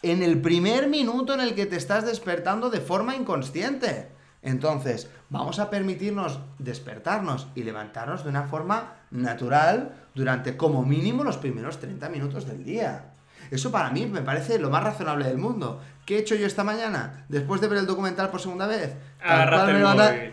en 0.03 0.23
el 0.23 0.41
primer 0.41 0.89
minuto 0.89 1.35
en 1.35 1.41
el 1.41 1.55
que 1.55 1.67
te 1.67 1.77
estás 1.77 2.05
despertando 2.05 2.71
de 2.71 2.81
forma 2.81 3.17
inconsciente. 3.17 4.09
Entonces, 4.43 5.09
vamos 5.31 5.59
a 5.59 5.71
permitirnos 5.71 6.41
despertarnos 6.59 7.49
y 7.55 7.65
levantarnos 7.65 8.23
de 8.23 8.31
una 8.31 8.45
forma 8.45 8.95
natural 9.11 9.95
durante 10.15 10.57
como 10.57 10.85
mínimo 10.85 11.25
los 11.25 11.39
primeros 11.39 11.81
30 11.81 12.09
minutos 12.09 12.47
del 12.47 12.65
día. 12.65 13.13
Eso 13.51 13.71
para 13.71 13.91
mí 13.91 14.07
me 14.07 14.21
parece 14.21 14.59
lo 14.59 14.71
más 14.71 14.85
razonable 14.85 15.27
del 15.27 15.39
mundo. 15.39 15.81
¿Qué 16.05 16.17
he 16.17 16.21
hecho 16.21 16.35
yo 16.35 16.47
esta 16.47 16.65
mañana? 16.65 17.25
Después 17.29 17.61
de 17.61 17.69
ver 17.69 17.79
el 17.79 17.87
documental 17.87 18.31
por 18.31 18.41
segunda 18.41 18.67
vez. 18.67 18.95
El 19.25 19.83
móvil. 19.83 20.33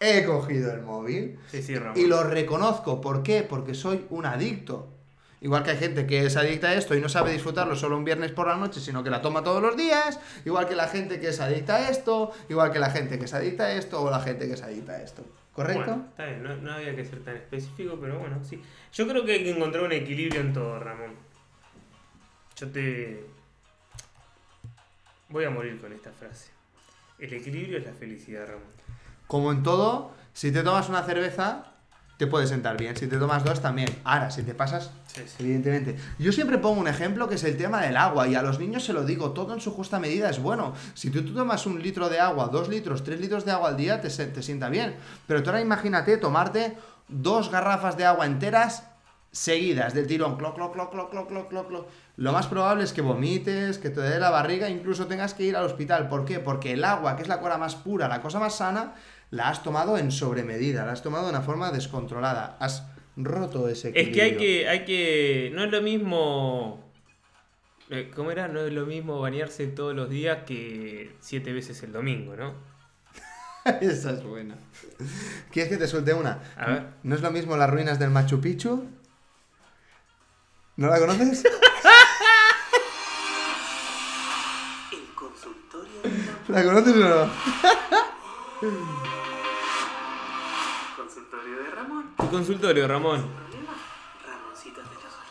He 0.00 0.24
cogido 0.24 0.72
el 0.72 0.82
móvil. 0.82 1.38
Sí, 1.50 1.62
sí, 1.62 1.74
Ramón. 1.76 1.98
Y 1.98 2.06
lo 2.06 2.22
reconozco. 2.22 3.00
¿Por 3.00 3.22
qué? 3.22 3.42
Porque 3.42 3.74
soy 3.74 4.06
un 4.10 4.26
adicto. 4.26 4.93
Igual 5.44 5.62
que 5.62 5.72
hay 5.72 5.76
gente 5.76 6.06
que 6.06 6.24
es 6.24 6.38
adicta 6.38 6.68
a 6.68 6.72
esto 6.74 6.94
y 6.94 7.02
no 7.02 7.10
sabe 7.10 7.30
disfrutarlo 7.30 7.76
solo 7.76 7.98
un 7.98 8.04
viernes 8.04 8.32
por 8.32 8.46
la 8.46 8.56
noche, 8.56 8.80
sino 8.80 9.04
que 9.04 9.10
la 9.10 9.20
toma 9.20 9.44
todos 9.44 9.60
los 9.60 9.76
días. 9.76 10.18
Igual 10.46 10.66
que 10.66 10.74
la 10.74 10.88
gente 10.88 11.20
que 11.20 11.28
es 11.28 11.38
adicta 11.38 11.76
a 11.76 11.90
esto. 11.90 12.32
Igual 12.48 12.72
que 12.72 12.78
la 12.78 12.88
gente 12.88 13.18
que 13.18 13.26
es 13.26 13.34
adicta 13.34 13.64
a 13.64 13.72
esto 13.74 14.00
o 14.00 14.10
la 14.10 14.20
gente 14.20 14.46
que 14.46 14.54
es 14.54 14.62
adicta 14.62 14.92
a 14.92 15.02
esto. 15.02 15.22
¿Correcto? 15.52 15.84
Bueno, 15.84 16.06
está 16.08 16.24
bien, 16.24 16.42
no, 16.42 16.56
no 16.56 16.72
había 16.72 16.96
que 16.96 17.04
ser 17.04 17.22
tan 17.22 17.36
específico, 17.36 17.98
pero 18.00 18.18
bueno, 18.18 18.40
sí. 18.42 18.58
Yo 18.94 19.06
creo 19.06 19.22
que 19.26 19.32
hay 19.32 19.44
que 19.44 19.50
encontrar 19.50 19.84
un 19.84 19.92
equilibrio 19.92 20.40
en 20.40 20.54
todo, 20.54 20.80
Ramón. 20.80 21.12
Yo 22.56 22.68
te... 22.70 23.26
Voy 25.28 25.44
a 25.44 25.50
morir 25.50 25.78
con 25.78 25.92
esta 25.92 26.10
frase. 26.10 26.52
El 27.18 27.30
equilibrio 27.34 27.76
es 27.76 27.84
la 27.84 27.92
felicidad, 27.92 28.46
Ramón. 28.46 28.62
Como 29.26 29.52
en 29.52 29.62
todo, 29.62 30.14
si 30.32 30.50
te 30.50 30.62
tomas 30.62 30.88
una 30.88 31.02
cerveza, 31.02 31.73
te 32.16 32.26
puede 32.26 32.46
sentar 32.46 32.76
bien. 32.76 32.96
Si 32.96 33.06
te 33.08 33.16
tomas 33.18 33.44
dos, 33.44 33.60
también. 33.60 33.88
Ahora, 34.04 34.30
si 34.30 34.42
te 34.42 34.54
pasas, 34.54 34.90
Sí, 35.06 35.22
sí. 35.26 35.34
evidentemente. 35.40 35.96
Yo 36.18 36.32
siempre 36.32 36.58
pongo 36.58 36.80
un 36.80 36.88
ejemplo 36.88 37.28
que 37.28 37.34
es 37.34 37.44
el 37.44 37.56
tema 37.56 37.80
del 37.82 37.96
agua. 37.96 38.28
Y 38.28 38.34
a 38.34 38.42
los 38.42 38.58
niños 38.58 38.84
se 38.84 38.92
lo 38.92 39.04
digo, 39.04 39.32
todo 39.32 39.52
en 39.54 39.60
su 39.60 39.72
justa 39.72 39.98
medida 39.98 40.30
es 40.30 40.40
bueno. 40.40 40.74
Si 40.94 41.10
tú, 41.10 41.24
tú 41.24 41.34
tomas 41.34 41.66
un 41.66 41.82
litro 41.82 42.08
de 42.08 42.20
agua, 42.20 42.48
dos 42.52 42.68
litros, 42.68 43.02
tres 43.04 43.20
litros 43.20 43.44
de 43.44 43.50
agua 43.52 43.68
al 43.70 43.76
día, 43.76 44.00
te, 44.00 44.08
te 44.08 44.42
sienta 44.42 44.68
bien. 44.68 44.94
Pero 45.26 45.42
tú 45.42 45.50
ahora 45.50 45.60
imagínate 45.60 46.16
tomarte 46.16 46.76
dos 47.08 47.50
garrafas 47.50 47.96
de 47.96 48.04
agua 48.06 48.26
enteras 48.26 48.84
seguidas 49.32 49.94
del 49.94 50.06
tirón. 50.06 50.36
Cloc, 50.36 50.54
cloc, 50.54 50.72
cloc, 50.72 50.90
cloc, 50.92 51.10
cloc, 51.10 51.28
cloc, 51.28 51.48
cloc, 51.48 51.68
cloc. 51.68 51.86
Lo 52.16 52.32
más 52.32 52.46
probable 52.46 52.84
es 52.84 52.92
que 52.92 53.00
vomites, 53.00 53.78
que 53.78 53.90
te 53.90 54.00
dé 54.00 54.20
la 54.20 54.30
barriga, 54.30 54.68
incluso 54.68 55.06
tengas 55.06 55.34
que 55.34 55.42
ir 55.42 55.56
al 55.56 55.64
hospital. 55.64 56.08
¿Por 56.08 56.24
qué? 56.24 56.38
Porque 56.38 56.72
el 56.72 56.84
agua, 56.84 57.16
que 57.16 57.22
es 57.22 57.28
la 57.28 57.40
cosa 57.40 57.58
más 57.58 57.74
pura, 57.74 58.06
la 58.06 58.22
cosa 58.22 58.38
más 58.38 58.54
sana, 58.56 58.94
la 59.34 59.48
has 59.48 59.62
tomado 59.62 59.98
en 59.98 60.10
sobremedida, 60.12 60.84
la 60.86 60.92
has 60.92 61.02
tomado 61.02 61.24
de 61.24 61.30
una 61.30 61.42
forma 61.42 61.70
descontrolada. 61.72 62.56
Has 62.60 62.84
roto 63.16 63.68
ese 63.68 63.88
Es 63.90 63.94
equilibrio. 64.08 64.14
que 64.16 64.22
hay 64.22 64.36
que, 64.36 64.68
hay 64.68 64.84
que. 64.84 65.50
No 65.54 65.64
es 65.64 65.70
lo 65.72 65.82
mismo. 65.82 66.84
eh, 67.90 68.10
¿Cómo 68.14 68.30
era? 68.30 68.46
No 68.48 68.60
es 68.60 68.72
lo 68.72 68.86
mismo 68.86 69.20
bañarse 69.20 69.66
todos 69.66 69.94
los 69.94 70.08
días 70.08 70.44
que 70.46 71.14
siete 71.20 71.52
veces 71.52 71.82
el 71.82 71.92
domingo, 71.92 72.36
¿no? 72.36 72.54
Esa 73.80 74.10
es 74.12 74.22
buena. 74.22 74.56
¿Quieres 75.50 75.70
que 75.72 75.78
te 75.78 75.86
suelte 75.88 76.12
una? 76.14 76.38
A 76.56 76.66
ver. 76.70 76.86
¿No 77.02 77.14
es 77.16 77.20
lo 77.22 77.30
mismo 77.30 77.56
las 77.56 77.70
ruinas 77.70 77.98
del 77.98 78.10
Machu 78.10 78.40
Picchu? 78.40 78.84
¿No 80.76 80.88
la 80.88 80.98
conoces? 80.98 81.44
El 84.92 85.14
consultorio. 85.14 86.00
¿La 86.48 86.62
conoces 86.64 86.94
o 86.94 86.98
no? 86.98 87.30
Consultorio 92.16 92.82
de 92.82 92.88
Ramón. 92.88 93.20
Tu 93.20 93.56
consultorio, 94.54 94.90
Ramón. 94.90 95.24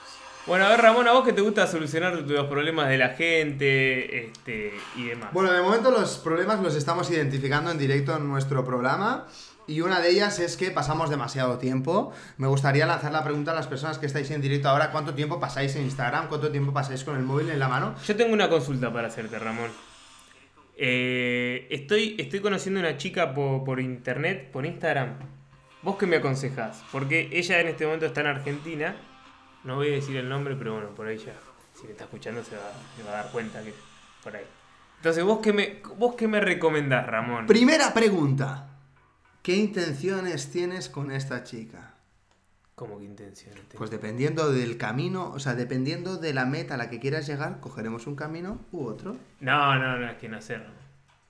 Bueno, 0.46 0.65
a 0.65 0.69
ver, 0.69 0.82
Ramón, 0.82 1.08
¿a 1.08 1.13
vos 1.13 1.26
que 1.26 1.34
te 1.34 1.41
gusta 1.41 1.67
solucionar 1.67 2.13
los 2.15 2.48
problemas 2.48 2.89
de 2.89 2.98
la 2.98 3.10
gente 3.10 4.26
este, 4.26 4.74
y 4.96 5.06
demás? 5.06 5.30
Bueno, 5.34 5.52
de 5.52 5.62
momento 5.62 5.91
los 5.91 6.17
problemas 6.17 6.60
los 6.62 6.76
estamos 6.76 7.10
identificando 7.12 7.72
en 7.72 7.78
directo 7.78 8.15
en 8.15 8.28
nuestro 8.28 8.63
programa. 8.65 9.28
Y 9.65 9.80
una 9.80 10.02
de 10.02 10.10
ellas 10.10 10.39
es 10.39 10.58
que 10.58 10.72
pasamos 10.72 11.10
demasiado 11.10 11.58
tiempo. 11.58 12.12
Me 12.38 12.48
gustaría 12.48 12.86
lanzar 12.86 13.13
la 13.13 13.24
pregunta 13.24 13.52
a 13.52 13.56
las 13.56 13.67
personas 13.67 13.98
que 13.98 14.06
estáis 14.06 14.30
en 14.32 14.41
directo 14.41 14.67
ahora: 14.67 14.91
¿cuánto 14.91 15.13
tiempo 15.13 15.39
pasáis 15.39 15.74
en 15.78 15.84
Instagram? 15.84 16.28
¿Cuánto 16.28 16.52
tiempo 16.52 16.74
pasáis 16.74 17.06
con 17.06 17.15
el 17.15 17.24
móvil 17.24 17.50
en 17.50 17.60
la 17.60 17.69
mano? 17.69 17.96
Yo 18.06 18.13
tengo 18.17 18.34
una 18.34 18.50
consulta 18.50 18.91
para 18.91 19.08
hacerte, 19.08 19.39
Ramón. 19.39 19.72
Eh, 20.76 21.67
estoy, 21.69 22.17
estoy 22.19 22.41
conociendo 22.41 22.82
una 22.82 22.98
chica 22.98 23.34
po- 23.34 23.63
por, 23.63 23.80
internet, 23.80 24.52
por 24.52 24.65
Instagram. 24.65 25.13
¿Vos 25.84 25.98
qué 25.98 26.08
me 26.08 26.15
aconsejás? 26.15 26.82
Porque 26.93 27.30
ella 27.34 27.60
en 27.60 27.67
este 27.67 27.86
momento 27.86 28.06
está 28.06 28.22
en 28.22 28.28
Argentina. 28.28 28.96
No 29.65 29.76
voy 29.76 29.89
a 29.89 29.91
decir 29.91 30.15
el 30.15 30.30
nombre, 30.30 30.56
pero 30.56 30.76
bueno, 30.76 30.89
por 30.96 31.08
ahí 31.08 31.17
ya. 31.17 31.34
Si 31.74 31.86
me 31.86 31.91
está 31.91 32.06
escuchando 32.06 32.41
se 32.43 32.56
va, 32.56 32.72
se 32.96 33.04
va 33.04 33.10
a 33.10 33.24
dar 33.24 33.32
cuenta 33.32 33.62
que 33.62 33.74
por 34.24 34.34
ahí. 34.36 34.46
Entonces, 34.98 35.24
¿vos 35.26 35.39
qué 35.39 35.52
me, 35.52 35.82
vos 35.98 36.15
qué 36.15 36.28
me 36.30 36.39
recomendás, 36.39 37.06
Ramón? 37.06 37.48
Primera 37.48 37.93
pregunta: 37.93 38.69
¿qué 39.41 39.56
intenciones 39.56 40.52
tienes 40.52 40.88
con 40.88 41.12
esta 41.12 41.43
chica? 41.43 41.96
¿Cómo 42.76 43.00
que 43.00 43.06
intención? 43.06 43.54
tengo? 43.54 43.78
Pues 43.78 43.91
dependiendo 43.91 44.54
del 44.54 44.78
camino, 44.78 45.32
o 45.32 45.39
sea, 45.39 45.54
dependiendo 45.54 46.15
de 46.15 46.34
la 46.34 46.46
meta 46.46 46.76
a 46.76 46.78
la 46.78 46.89
que 46.89 47.00
quieras 47.00 47.28
llegar, 47.28 47.60
cogeremos 47.60 48.08
un 48.08 48.15
camino 48.15 48.62
u 48.72 48.86
otro. 48.86 49.17
No, 49.41 49.76
no, 49.76 49.98
no, 49.98 50.10
es 50.10 50.17
que 50.17 50.30
no 50.30 50.41
sé. 50.41 50.60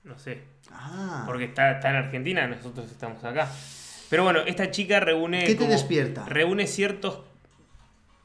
No 0.04 0.16
sé. 0.18 0.42
Ah. 0.70 1.24
Porque 1.26 1.44
está, 1.44 1.72
está 1.72 1.90
en 1.90 1.96
Argentina, 1.96 2.46
nosotros 2.46 2.88
estamos 2.90 3.22
acá. 3.24 3.50
Pero 4.10 4.24
bueno, 4.24 4.40
esta 4.40 4.70
chica 4.70 5.00
reúne. 5.00 5.40
¿Qué 5.44 5.54
te 5.54 5.58
como- 5.58 5.70
despierta? 5.70 6.24
Reúne 6.26 6.66
ciertos 6.66 7.20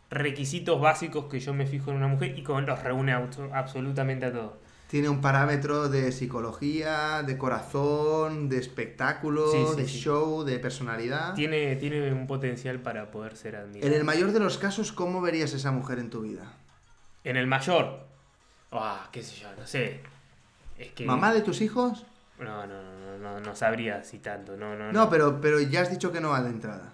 requisitos 0.10 0.80
básicos 0.82 1.26
que 1.26 1.40
yo 1.40 1.54
me 1.54 1.66
fijo 1.68 1.92
en 1.92 1.98
una 1.98 2.08
mujer 2.08 2.38
y 2.38 2.44
con 2.44 2.66
los 2.66 2.82
reúne 2.84 3.14
auto- 3.14 3.50
absolutamente 3.54 4.26
a 4.26 4.32
todos. 4.34 4.54
Tiene 4.90 5.08
un 5.08 5.22
parámetro 5.22 5.88
de 5.88 6.12
psicología, 6.12 7.22
de 7.22 7.38
corazón, 7.38 8.50
de 8.50 8.58
espectáculo, 8.58 9.52
Sí, 9.52 9.64
sí, 9.70 9.82
de 9.82 9.88
sí. 9.88 10.00
show, 10.00 10.44
de 10.44 10.58
personalidad. 10.58 11.36
Tiene, 11.36 11.76
tiene 11.76 12.12
un 12.12 12.26
potencial 12.26 12.80
para 12.80 13.12
poder 13.12 13.38
ser 13.38 13.56
admirado. 13.56 13.88
En 13.88 13.94
el 13.94 14.04
mayor 14.04 14.32
de 14.32 14.40
los 14.40 14.58
casos, 14.58 14.92
¿cómo 14.92 15.22
verías 15.22 15.54
esa 15.54 15.72
mujer 15.72 16.00
en 16.00 16.10
tu 16.10 16.22
vida? 16.22 16.54
En 17.24 17.38
el 17.38 17.46
mayor. 17.46 18.08
Ah, 18.72 19.08
qué 19.12 19.22
sé 19.22 19.36
yo, 19.42 19.48
no 19.60 19.68
sé. 19.68 20.00
Es 20.80 20.92
que. 20.94 21.06
¿Mamá 21.06 21.34
de 21.36 21.42
tus 21.42 21.62
hijos? 21.62 22.04
No, 22.40 22.66
no, 22.66 22.82
no, 22.82 22.99
no, 23.20 23.40
no 23.40 23.56
sabría 23.56 24.04
si 24.04 24.20
tanto. 24.20 24.58
No, 24.58 24.76
no, 24.76 24.92
No, 24.92 25.10
pero, 25.10 25.40
pero 25.42 25.60
ya 25.60 25.82
has 25.82 25.92
dicho 25.92 26.12
que 26.12 26.20
no 26.22 26.30
va 26.30 26.42
de 26.42 26.50
entrada. 26.50 26.94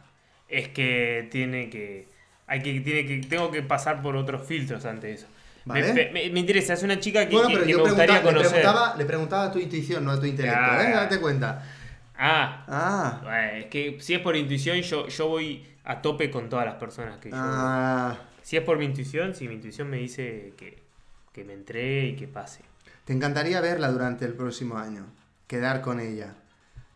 Es 0.49 0.67
que 0.69 1.27
tiene 1.31 1.69
que. 1.69 2.07
Hay 2.47 2.61
que, 2.61 2.79
tiene 2.81 3.05
que. 3.05 3.27
Tengo 3.27 3.51
que 3.51 3.61
pasar 3.63 4.01
por 4.01 4.15
otros 4.15 4.45
filtros 4.45 4.85
antes 4.85 5.03
de 5.03 5.13
eso. 5.13 5.27
Me- 5.65 5.81
Vale. 5.81 6.11
Me, 6.11 6.29
me 6.29 6.39
interesa, 6.41 6.73
es 6.73 6.83
una 6.83 6.99
chica 6.99 7.27
que, 7.27 7.33
bueno, 7.35 7.49
pero 7.51 7.63
que 7.65 7.71
yo 7.71 7.77
me 7.77 7.83
gustaría 7.85 8.21
preguntaba, 8.21 8.43
le, 8.43 8.49
preguntaba, 8.49 8.95
le 8.97 9.05
preguntaba 9.05 9.43
a 9.45 9.51
tu 9.51 9.57
intuición, 9.59 10.05
no 10.05 10.11
a 10.11 10.19
tu 10.19 10.25
intelecto, 10.27 10.59
Ah, 10.61 10.83
¿eh? 10.87 10.93
Date 10.93 11.19
cuenta. 11.19 11.63
Ah, 12.17 12.63
Ah. 12.67 13.19
bueno, 13.23 13.47
es 13.57 13.65
que 13.65 13.97
si 13.99 14.13
es 14.13 14.19
por 14.21 14.35
intuición, 14.35 14.77
yo, 14.81 15.07
yo 15.07 15.27
voy 15.27 15.65
a 15.83 16.01
tope 16.03 16.29
con 16.29 16.49
todas 16.49 16.65
las 16.65 16.75
personas 16.75 17.17
que 17.17 17.29
yo. 17.31 17.35
Ah. 17.39 18.15
Si 18.43 18.55
es 18.57 18.63
por 18.63 18.77
mi 18.77 18.85
intuición, 18.85 19.33
si 19.33 19.47
mi 19.47 19.55
intuición 19.55 19.89
me 19.89 19.97
dice 19.97 20.53
que, 20.55 20.77
que 21.33 21.43
me 21.43 21.53
entré 21.53 22.05
y 22.05 22.15
que 22.15 22.27
pase. 22.27 22.61
Te 23.03 23.13
encantaría 23.13 23.59
verla 23.59 23.89
durante 23.89 24.23
el 24.25 24.33
próximo 24.35 24.77
año. 24.77 25.07
Quedar 25.47 25.81
con 25.81 25.99
ella. 25.99 26.33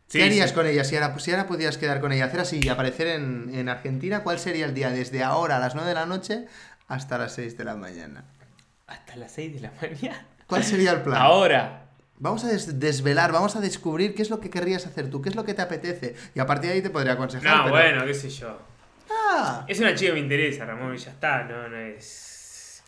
Sí, 0.08 0.18
¿Qué 0.18 0.24
harías 0.26 0.50
sí. 0.50 0.56
con 0.56 0.66
ella? 0.66 0.84
Si 0.84 0.96
ahora, 0.96 1.20
si 1.20 1.32
ahora 1.32 1.48
pudieras 1.48 1.78
quedar 1.78 2.02
con 2.02 2.12
ella, 2.12 2.26
hacer 2.26 2.40
así 2.40 2.60
y 2.64 2.70
aparecer 2.70 3.08
en, 3.08 3.52
en 3.54 3.70
Argentina, 3.70 4.24
¿cuál 4.24 4.40
sería 4.40 4.66
el 4.66 4.74
día 4.74 4.90
desde 4.90 5.24
ahora 5.24 5.58
a 5.58 5.60
las 5.60 5.76
9 5.76 5.88
de 5.90 5.96
la 5.96 6.06
noche 6.08 6.48
hasta 6.88 7.18
las 7.20 7.34
6 7.34 7.58
de 7.58 7.64
la 7.64 7.76
mañana? 7.76 8.24
Hasta 8.88 9.16
las 9.18 9.32
6 9.34 9.54
de 9.54 9.60
la 9.60 9.72
mañana. 9.82 10.26
¿Cuál 10.48 10.64
sería 10.64 10.92
el 10.94 11.02
plan? 11.04 11.22
Ahora. 11.22 11.86
Vamos 12.18 12.44
a 12.44 12.48
des- 12.48 12.80
desvelar, 12.80 13.32
vamos 13.32 13.56
a 13.56 13.62
descubrir 13.62 14.16
qué 14.16 14.24
es 14.24 14.30
lo 14.32 14.40
que 14.42 14.50
querrías 14.50 14.86
hacer 14.88 15.10
tú, 15.12 15.22
qué 15.22 15.30
es 15.30 15.36
lo 15.36 15.46
que 15.46 15.54
te 15.54 15.62
apetece. 15.62 16.16
Y 16.34 16.40
a 16.40 16.46
partir 16.48 16.70
de 16.72 16.78
ahí 16.78 16.82
te 16.82 16.90
podría 16.90 17.14
aconsejar. 17.14 17.56
No, 17.58 17.64
pero- 17.66 17.76
bueno, 17.76 18.06
qué 18.06 18.14
sé 18.16 18.30
yo. 18.30 18.60
Ah, 19.12 19.64
Es 19.68 19.80
una 19.80 19.94
chica 19.94 20.08
que 20.10 20.14
me 20.14 20.20
interesa, 20.20 20.66
Ramón, 20.66 20.96
y 20.96 20.98
ya 20.98 21.12
está, 21.12 21.44
no, 21.44 21.68
no 21.70 21.78
es. 21.78 22.84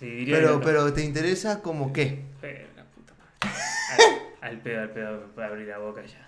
Pero, 0.00 0.60
pero 0.60 0.92
¿te 0.92 1.02
interesa 1.04 1.60
como 1.62 1.92
qué? 1.92 2.24
Pero 2.40 2.66
la 2.76 2.84
puta 2.84 3.12
madre. 3.18 4.29
Al, 4.40 4.58
pedo, 4.60 4.82
al 4.82 4.90
pedo, 4.90 5.26
puede 5.34 5.46
abrir 5.48 5.68
la 5.68 5.78
boca 5.78 6.02
ya. 6.04 6.26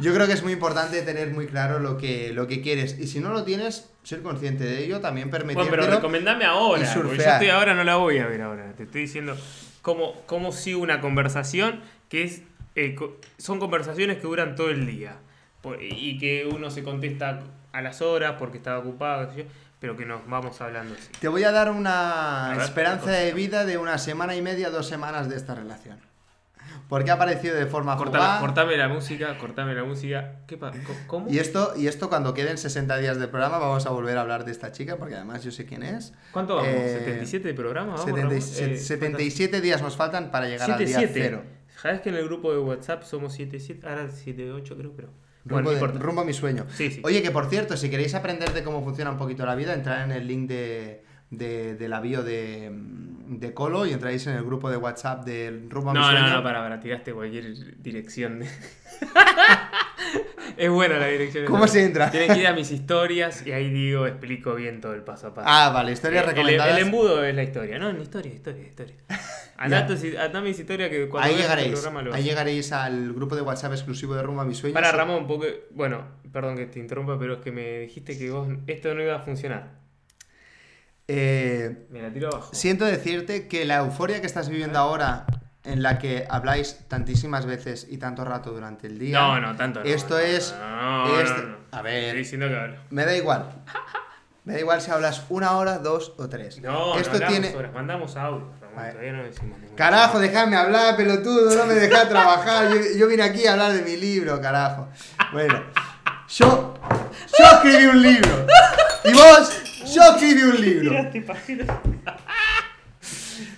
Yo 0.00 0.14
creo 0.14 0.26
que 0.26 0.32
es 0.32 0.42
muy 0.42 0.52
importante 0.52 1.02
tener 1.02 1.30
muy 1.32 1.46
claro 1.46 1.78
lo 1.80 1.96
que, 1.98 2.32
lo 2.32 2.46
que 2.46 2.60
quieres. 2.62 2.96
Y 2.98 3.06
si 3.08 3.18
no 3.20 3.30
lo 3.30 3.44
tienes, 3.44 3.90
ser 4.04 4.22
consciente 4.22 4.64
de 4.64 4.84
ello, 4.84 5.00
también 5.00 5.30
Bueno, 5.30 5.46
permitírtelo. 5.46 5.82
pero 5.82 5.96
recomendame 5.96 6.44
ahora. 6.44 6.88
Porque 6.94 7.16
yo 7.16 7.22
estoy 7.24 7.48
ahora, 7.48 7.74
no 7.74 7.82
la 7.84 7.96
voy 7.96 8.18
a 8.18 8.26
ver 8.26 8.42
ahora. 8.42 8.72
Te 8.76 8.84
estoy 8.84 9.02
diciendo 9.02 9.36
cómo, 9.82 10.14
cómo 10.26 10.52
sigo 10.52 10.80
una 10.80 11.00
conversación 11.00 11.80
que 12.08 12.24
es. 12.24 12.42
eh, 12.76 12.96
son 13.38 13.58
conversaciones 13.58 14.16
que 14.18 14.22
duran 14.22 14.54
todo 14.54 14.70
el 14.70 14.86
día. 14.86 15.16
Y 15.80 16.18
que 16.18 16.48
uno 16.52 16.70
se 16.70 16.82
contesta 16.82 17.40
a 17.72 17.82
las 17.82 18.02
horas 18.02 18.34
porque 18.38 18.58
estaba 18.58 18.78
ocupado, 18.78 19.28
qué 19.28 19.34
sé 19.34 19.42
yo, 19.44 19.54
pero 19.80 19.96
que 19.96 20.04
nos 20.04 20.26
vamos 20.28 20.60
hablando 20.60 20.94
así. 20.94 21.08
Te 21.20 21.28
voy 21.28 21.44
a 21.44 21.52
dar 21.52 21.70
una 21.70 22.52
A 22.52 22.56
ver, 22.56 22.64
esperanza 22.64 23.10
de 23.10 23.32
vida 23.32 23.64
de 23.64 23.78
una 23.78 23.98
semana 23.98 24.34
y 24.36 24.42
media, 24.42 24.70
dos 24.70 24.86
semanas 24.88 25.28
de 25.28 25.36
esta 25.36 25.54
relación. 25.54 25.98
Porque 26.88 27.10
ha 27.10 27.14
aparecido 27.14 27.54
de 27.56 27.66
forma 27.66 27.96
Cortame, 27.96 28.40
cortame 28.40 28.76
la 28.76 28.88
música, 28.88 29.38
cortame 29.38 29.74
la 29.74 29.84
música. 29.84 30.40
¿Qué 30.46 30.58
¿Cómo? 31.06 31.30
Y 31.30 31.38
esto, 31.38 31.72
y 31.76 31.86
esto 31.86 32.08
cuando 32.08 32.34
queden 32.34 32.58
60 32.58 32.96
días 32.98 33.18
de 33.18 33.28
programa 33.28 33.58
vamos 33.58 33.86
a 33.86 33.90
volver 33.90 34.18
a 34.18 34.22
hablar 34.22 34.44
de 34.44 34.52
esta 34.52 34.72
chica, 34.72 34.96
porque 34.96 35.14
además 35.14 35.42
yo 35.42 35.50
sé 35.50 35.64
quién 35.64 35.82
es. 35.82 36.12
¿Cuánto 36.32 36.56
vamos? 36.56 36.70
Eh, 36.72 37.20
¿77 37.22 37.42
de 37.42 37.54
programa? 37.54 37.92
Vamos, 37.94 38.04
70 38.04 38.22
Ramón? 38.22 38.36
y- 38.38 38.62
Eh, 38.74 38.76
77 38.78 39.60
días 39.60 39.80
nos 39.82 39.96
faltan 39.96 40.30
para 40.30 40.46
llegar 40.48 40.70
al 40.70 40.78
día 40.78 40.86
77. 40.98 41.20
cero. 41.28 41.42
¿Sabes 41.80 42.00
que 42.00 42.10
en 42.10 42.14
el 42.16 42.24
grupo 42.26 42.52
de 42.52 42.58
WhatsApp 42.60 43.02
somos 43.02 43.32
7, 43.32 43.58
7, 43.58 43.86
ahora 43.88 44.08
7, 44.08 44.52
8 44.52 44.76
creo, 44.76 44.92
pero... 44.94 45.08
Rumbo, 45.44 45.72
Bueno, 45.72 45.92
de- 45.92 45.98
rumbo 45.98 46.20
a 46.20 46.24
mi 46.24 46.32
sueño. 46.32 46.66
Sí, 46.72 46.88
sí. 46.92 47.00
Oye, 47.02 47.20
que 47.20 47.32
por 47.32 47.46
cierto, 47.50 47.76
si 47.76 47.90
queréis 47.90 48.14
aprender 48.14 48.52
de 48.52 48.62
cómo 48.62 48.84
funciona 48.84 49.10
un 49.10 49.18
poquito 49.18 49.44
la 49.44 49.56
vida, 49.56 49.74
entrad 49.74 50.04
en 50.04 50.12
el 50.12 50.28
link 50.28 50.48
de, 50.48 51.02
de, 51.32 51.74
de 51.74 51.88
la 51.88 52.00
bio 52.00 52.22
de, 52.22 52.70
de 52.72 53.54
Colo 53.54 53.86
y 53.86 53.92
entráis 53.92 54.26
en 54.26 54.36
el 54.36 54.44
grupo 54.44 54.70
de 54.70 54.76
WhatsApp 54.76 55.24
del 55.24 55.68
Rumbo 55.70 55.90
a 55.90 55.94
mi 55.94 55.98
No, 55.98 56.12
no, 56.12 56.30
no, 56.30 56.42
para, 56.42 56.60
para, 56.62 56.78
tiraste 56.78 57.12
cualquier 57.12 57.82
dirección. 57.82 58.40
de- 58.40 58.46
es 60.56 60.70
buena 60.70 60.98
la 60.98 61.06
dirección. 61.06 61.46
¿Cómo 61.46 61.66
se 61.66 61.84
entra? 61.84 62.10
Tienen 62.10 62.32
que 62.34 62.40
ir 62.40 62.46
a 62.46 62.52
mis 62.52 62.70
historias 62.70 63.46
y 63.46 63.52
ahí 63.52 63.70
digo, 63.70 64.06
explico 64.06 64.54
bien 64.54 64.80
todo 64.80 64.94
el 64.94 65.02
paso 65.02 65.28
a 65.28 65.34
paso. 65.34 65.46
Ah, 65.50 65.70
vale, 65.72 65.92
historias 65.92 66.24
el, 66.24 66.30
recomendadas. 66.30 66.76
el 66.76 66.82
embudo 66.84 67.24
es 67.24 67.34
la 67.34 67.42
historia, 67.42 67.78
no, 67.78 67.88
en 67.90 68.00
historia, 68.00 68.32
historia, 68.32 68.62
historia. 68.66 68.94
Andá, 69.56 69.86
andá 70.20 70.40
mis 70.40 70.58
historias 70.58 70.90
que 70.90 71.08
cuando 71.08 71.28
Ahí 71.28 71.36
veas 71.36 71.44
el 71.44 71.50
llegaréis, 71.56 71.72
programa 71.80 72.02
lo 72.02 72.14
ahí 72.14 72.24
llegaréis 72.24 72.72
al 72.72 73.12
grupo 73.12 73.36
de 73.36 73.42
WhatsApp 73.42 73.72
exclusivo 73.72 74.14
de 74.16 74.22
Rumbo 74.22 74.40
a 74.40 74.44
mi 74.44 74.54
sueño. 74.56 74.74
Para 74.74 74.90
Ramón, 74.90 75.28
porque, 75.28 75.66
bueno, 75.70 76.02
perdón 76.32 76.56
que 76.56 76.66
te 76.66 76.80
interrumpa, 76.80 77.16
pero 77.16 77.34
es 77.34 77.40
que 77.40 77.52
me 77.52 77.78
dijiste 77.80 78.18
que 78.18 78.28
vos 78.32 78.48
esto 78.66 78.92
no 78.94 79.02
iba 79.02 79.14
a 79.14 79.20
funcionar. 79.20 79.81
Eh, 81.08 81.86
Me 81.90 82.02
la 82.02 82.12
tiro 82.12 82.28
abajo. 82.28 82.50
Siento 82.54 82.84
decirte 82.84 83.48
que 83.48 83.64
la 83.64 83.76
euforia 83.78 84.20
que 84.20 84.26
estás 84.26 84.48
viviendo 84.48 84.78
ahora, 84.78 85.26
en 85.64 85.82
la 85.82 85.98
que 85.98 86.26
habláis 86.28 86.78
tantísimas 86.88 87.46
veces 87.46 87.86
y 87.90 87.98
tanto 87.98 88.24
rato 88.24 88.50
durante 88.50 88.86
el 88.86 88.98
día. 88.98 89.18
No, 89.18 89.40
no, 89.40 89.56
tanto 89.56 89.80
no. 89.80 89.86
Esto 89.86 90.18
es. 90.18 90.54
No, 90.58 91.20
es- 91.20 91.30
no, 91.30 91.36
no. 91.42 91.56
A 91.72 91.76
Estoy 91.78 91.82
ver, 91.92 92.16
diciendo 92.16 92.48
que 92.48 92.76
me 92.90 93.04
da 93.04 93.16
igual. 93.16 93.48
Me 94.44 94.54
da 94.54 94.58
igual 94.60 94.80
si 94.82 94.90
hablas 94.90 95.24
una 95.28 95.52
hora, 95.56 95.78
dos 95.78 96.14
o 96.18 96.28
tres. 96.28 96.60
No, 96.60 96.98
Esto 96.98 97.18
no 97.18 97.26
tiene. 97.28 97.54
horas, 97.54 97.72
mandamos 97.72 98.16
audio, 98.16 98.50
no 98.60 99.76
Carajo, 99.76 100.18
déjame 100.18 100.56
hablar, 100.56 100.96
pelotudo, 100.96 101.54
no 101.56 101.66
me 101.66 101.74
dejas 101.74 102.08
trabajar. 102.08 102.68
Yo, 102.70 102.80
yo 102.98 103.06
vine 103.08 103.22
aquí 103.22 103.46
a 103.46 103.52
hablar 103.52 103.72
de 103.72 103.82
mi 103.82 103.96
libro, 103.96 104.40
carajo. 104.40 104.88
Bueno, 105.32 105.62
yo, 106.28 106.74
yo 107.38 107.44
escribí 107.54 107.86
un 107.86 108.02
libro. 108.02 108.46
Y 109.04 109.14
vos, 109.14 109.61
yo 109.86 110.02
escribí 110.14 110.42
un 110.42 110.60
libro. 110.60 111.10
Páginas. 111.26 111.68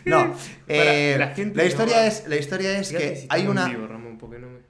No, 0.05 0.35
eh, 0.69 1.17
la 1.19 1.29
gente 1.29 1.57
la 1.57 1.63
no 1.65 1.69
historia 1.69 2.07
es, 2.07 2.25
la 2.29 2.37
historia 2.37 2.79
es 2.79 2.91
que 2.93 3.17
si 3.17 3.27
hay 3.31 3.47
una, 3.47 3.65
en 3.67 3.71
vivo, 3.73 3.87
Ramón, 3.87 4.19
porque 4.19 4.39
no 4.39 4.49
me- 4.49 4.61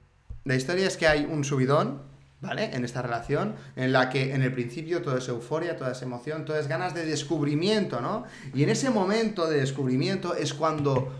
la 0.44 0.54
historia 0.54 0.86
es 0.86 0.96
que 0.96 1.06
hay 1.06 1.24
un 1.24 1.44
subidón, 1.44 2.02
¿vale? 2.40 2.70
En 2.74 2.84
esta 2.84 3.02
relación, 3.02 3.54
en 3.76 3.92
la 3.92 4.10
que 4.10 4.34
en 4.34 4.42
el 4.42 4.52
principio 4.52 5.02
todo 5.02 5.16
es 5.18 5.28
euforia, 5.28 5.76
toda 5.76 5.92
es 5.92 6.02
emoción, 6.02 6.44
todo 6.44 6.58
es 6.58 6.68
ganas 6.68 6.94
de 6.94 7.04
descubrimiento, 7.06 8.00
¿no? 8.00 8.24
Y 8.54 8.62
en 8.62 8.68
ese 8.70 8.90
momento 8.90 9.46
de 9.48 9.60
descubrimiento 9.60 10.34
es 10.34 10.54
cuando 10.54 11.12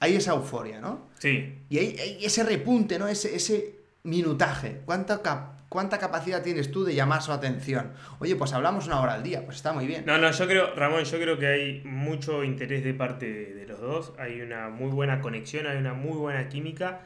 hay 0.00 0.16
esa 0.16 0.32
euforia, 0.32 0.80
¿no? 0.80 1.06
Sí. 1.18 1.58
Y 1.68 1.78
hay, 1.78 1.96
hay 1.98 2.24
ese 2.24 2.42
repunte, 2.44 2.98
¿no? 2.98 3.06
Ese, 3.08 3.34
ese 3.34 3.74
minutaje. 4.04 4.80
¿Cuánta, 4.84 5.22
cap- 5.22 5.53
¿Cuánta 5.68 5.98
capacidad 5.98 6.42
tienes 6.42 6.70
tú 6.70 6.84
de 6.84 6.94
llamar 6.94 7.20
su 7.22 7.32
atención? 7.32 7.92
Oye, 8.20 8.36
pues 8.36 8.52
hablamos 8.52 8.86
una 8.86 9.00
hora 9.00 9.14
al 9.14 9.22
día, 9.22 9.44
pues 9.44 9.56
está 9.56 9.72
muy 9.72 9.86
bien. 9.86 10.04
No, 10.06 10.18
no, 10.18 10.30
yo 10.30 10.46
creo, 10.46 10.74
Ramón, 10.76 11.04
yo 11.04 11.18
creo 11.18 11.38
que 11.38 11.46
hay 11.48 11.82
mucho 11.84 12.44
interés 12.44 12.84
de 12.84 12.94
parte 12.94 13.26
de, 13.54 13.66
los 13.66 13.80
dos. 13.80 14.12
Hay 14.18 14.40
una 14.40 14.68
muy 14.68 14.90
buena 14.90 15.20
conexión, 15.20 15.66
hay 15.66 15.76
una 15.78 15.94
muy 15.94 16.16
buena 16.16 16.48
química 16.48 17.00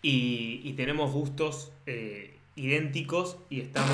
y, 0.00 0.60
y 0.64 0.72
tenemos 0.72 1.12
gustos 1.12 1.72
eh, 1.86 2.38
idénticos 2.56 3.36
y 3.50 3.60
estamos. 3.60 3.90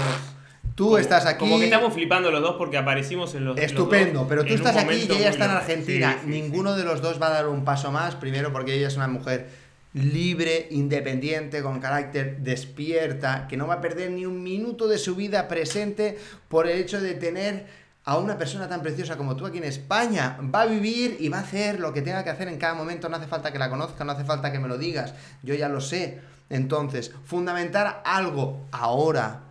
Tú 0.77 0.85
como- 0.85 0.99
estás 0.99 1.27
aquí. 1.27 1.39
Como 1.41 1.59
que 1.59 1.64
estamos 1.64 1.93
flipando 1.93 2.31
los 2.31 2.41
dos 2.41 2.55
porque 2.57 2.79
aparecimos 2.79 3.35
en 3.35 3.45
los. 3.45 3.57
los 3.57 3.64
Estupendo, 3.64 4.21
dos 4.21 4.29
pero 4.29 4.45
tú 4.45 4.55
estás 4.55 4.77
aquí 4.77 4.95
y 5.09 5.12
ella 5.12 5.31
está 5.31 5.47
en. 5.47 5.51
Argentina. 5.51 6.12
Sí, 6.12 6.18
sí, 6.25 6.31
Ninguno 6.31 6.77
de 6.77 6.85
los 6.85 7.03
dos 7.03 7.21
va 7.21 7.27
a 7.27 7.31
dar 7.31 7.49
un 7.49 7.64
paso 7.64 7.91
más. 7.91 8.14
Primero 8.14 8.53
porque 8.53 8.75
ella 8.75 8.87
es 8.89 8.97
una 8.97 9.09
mujer 9.09 9.49
libre, 9.93 10.68
independiente, 10.70 11.62
con 11.62 11.80
carácter 11.80 12.38
despierta, 12.41 13.47
que 13.49 13.57
no 13.57 13.66
va 13.66 13.74
a 13.74 13.80
perder 13.80 14.11
ni 14.11 14.26
un 14.26 14.43
minuto 14.43 14.86
de 14.86 14.99
su 14.99 15.16
vida 15.16 15.49
presente 15.49 16.18
por 16.49 16.68
el 16.68 16.78
hecho 16.78 17.01
de 17.01 17.14
tener 17.14 17.66
a 18.05 18.18
una 18.18 18.38
persona 18.38 18.68
tan 18.68 18.82
preciosa 18.82 19.16
como 19.16 19.36
tú 19.36 19.47
aquí 19.47 19.59
en 19.59 19.64
España. 19.64 20.38
Va 20.55 20.62
a 20.62 20.66
vivir 20.66 21.16
y 21.20 21.28
va 21.28 21.38
a 21.38 21.43
hacer 21.43 21.80
lo 21.80 21.93
que 21.93 22.03
tenga 22.03 22.24
que 22.24 22.30
hacer 22.30 22.49
en 22.49 22.59
cada 22.59 22.74
momento. 22.74 23.09
No 23.09 23.16
hace 23.16 23.26
falta 23.26 23.53
que 23.53 23.59
la 23.59 23.70
conozca, 23.70 24.05
no 24.05 24.12
hace 24.12 24.24
falta 24.24 24.53
que 24.53 24.59
me 24.59 24.68
lo 24.68 24.78
digas. 24.78 25.14
Yo 25.43 25.55
ya 25.55 25.68
lo 25.68 25.80
sé. 25.80 26.20
Entonces, 26.49 27.12
fundamentar 27.24 28.03
algo 28.05 28.66
ahora 28.72 29.43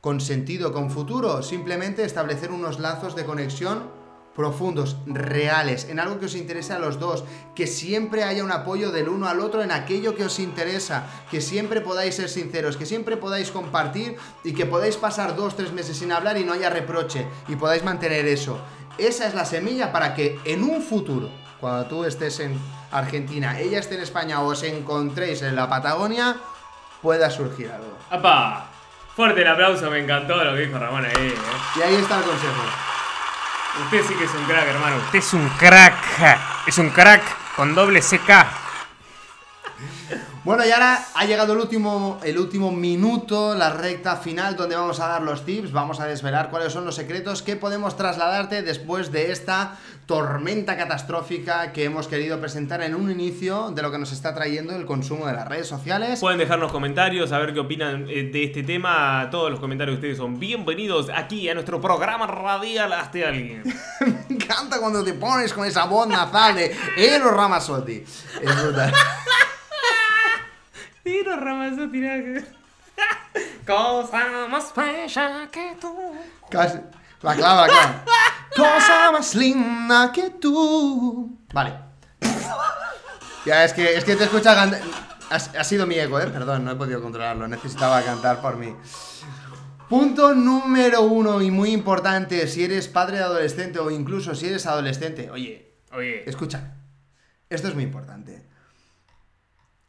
con 0.00 0.20
sentido, 0.20 0.72
con 0.72 0.90
futuro, 0.90 1.42
simplemente 1.42 2.04
establecer 2.04 2.52
unos 2.52 2.78
lazos 2.78 3.16
de 3.16 3.24
conexión 3.24 3.95
profundos, 4.36 4.98
reales, 5.06 5.88
en 5.88 5.98
algo 5.98 6.20
que 6.20 6.26
os 6.26 6.34
interese 6.34 6.74
a 6.74 6.78
los 6.78 7.00
dos, 7.00 7.24
que 7.54 7.66
siempre 7.66 8.22
haya 8.22 8.44
un 8.44 8.52
apoyo 8.52 8.92
del 8.92 9.08
uno 9.08 9.26
al 9.26 9.40
otro 9.40 9.62
en 9.62 9.72
aquello 9.72 10.14
que 10.14 10.24
os 10.24 10.38
interesa, 10.38 11.06
que 11.30 11.40
siempre 11.40 11.80
podáis 11.80 12.14
ser 12.14 12.28
sinceros, 12.28 12.76
que 12.76 12.84
siempre 12.84 13.16
podáis 13.16 13.50
compartir 13.50 14.16
y 14.44 14.52
que 14.52 14.66
podáis 14.66 14.96
pasar 14.96 15.34
dos, 15.34 15.56
tres 15.56 15.72
meses 15.72 15.96
sin 15.96 16.12
hablar 16.12 16.36
y 16.36 16.44
no 16.44 16.52
haya 16.52 16.68
reproche 16.68 17.26
y 17.48 17.56
podáis 17.56 17.82
mantener 17.82 18.26
eso. 18.26 18.60
Esa 18.98 19.26
es 19.26 19.34
la 19.34 19.46
semilla 19.46 19.90
para 19.90 20.14
que 20.14 20.38
en 20.44 20.62
un 20.62 20.82
futuro, 20.82 21.30
cuando 21.58 21.86
tú 21.86 22.04
estés 22.04 22.38
en 22.40 22.60
Argentina, 22.92 23.58
ella 23.58 23.78
esté 23.78 23.94
en 23.94 24.02
España 24.02 24.42
o 24.42 24.48
os 24.48 24.62
encontréis 24.62 25.40
en 25.42 25.56
la 25.56 25.68
Patagonia, 25.68 26.36
pueda 27.00 27.30
surgir 27.30 27.70
algo. 27.70 27.96
¡Apa! 28.10 28.68
Fuerte 29.14 29.40
el 29.40 29.48
aplauso, 29.48 29.90
me 29.90 30.00
encantó 30.00 30.36
lo 30.44 30.54
que 30.54 30.66
dijo 30.66 30.78
Ramón 30.78 31.06
ahí. 31.06 31.28
¿eh? 31.28 31.34
Y 31.76 31.80
ahí 31.80 31.94
está 31.94 32.18
el 32.18 32.24
consejo. 32.24 32.95
Usted 33.84 34.04
sí 34.08 34.14
que 34.14 34.24
es 34.24 34.34
un 34.34 34.44
crack, 34.44 34.66
hermano. 34.66 34.96
Usted 34.96 35.18
es 35.18 35.32
un 35.34 35.48
crack. 35.50 35.94
Es 36.66 36.78
un 36.78 36.90
crack 36.90 37.22
con 37.54 37.74
doble 37.74 38.00
CK. 38.00 38.65
Bueno, 40.46 40.64
y 40.64 40.70
ahora 40.70 41.04
ha 41.12 41.24
llegado 41.24 41.54
el 41.54 41.58
último, 41.58 42.20
el 42.22 42.38
último 42.38 42.70
minuto, 42.70 43.56
la 43.56 43.70
recta 43.70 44.14
final, 44.14 44.54
donde 44.54 44.76
vamos 44.76 45.00
a 45.00 45.08
dar 45.08 45.22
los 45.22 45.44
tips, 45.44 45.72
vamos 45.72 45.98
a 45.98 46.06
desvelar 46.06 46.50
cuáles 46.50 46.72
son 46.72 46.84
los 46.84 46.94
secretos 46.94 47.42
que 47.42 47.56
podemos 47.56 47.96
trasladarte 47.96 48.62
después 48.62 49.10
de 49.10 49.32
esta 49.32 49.76
tormenta 50.06 50.76
catastrófica 50.76 51.72
que 51.72 51.82
hemos 51.82 52.06
querido 52.06 52.38
presentar 52.38 52.80
en 52.82 52.94
un 52.94 53.10
inicio 53.10 53.72
de 53.72 53.82
lo 53.82 53.90
que 53.90 53.98
nos 53.98 54.12
está 54.12 54.36
trayendo 54.36 54.76
el 54.76 54.86
consumo 54.86 55.26
de 55.26 55.32
las 55.32 55.48
redes 55.48 55.66
sociales. 55.66 56.20
Pueden 56.20 56.38
dejarnos 56.38 56.70
comentarios, 56.70 57.32
a 57.32 57.38
ver 57.38 57.52
qué 57.52 57.58
opinan 57.58 58.06
eh, 58.08 58.30
de 58.32 58.44
este 58.44 58.62
tema. 58.62 59.26
Todos 59.32 59.50
los 59.50 59.58
comentarios 59.58 59.96
de 59.96 59.98
ustedes 59.98 60.16
son 60.16 60.38
bienvenidos 60.38 61.10
aquí 61.12 61.48
a 61.48 61.54
nuestro 61.54 61.80
programa 61.80 62.28
radial 62.28 62.92
Hazte 62.92 63.26
Alguien. 63.26 63.64
Me 64.28 64.36
encanta 64.36 64.78
cuando 64.78 65.02
te 65.02 65.14
pones 65.14 65.52
con 65.52 65.66
esa 65.66 65.86
voz 65.86 66.06
nasal 66.06 66.54
de 66.54 66.72
Eros 66.96 67.32
Ramazzotti. 67.32 68.04
Es 68.40 68.62
brutal. 68.62 68.94
Ramazotti, 71.36 72.00
nada 72.00 72.16
que 72.16 72.30
ver. 72.30 72.46
Cosa 73.66 74.48
más 74.48 74.74
bella 74.74 75.48
que 75.50 75.76
tú. 75.80 76.14
Casi. 76.50 76.78
La 77.22 77.34
clava, 77.34 77.66
la 77.66 77.72
clava. 77.72 78.04
Cosa 78.54 79.12
más 79.12 79.34
linda 79.34 80.10
que 80.12 80.30
tú. 80.30 81.38
Vale. 81.52 81.74
Ya, 83.44 83.64
es 83.64 83.72
que, 83.72 83.94
es 83.96 84.04
que 84.04 84.16
te 84.16 84.24
escucha 84.24 84.54
cantar. 84.54 84.80
Sido 85.64 85.86
mi 85.86 85.96
ego, 85.96 86.18
eh. 86.20 86.26
Perdón, 86.26 86.64
no 86.64 86.72
he 86.72 86.76
podido 86.76 87.00
controlarlo. 87.00 87.46
Necesitaba 87.48 88.02
cantar 88.02 88.40
por 88.40 88.56
mí. 88.56 88.74
Punto 89.88 90.34
número 90.34 91.02
uno 91.02 91.40
y 91.40 91.50
muy 91.50 91.70
importante. 91.70 92.48
Si 92.48 92.64
eres 92.64 92.88
padre 92.88 93.18
de 93.18 93.24
adolescente 93.24 93.78
o 93.78 93.90
incluso 93.90 94.34
si 94.34 94.48
eres 94.48 94.66
adolescente. 94.66 95.30
Oye, 95.30 95.74
Oye, 95.92 96.28
escucha. 96.28 96.74
Esto 97.48 97.68
es 97.68 97.74
muy 97.74 97.84
importante. 97.84 98.46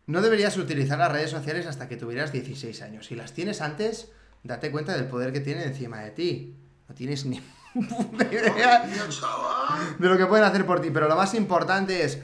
No 0.08 0.22
deberías 0.22 0.56
utilizar 0.58 0.98
las 0.98 1.12
redes 1.12 1.30
sociales 1.30 1.68
hasta 1.68 1.90
que 1.90 1.98
tuvieras 1.98 2.32
16 2.32 2.82
años. 2.82 3.08
Si 3.08 3.16
las 3.16 3.34
tienes 3.34 3.62
antes, 3.62 4.10
date 4.42 4.72
cuenta 4.72 4.96
del 4.96 5.08
poder 5.08 5.34
que 5.34 5.42
tienen 5.42 5.68
encima 5.68 6.00
de 6.00 6.12
ti. 6.12 6.56
No 6.88 6.96
tienes 6.96 7.26
ni 7.26 7.42
puta 7.74 8.26
idea 8.32 8.88
de 10.00 10.08
lo 10.08 10.18
que 10.18 10.26
pueden 10.26 10.46
hacer 10.46 10.66
por 10.66 10.80
ti. 10.80 10.92
Pero 10.92 11.10
lo 11.10 11.18
más 11.18 11.34
importante 11.34 12.06
es, 12.06 12.20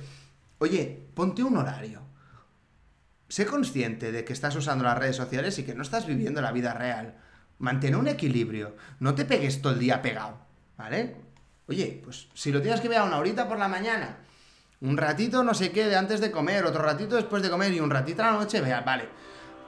oye, 0.59 1.07
ponte 1.13 1.43
un 1.43 1.57
horario. 1.57 2.01
Sé 3.27 3.45
consciente 3.45 4.13
de 4.13 4.23
que 4.23 4.31
estás 4.31 4.55
usando 4.55 4.86
las 4.86 4.97
redes 4.97 5.17
sociales 5.17 5.59
y 5.59 5.63
que 5.63 5.75
no 5.75 5.81
estás 5.84 6.07
viviendo 6.07 6.41
la 6.41 6.53
vida 6.53 6.73
real. 6.73 7.15
Mantén 7.59 7.97
un 7.97 8.07
equilibrio. 8.07 8.77
No 8.99 9.13
te 9.13 9.25
pegues 9.25 9.61
todo 9.61 9.73
el 9.73 9.79
día 9.79 10.01
pegado. 10.01 10.38
¿Vale? 10.77 11.15
Oye, 11.67 12.01
pues 12.01 12.29
si 12.34 12.53
lo 12.53 12.61
tienes 12.61 12.79
que 12.79 12.88
ver 12.88 12.99
a 12.99 13.03
una 13.03 13.17
horita 13.17 13.47
por 13.47 13.59
la 13.59 13.67
mañana, 13.67 14.19
un 14.84 14.97
ratito 14.97 15.43
no 15.43 15.53
sé 15.53 15.71
qué 15.71 15.86
de 15.86 15.95
antes 15.95 16.19
de 16.19 16.29
comer, 16.29 16.65
otro 16.65 16.84
ratito 16.84 17.15
después 17.15 17.41
de 17.41 17.49
comer 17.49 17.73
y 17.73 17.79
un 17.79 17.89
ratito 17.89 18.21
a 18.21 18.27
la 18.27 18.34
noche, 18.34 18.59
vea, 18.59 18.81
vale. 18.81 19.07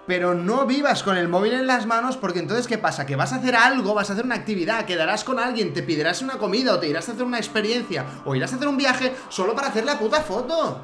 Pero 0.05 0.35
no 0.35 0.67
vivas 0.67 1.01
con 1.01 1.17
el 1.17 1.29
móvil 1.29 1.53
en 1.53 1.65
las 1.65 1.85
manos 1.85 2.17
porque 2.17 2.39
entonces 2.39 2.67
¿qué 2.67 2.77
pasa? 2.77 3.05
Que 3.05 3.15
vas 3.15 3.31
a 3.31 3.37
hacer 3.37 3.55
algo, 3.55 3.93
vas 3.93 4.09
a 4.09 4.13
hacer 4.13 4.25
una 4.25 4.35
actividad, 4.35 4.85
quedarás 4.85 5.23
con 5.23 5.39
alguien, 5.39 5.73
te 5.73 5.83
pedirás 5.83 6.21
una 6.21 6.37
comida 6.37 6.73
o 6.73 6.79
te 6.79 6.89
irás 6.89 7.07
a 7.07 7.13
hacer 7.13 7.23
una 7.23 7.37
experiencia 7.37 8.05
o 8.25 8.35
irás 8.35 8.51
a 8.51 8.57
hacer 8.57 8.67
un 8.67 8.77
viaje 8.77 9.15
solo 9.29 9.55
para 9.55 9.69
hacer 9.69 9.85
la 9.85 9.97
puta 9.97 10.21
foto. 10.21 10.81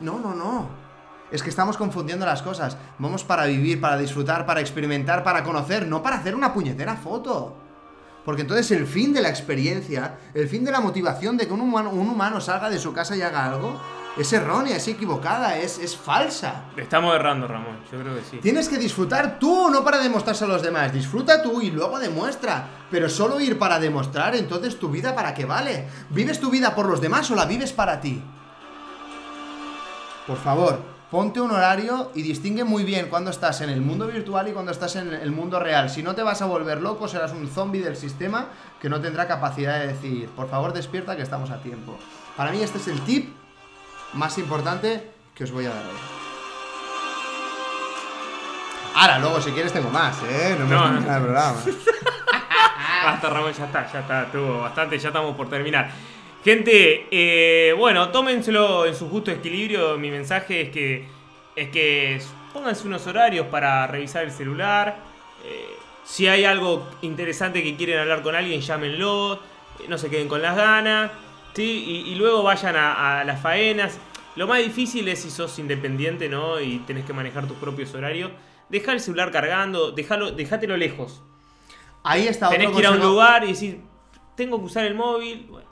No, 0.00 0.18
no, 0.18 0.34
no. 0.34 0.68
Es 1.32 1.42
que 1.42 1.50
estamos 1.50 1.76
confundiendo 1.76 2.26
las 2.26 2.42
cosas. 2.42 2.76
Vamos 2.98 3.24
para 3.24 3.46
vivir, 3.46 3.80
para 3.80 3.96
disfrutar, 3.96 4.46
para 4.46 4.60
experimentar, 4.60 5.24
para 5.24 5.42
conocer, 5.42 5.88
no 5.88 6.02
para 6.02 6.16
hacer 6.16 6.34
una 6.34 6.52
puñetera 6.52 6.94
foto. 6.94 7.65
Porque 8.26 8.42
entonces 8.42 8.72
el 8.72 8.86
fin 8.86 9.14
de 9.14 9.22
la 9.22 9.28
experiencia, 9.28 10.18
el 10.34 10.48
fin 10.48 10.64
de 10.64 10.72
la 10.72 10.80
motivación 10.80 11.36
de 11.36 11.46
que 11.46 11.52
un 11.52 11.60
humano, 11.60 11.90
un 11.90 12.08
humano 12.08 12.40
salga 12.40 12.68
de 12.68 12.80
su 12.80 12.92
casa 12.92 13.16
y 13.16 13.22
haga 13.22 13.46
algo, 13.46 13.80
es 14.16 14.32
errónea, 14.32 14.76
es 14.76 14.88
equivocada, 14.88 15.56
es, 15.56 15.78
es 15.78 15.96
falsa. 15.96 16.64
Estamos 16.76 17.14
errando, 17.14 17.46
Ramón. 17.46 17.78
Yo 17.92 18.00
creo 18.00 18.16
que 18.16 18.22
sí. 18.28 18.38
Tienes 18.38 18.68
que 18.68 18.78
disfrutar 18.78 19.38
tú, 19.38 19.70
no 19.70 19.84
para 19.84 19.98
demostrarse 19.98 20.42
a 20.42 20.48
los 20.48 20.60
demás. 20.60 20.92
Disfruta 20.92 21.40
tú 21.40 21.60
y 21.60 21.70
luego 21.70 22.00
demuestra. 22.00 22.68
Pero 22.90 23.08
solo 23.08 23.40
ir 23.40 23.60
para 23.60 23.78
demostrar, 23.78 24.34
entonces 24.34 24.76
tu 24.76 24.88
vida 24.88 25.14
para 25.14 25.32
qué 25.32 25.44
vale. 25.44 25.86
¿Vives 26.10 26.40
tu 26.40 26.50
vida 26.50 26.74
por 26.74 26.88
los 26.88 27.00
demás 27.00 27.30
o 27.30 27.36
la 27.36 27.44
vives 27.44 27.72
para 27.72 28.00
ti? 28.00 28.20
Por 30.26 30.38
favor, 30.38 30.95
ponte 31.10 31.40
un 31.40 31.50
horario 31.50 32.10
y 32.14 32.22
distingue 32.22 32.64
muy 32.64 32.84
bien 32.84 33.08
cuando 33.08 33.30
estás 33.30 33.60
en 33.60 33.70
el 33.70 33.80
mundo 33.80 34.06
virtual 34.06 34.48
y 34.48 34.52
cuando 34.52 34.72
estás 34.72 34.96
en 34.96 35.12
el 35.14 35.30
mundo 35.30 35.60
real. 35.60 35.88
Si 35.90 36.02
no 36.02 36.14
te 36.14 36.22
vas 36.22 36.42
a 36.42 36.46
volver 36.46 36.80
loco, 36.82 37.08
serás 37.08 37.32
un 37.32 37.48
zombie 37.48 37.82
del 37.82 37.96
sistema 37.96 38.48
que 38.80 38.88
no 38.88 39.00
tendrá 39.00 39.26
capacidad 39.28 39.78
de 39.78 39.88
decir, 39.88 40.28
por 40.30 40.48
favor 40.48 40.72
despierta 40.72 41.16
que 41.16 41.22
estamos 41.22 41.50
a 41.50 41.60
tiempo. 41.60 41.96
Para 42.36 42.50
mí 42.50 42.60
este 42.60 42.78
es 42.78 42.88
el 42.88 43.00
tip 43.02 43.32
más 44.14 44.36
importante 44.38 45.10
que 45.34 45.44
os 45.44 45.50
voy 45.52 45.66
a 45.66 45.70
dar 45.70 45.84
hoy. 45.84 45.96
Ahora, 48.94 49.18
luego 49.18 49.40
si 49.40 49.50
quieres 49.52 49.72
tengo 49.72 49.90
más, 49.90 50.16
¿eh? 50.22 50.56
No 50.58 50.64
me 50.66 50.74
No, 50.74 50.88
no, 50.90 51.00
no. 51.00 51.16
el 51.16 51.22
programa. 51.22 51.56
Basta, 53.04 53.28
Ramón, 53.28 53.52
ya 53.52 53.66
está, 53.66 53.92
ya 53.92 54.00
está, 54.00 54.32
tuvo 54.32 54.62
bastante, 54.62 54.98
ya 54.98 55.08
estamos 55.08 55.36
por 55.36 55.48
terminar. 55.48 55.90
Gente, 56.46 57.08
eh, 57.10 57.72
bueno, 57.72 58.10
tómenselo 58.10 58.86
en 58.86 58.94
su 58.94 59.08
justo 59.08 59.32
equilibrio. 59.32 59.98
Mi 59.98 60.12
mensaje 60.12 60.60
es 60.60 60.68
que 60.70 61.04
es 61.56 61.70
que 61.70 62.20
pónganse 62.52 62.86
unos 62.86 63.04
horarios 63.08 63.48
para 63.48 63.84
revisar 63.88 64.22
el 64.22 64.30
celular. 64.30 64.96
Eh, 65.44 65.66
si 66.04 66.28
hay 66.28 66.44
algo 66.44 66.88
interesante 67.02 67.64
que 67.64 67.74
quieren 67.74 67.98
hablar 67.98 68.22
con 68.22 68.36
alguien, 68.36 68.60
llámenlo. 68.60 69.40
Eh, 69.80 69.86
No 69.88 69.98
se 69.98 70.08
queden 70.08 70.28
con 70.28 70.40
las 70.40 70.56
ganas. 70.56 71.10
¿sí? 71.52 72.04
Y, 72.06 72.12
y 72.12 72.14
luego 72.14 72.44
vayan 72.44 72.76
a, 72.76 73.18
a 73.22 73.24
las 73.24 73.42
faenas. 73.42 73.98
Lo 74.36 74.46
más 74.46 74.60
difícil 74.60 75.08
es 75.08 75.22
si 75.22 75.32
sos 75.32 75.58
independiente, 75.58 76.28
¿no? 76.28 76.60
Y 76.60 76.78
tenés 76.86 77.04
que 77.04 77.12
manejar 77.12 77.48
tus 77.48 77.56
propios 77.56 77.92
horarios. 77.96 78.30
Deja 78.68 78.92
el 78.92 79.00
celular 79.00 79.32
cargando, 79.32 79.90
dejalo, 79.90 80.30
dejátelo 80.30 80.76
lejos. 80.76 81.24
Ahí 82.04 82.28
está 82.28 82.50
Tenés 82.50 82.68
otro 82.68 82.76
que 82.76 82.82
ir 82.82 82.86
a 82.86 82.92
un 82.92 83.00
lugar 83.00 83.42
y 83.42 83.48
decir, 83.48 83.80
tengo 84.36 84.60
que 84.60 84.66
usar 84.66 84.84
el 84.84 84.94
móvil. 84.94 85.48
Bueno, 85.50 85.65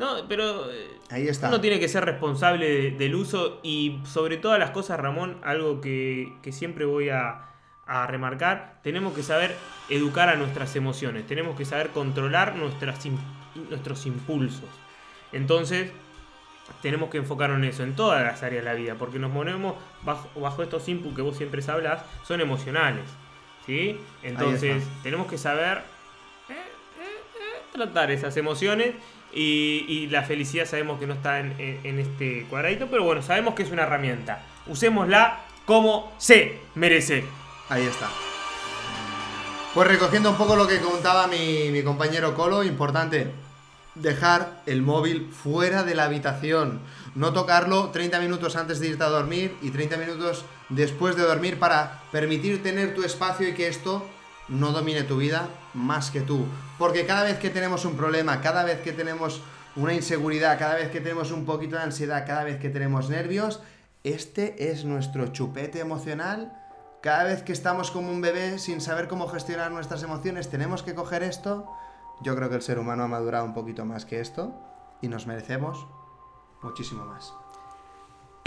no, 0.00 0.26
pero 0.28 0.70
eh, 0.72 0.88
Ahí 1.10 1.28
está. 1.28 1.46
uno 1.48 1.60
tiene 1.60 1.78
que 1.78 1.88
ser 1.88 2.04
responsable 2.04 2.68
de- 2.68 2.90
del 2.92 3.14
uso 3.14 3.60
y 3.62 4.00
sobre 4.04 4.36
todas 4.38 4.58
las 4.58 4.70
cosas, 4.70 4.98
Ramón, 4.98 5.38
algo 5.44 5.80
que, 5.80 6.32
que 6.42 6.50
siempre 6.52 6.84
voy 6.84 7.10
a, 7.10 7.46
a 7.86 8.06
remarcar, 8.06 8.80
tenemos 8.82 9.14
que 9.14 9.22
saber 9.22 9.54
educar 9.88 10.28
a 10.28 10.34
nuestras 10.36 10.74
emociones, 10.76 11.26
tenemos 11.26 11.56
que 11.56 11.64
saber 11.64 11.90
controlar 11.90 12.56
nuestras, 12.56 12.98
nuestros 13.68 14.06
impulsos. 14.06 14.68
Entonces, 15.32 15.92
tenemos 16.82 17.10
que 17.10 17.18
enfocarnos 17.18 17.58
en 17.58 17.64
eso, 17.64 17.82
en 17.82 17.94
todas 17.96 18.22
las 18.24 18.42
áreas 18.42 18.64
de 18.64 18.70
la 18.70 18.76
vida, 18.76 18.94
porque 18.94 19.18
nos 19.18 19.32
ponemos 19.32 19.74
bajo, 20.02 20.28
bajo 20.40 20.62
estos 20.62 20.88
inputs 20.88 21.16
que 21.16 21.22
vos 21.22 21.36
siempre 21.36 21.62
hablas, 21.68 22.02
son 22.26 22.40
emocionales. 22.40 23.04
¿Sí? 23.66 24.00
Entonces, 24.22 24.82
tenemos 25.02 25.26
que 25.26 25.36
saber 25.38 25.78
eh, 26.48 26.52
eh, 26.52 26.56
eh, 27.02 27.62
tratar 27.72 28.10
esas 28.10 28.36
emociones. 28.36 28.94
Y, 29.32 30.08
la 30.10 30.22
felicidad 30.22 30.66
sabemos 30.66 30.98
que 30.98 31.06
no 31.06 31.14
está 31.14 31.38
en, 31.40 31.98
este 31.98 32.46
cuadradito, 32.50 32.88
pero 32.88 33.04
bueno, 33.04 33.22
sabemos 33.22 33.54
que 33.54 33.62
es 33.62 33.70
una 33.70 33.82
herramienta. 33.82 34.44
Usémosla 34.66 35.40
como 35.66 36.12
se 36.18 36.58
merece. 36.74 37.24
Ahí 37.68 37.84
está. 37.84 38.08
Pues 39.74 39.86
recogiendo 39.86 40.30
un 40.30 40.36
poco 40.36 40.56
lo 40.56 40.66
que 40.66 40.80
contaba 40.80 41.28
mi 41.28 41.82
compañero 41.84 42.34
Colo, 42.34 42.64
importante, 42.64 43.30
dejar 43.94 44.62
el 44.66 44.82
móvil 44.82 45.30
fuera 45.30 45.82
de 45.82 45.94
la 45.94 46.04
habitación. 46.04 46.80
No 47.14 47.32
tocarlo 47.32 47.90
30 47.90 48.20
minutos 48.20 48.56
antes 48.56 48.80
de 48.80 48.88
irte 48.88 49.04
a 49.04 49.08
dormir 49.08 49.56
y 49.62 49.70
30 49.70 49.96
minutos 49.96 50.44
después 50.68 51.16
de 51.16 51.22
dormir 51.22 51.58
para 51.58 52.02
permitir 52.12 52.62
tener 52.62 52.94
tu 52.94 53.02
espacio 53.02 53.48
y 53.48 53.54
que 53.54 53.68
esto 53.68 54.06
no 54.50 54.72
domine 54.72 55.04
tu 55.04 55.16
vida 55.16 55.48
más 55.72 56.10
que 56.10 56.20
tú. 56.20 56.44
Porque 56.78 57.06
cada 57.06 57.24
vez 57.24 57.38
que 57.38 57.50
tenemos 57.50 57.84
un 57.84 57.96
problema, 57.96 58.40
cada 58.40 58.64
vez 58.64 58.80
que 58.80 58.92
tenemos 58.92 59.42
una 59.76 59.94
inseguridad, 59.94 60.58
cada 60.58 60.74
vez 60.74 60.90
que 60.90 61.00
tenemos 61.00 61.30
un 61.30 61.46
poquito 61.46 61.76
de 61.76 61.82
ansiedad, 61.82 62.26
cada 62.26 62.44
vez 62.44 62.58
que 62.58 62.68
tenemos 62.68 63.08
nervios, 63.08 63.60
este 64.04 64.70
es 64.70 64.84
nuestro 64.84 65.28
chupete 65.28 65.80
emocional 65.80 66.60
cada 67.00 67.24
vez 67.24 67.42
que 67.42 67.52
estamos 67.52 67.90
como 67.90 68.10
un 68.10 68.20
bebé 68.20 68.58
sin 68.58 68.82
saber 68.82 69.08
cómo 69.08 69.26
gestionar 69.26 69.70
nuestras 69.70 70.02
emociones, 70.02 70.50
tenemos 70.50 70.82
que 70.82 70.94
coger 70.94 71.22
esto. 71.22 71.66
Yo 72.20 72.36
creo 72.36 72.50
que 72.50 72.56
el 72.56 72.62
ser 72.62 72.78
humano 72.78 73.04
ha 73.04 73.08
madurado 73.08 73.46
un 73.46 73.54
poquito 73.54 73.86
más 73.86 74.04
que 74.04 74.20
esto 74.20 74.52
y 75.00 75.08
nos 75.08 75.26
merecemos 75.26 75.86
muchísimo 76.60 77.06
más. 77.06 77.32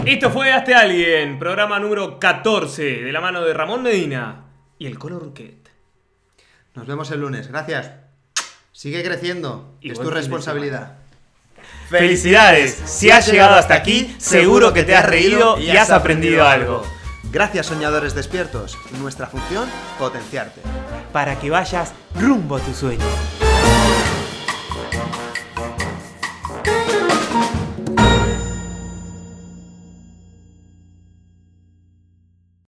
Esto 0.06 0.30
fue 0.30 0.52
Hazte 0.52 0.72
Alguien, 0.72 1.38
programa 1.38 1.80
número 1.80 2.20
14, 2.20 3.02
de 3.02 3.12
la 3.12 3.20
mano 3.20 3.42
de 3.42 3.54
Ramón 3.54 3.82
Medina 3.82 4.44
y 4.78 4.86
el 4.86 4.98
Colo 5.00 5.18
Ruquet. 5.18 5.63
Nos 6.74 6.86
vemos 6.86 7.10
el 7.10 7.20
lunes. 7.20 7.48
Gracias. 7.48 7.90
Sigue 8.72 9.02
creciendo. 9.04 9.76
Y 9.80 9.92
es 9.92 10.00
tu 10.00 10.10
responsabilidad. 10.10 10.94
Felicidades, 11.88 12.74
si 12.86 13.10
has 13.10 13.30
llegado 13.30 13.54
hasta 13.54 13.74
aquí, 13.74 14.14
seguro 14.18 14.72
que 14.72 14.84
te 14.84 14.96
has 14.96 15.06
reído 15.06 15.58
y 15.58 15.70
has 15.70 15.90
aprendido 15.90 16.46
algo. 16.46 16.82
Gracias, 17.30 17.66
soñadores 17.66 18.14
despiertos. 18.14 18.76
Nuestra 19.00 19.26
función, 19.26 19.68
potenciarte. 19.98 20.60
Para 21.12 21.38
que 21.38 21.50
vayas 21.50 21.92
rumbo 22.14 22.56
a 22.56 22.60
tu 22.60 22.72
sueño. 22.72 23.04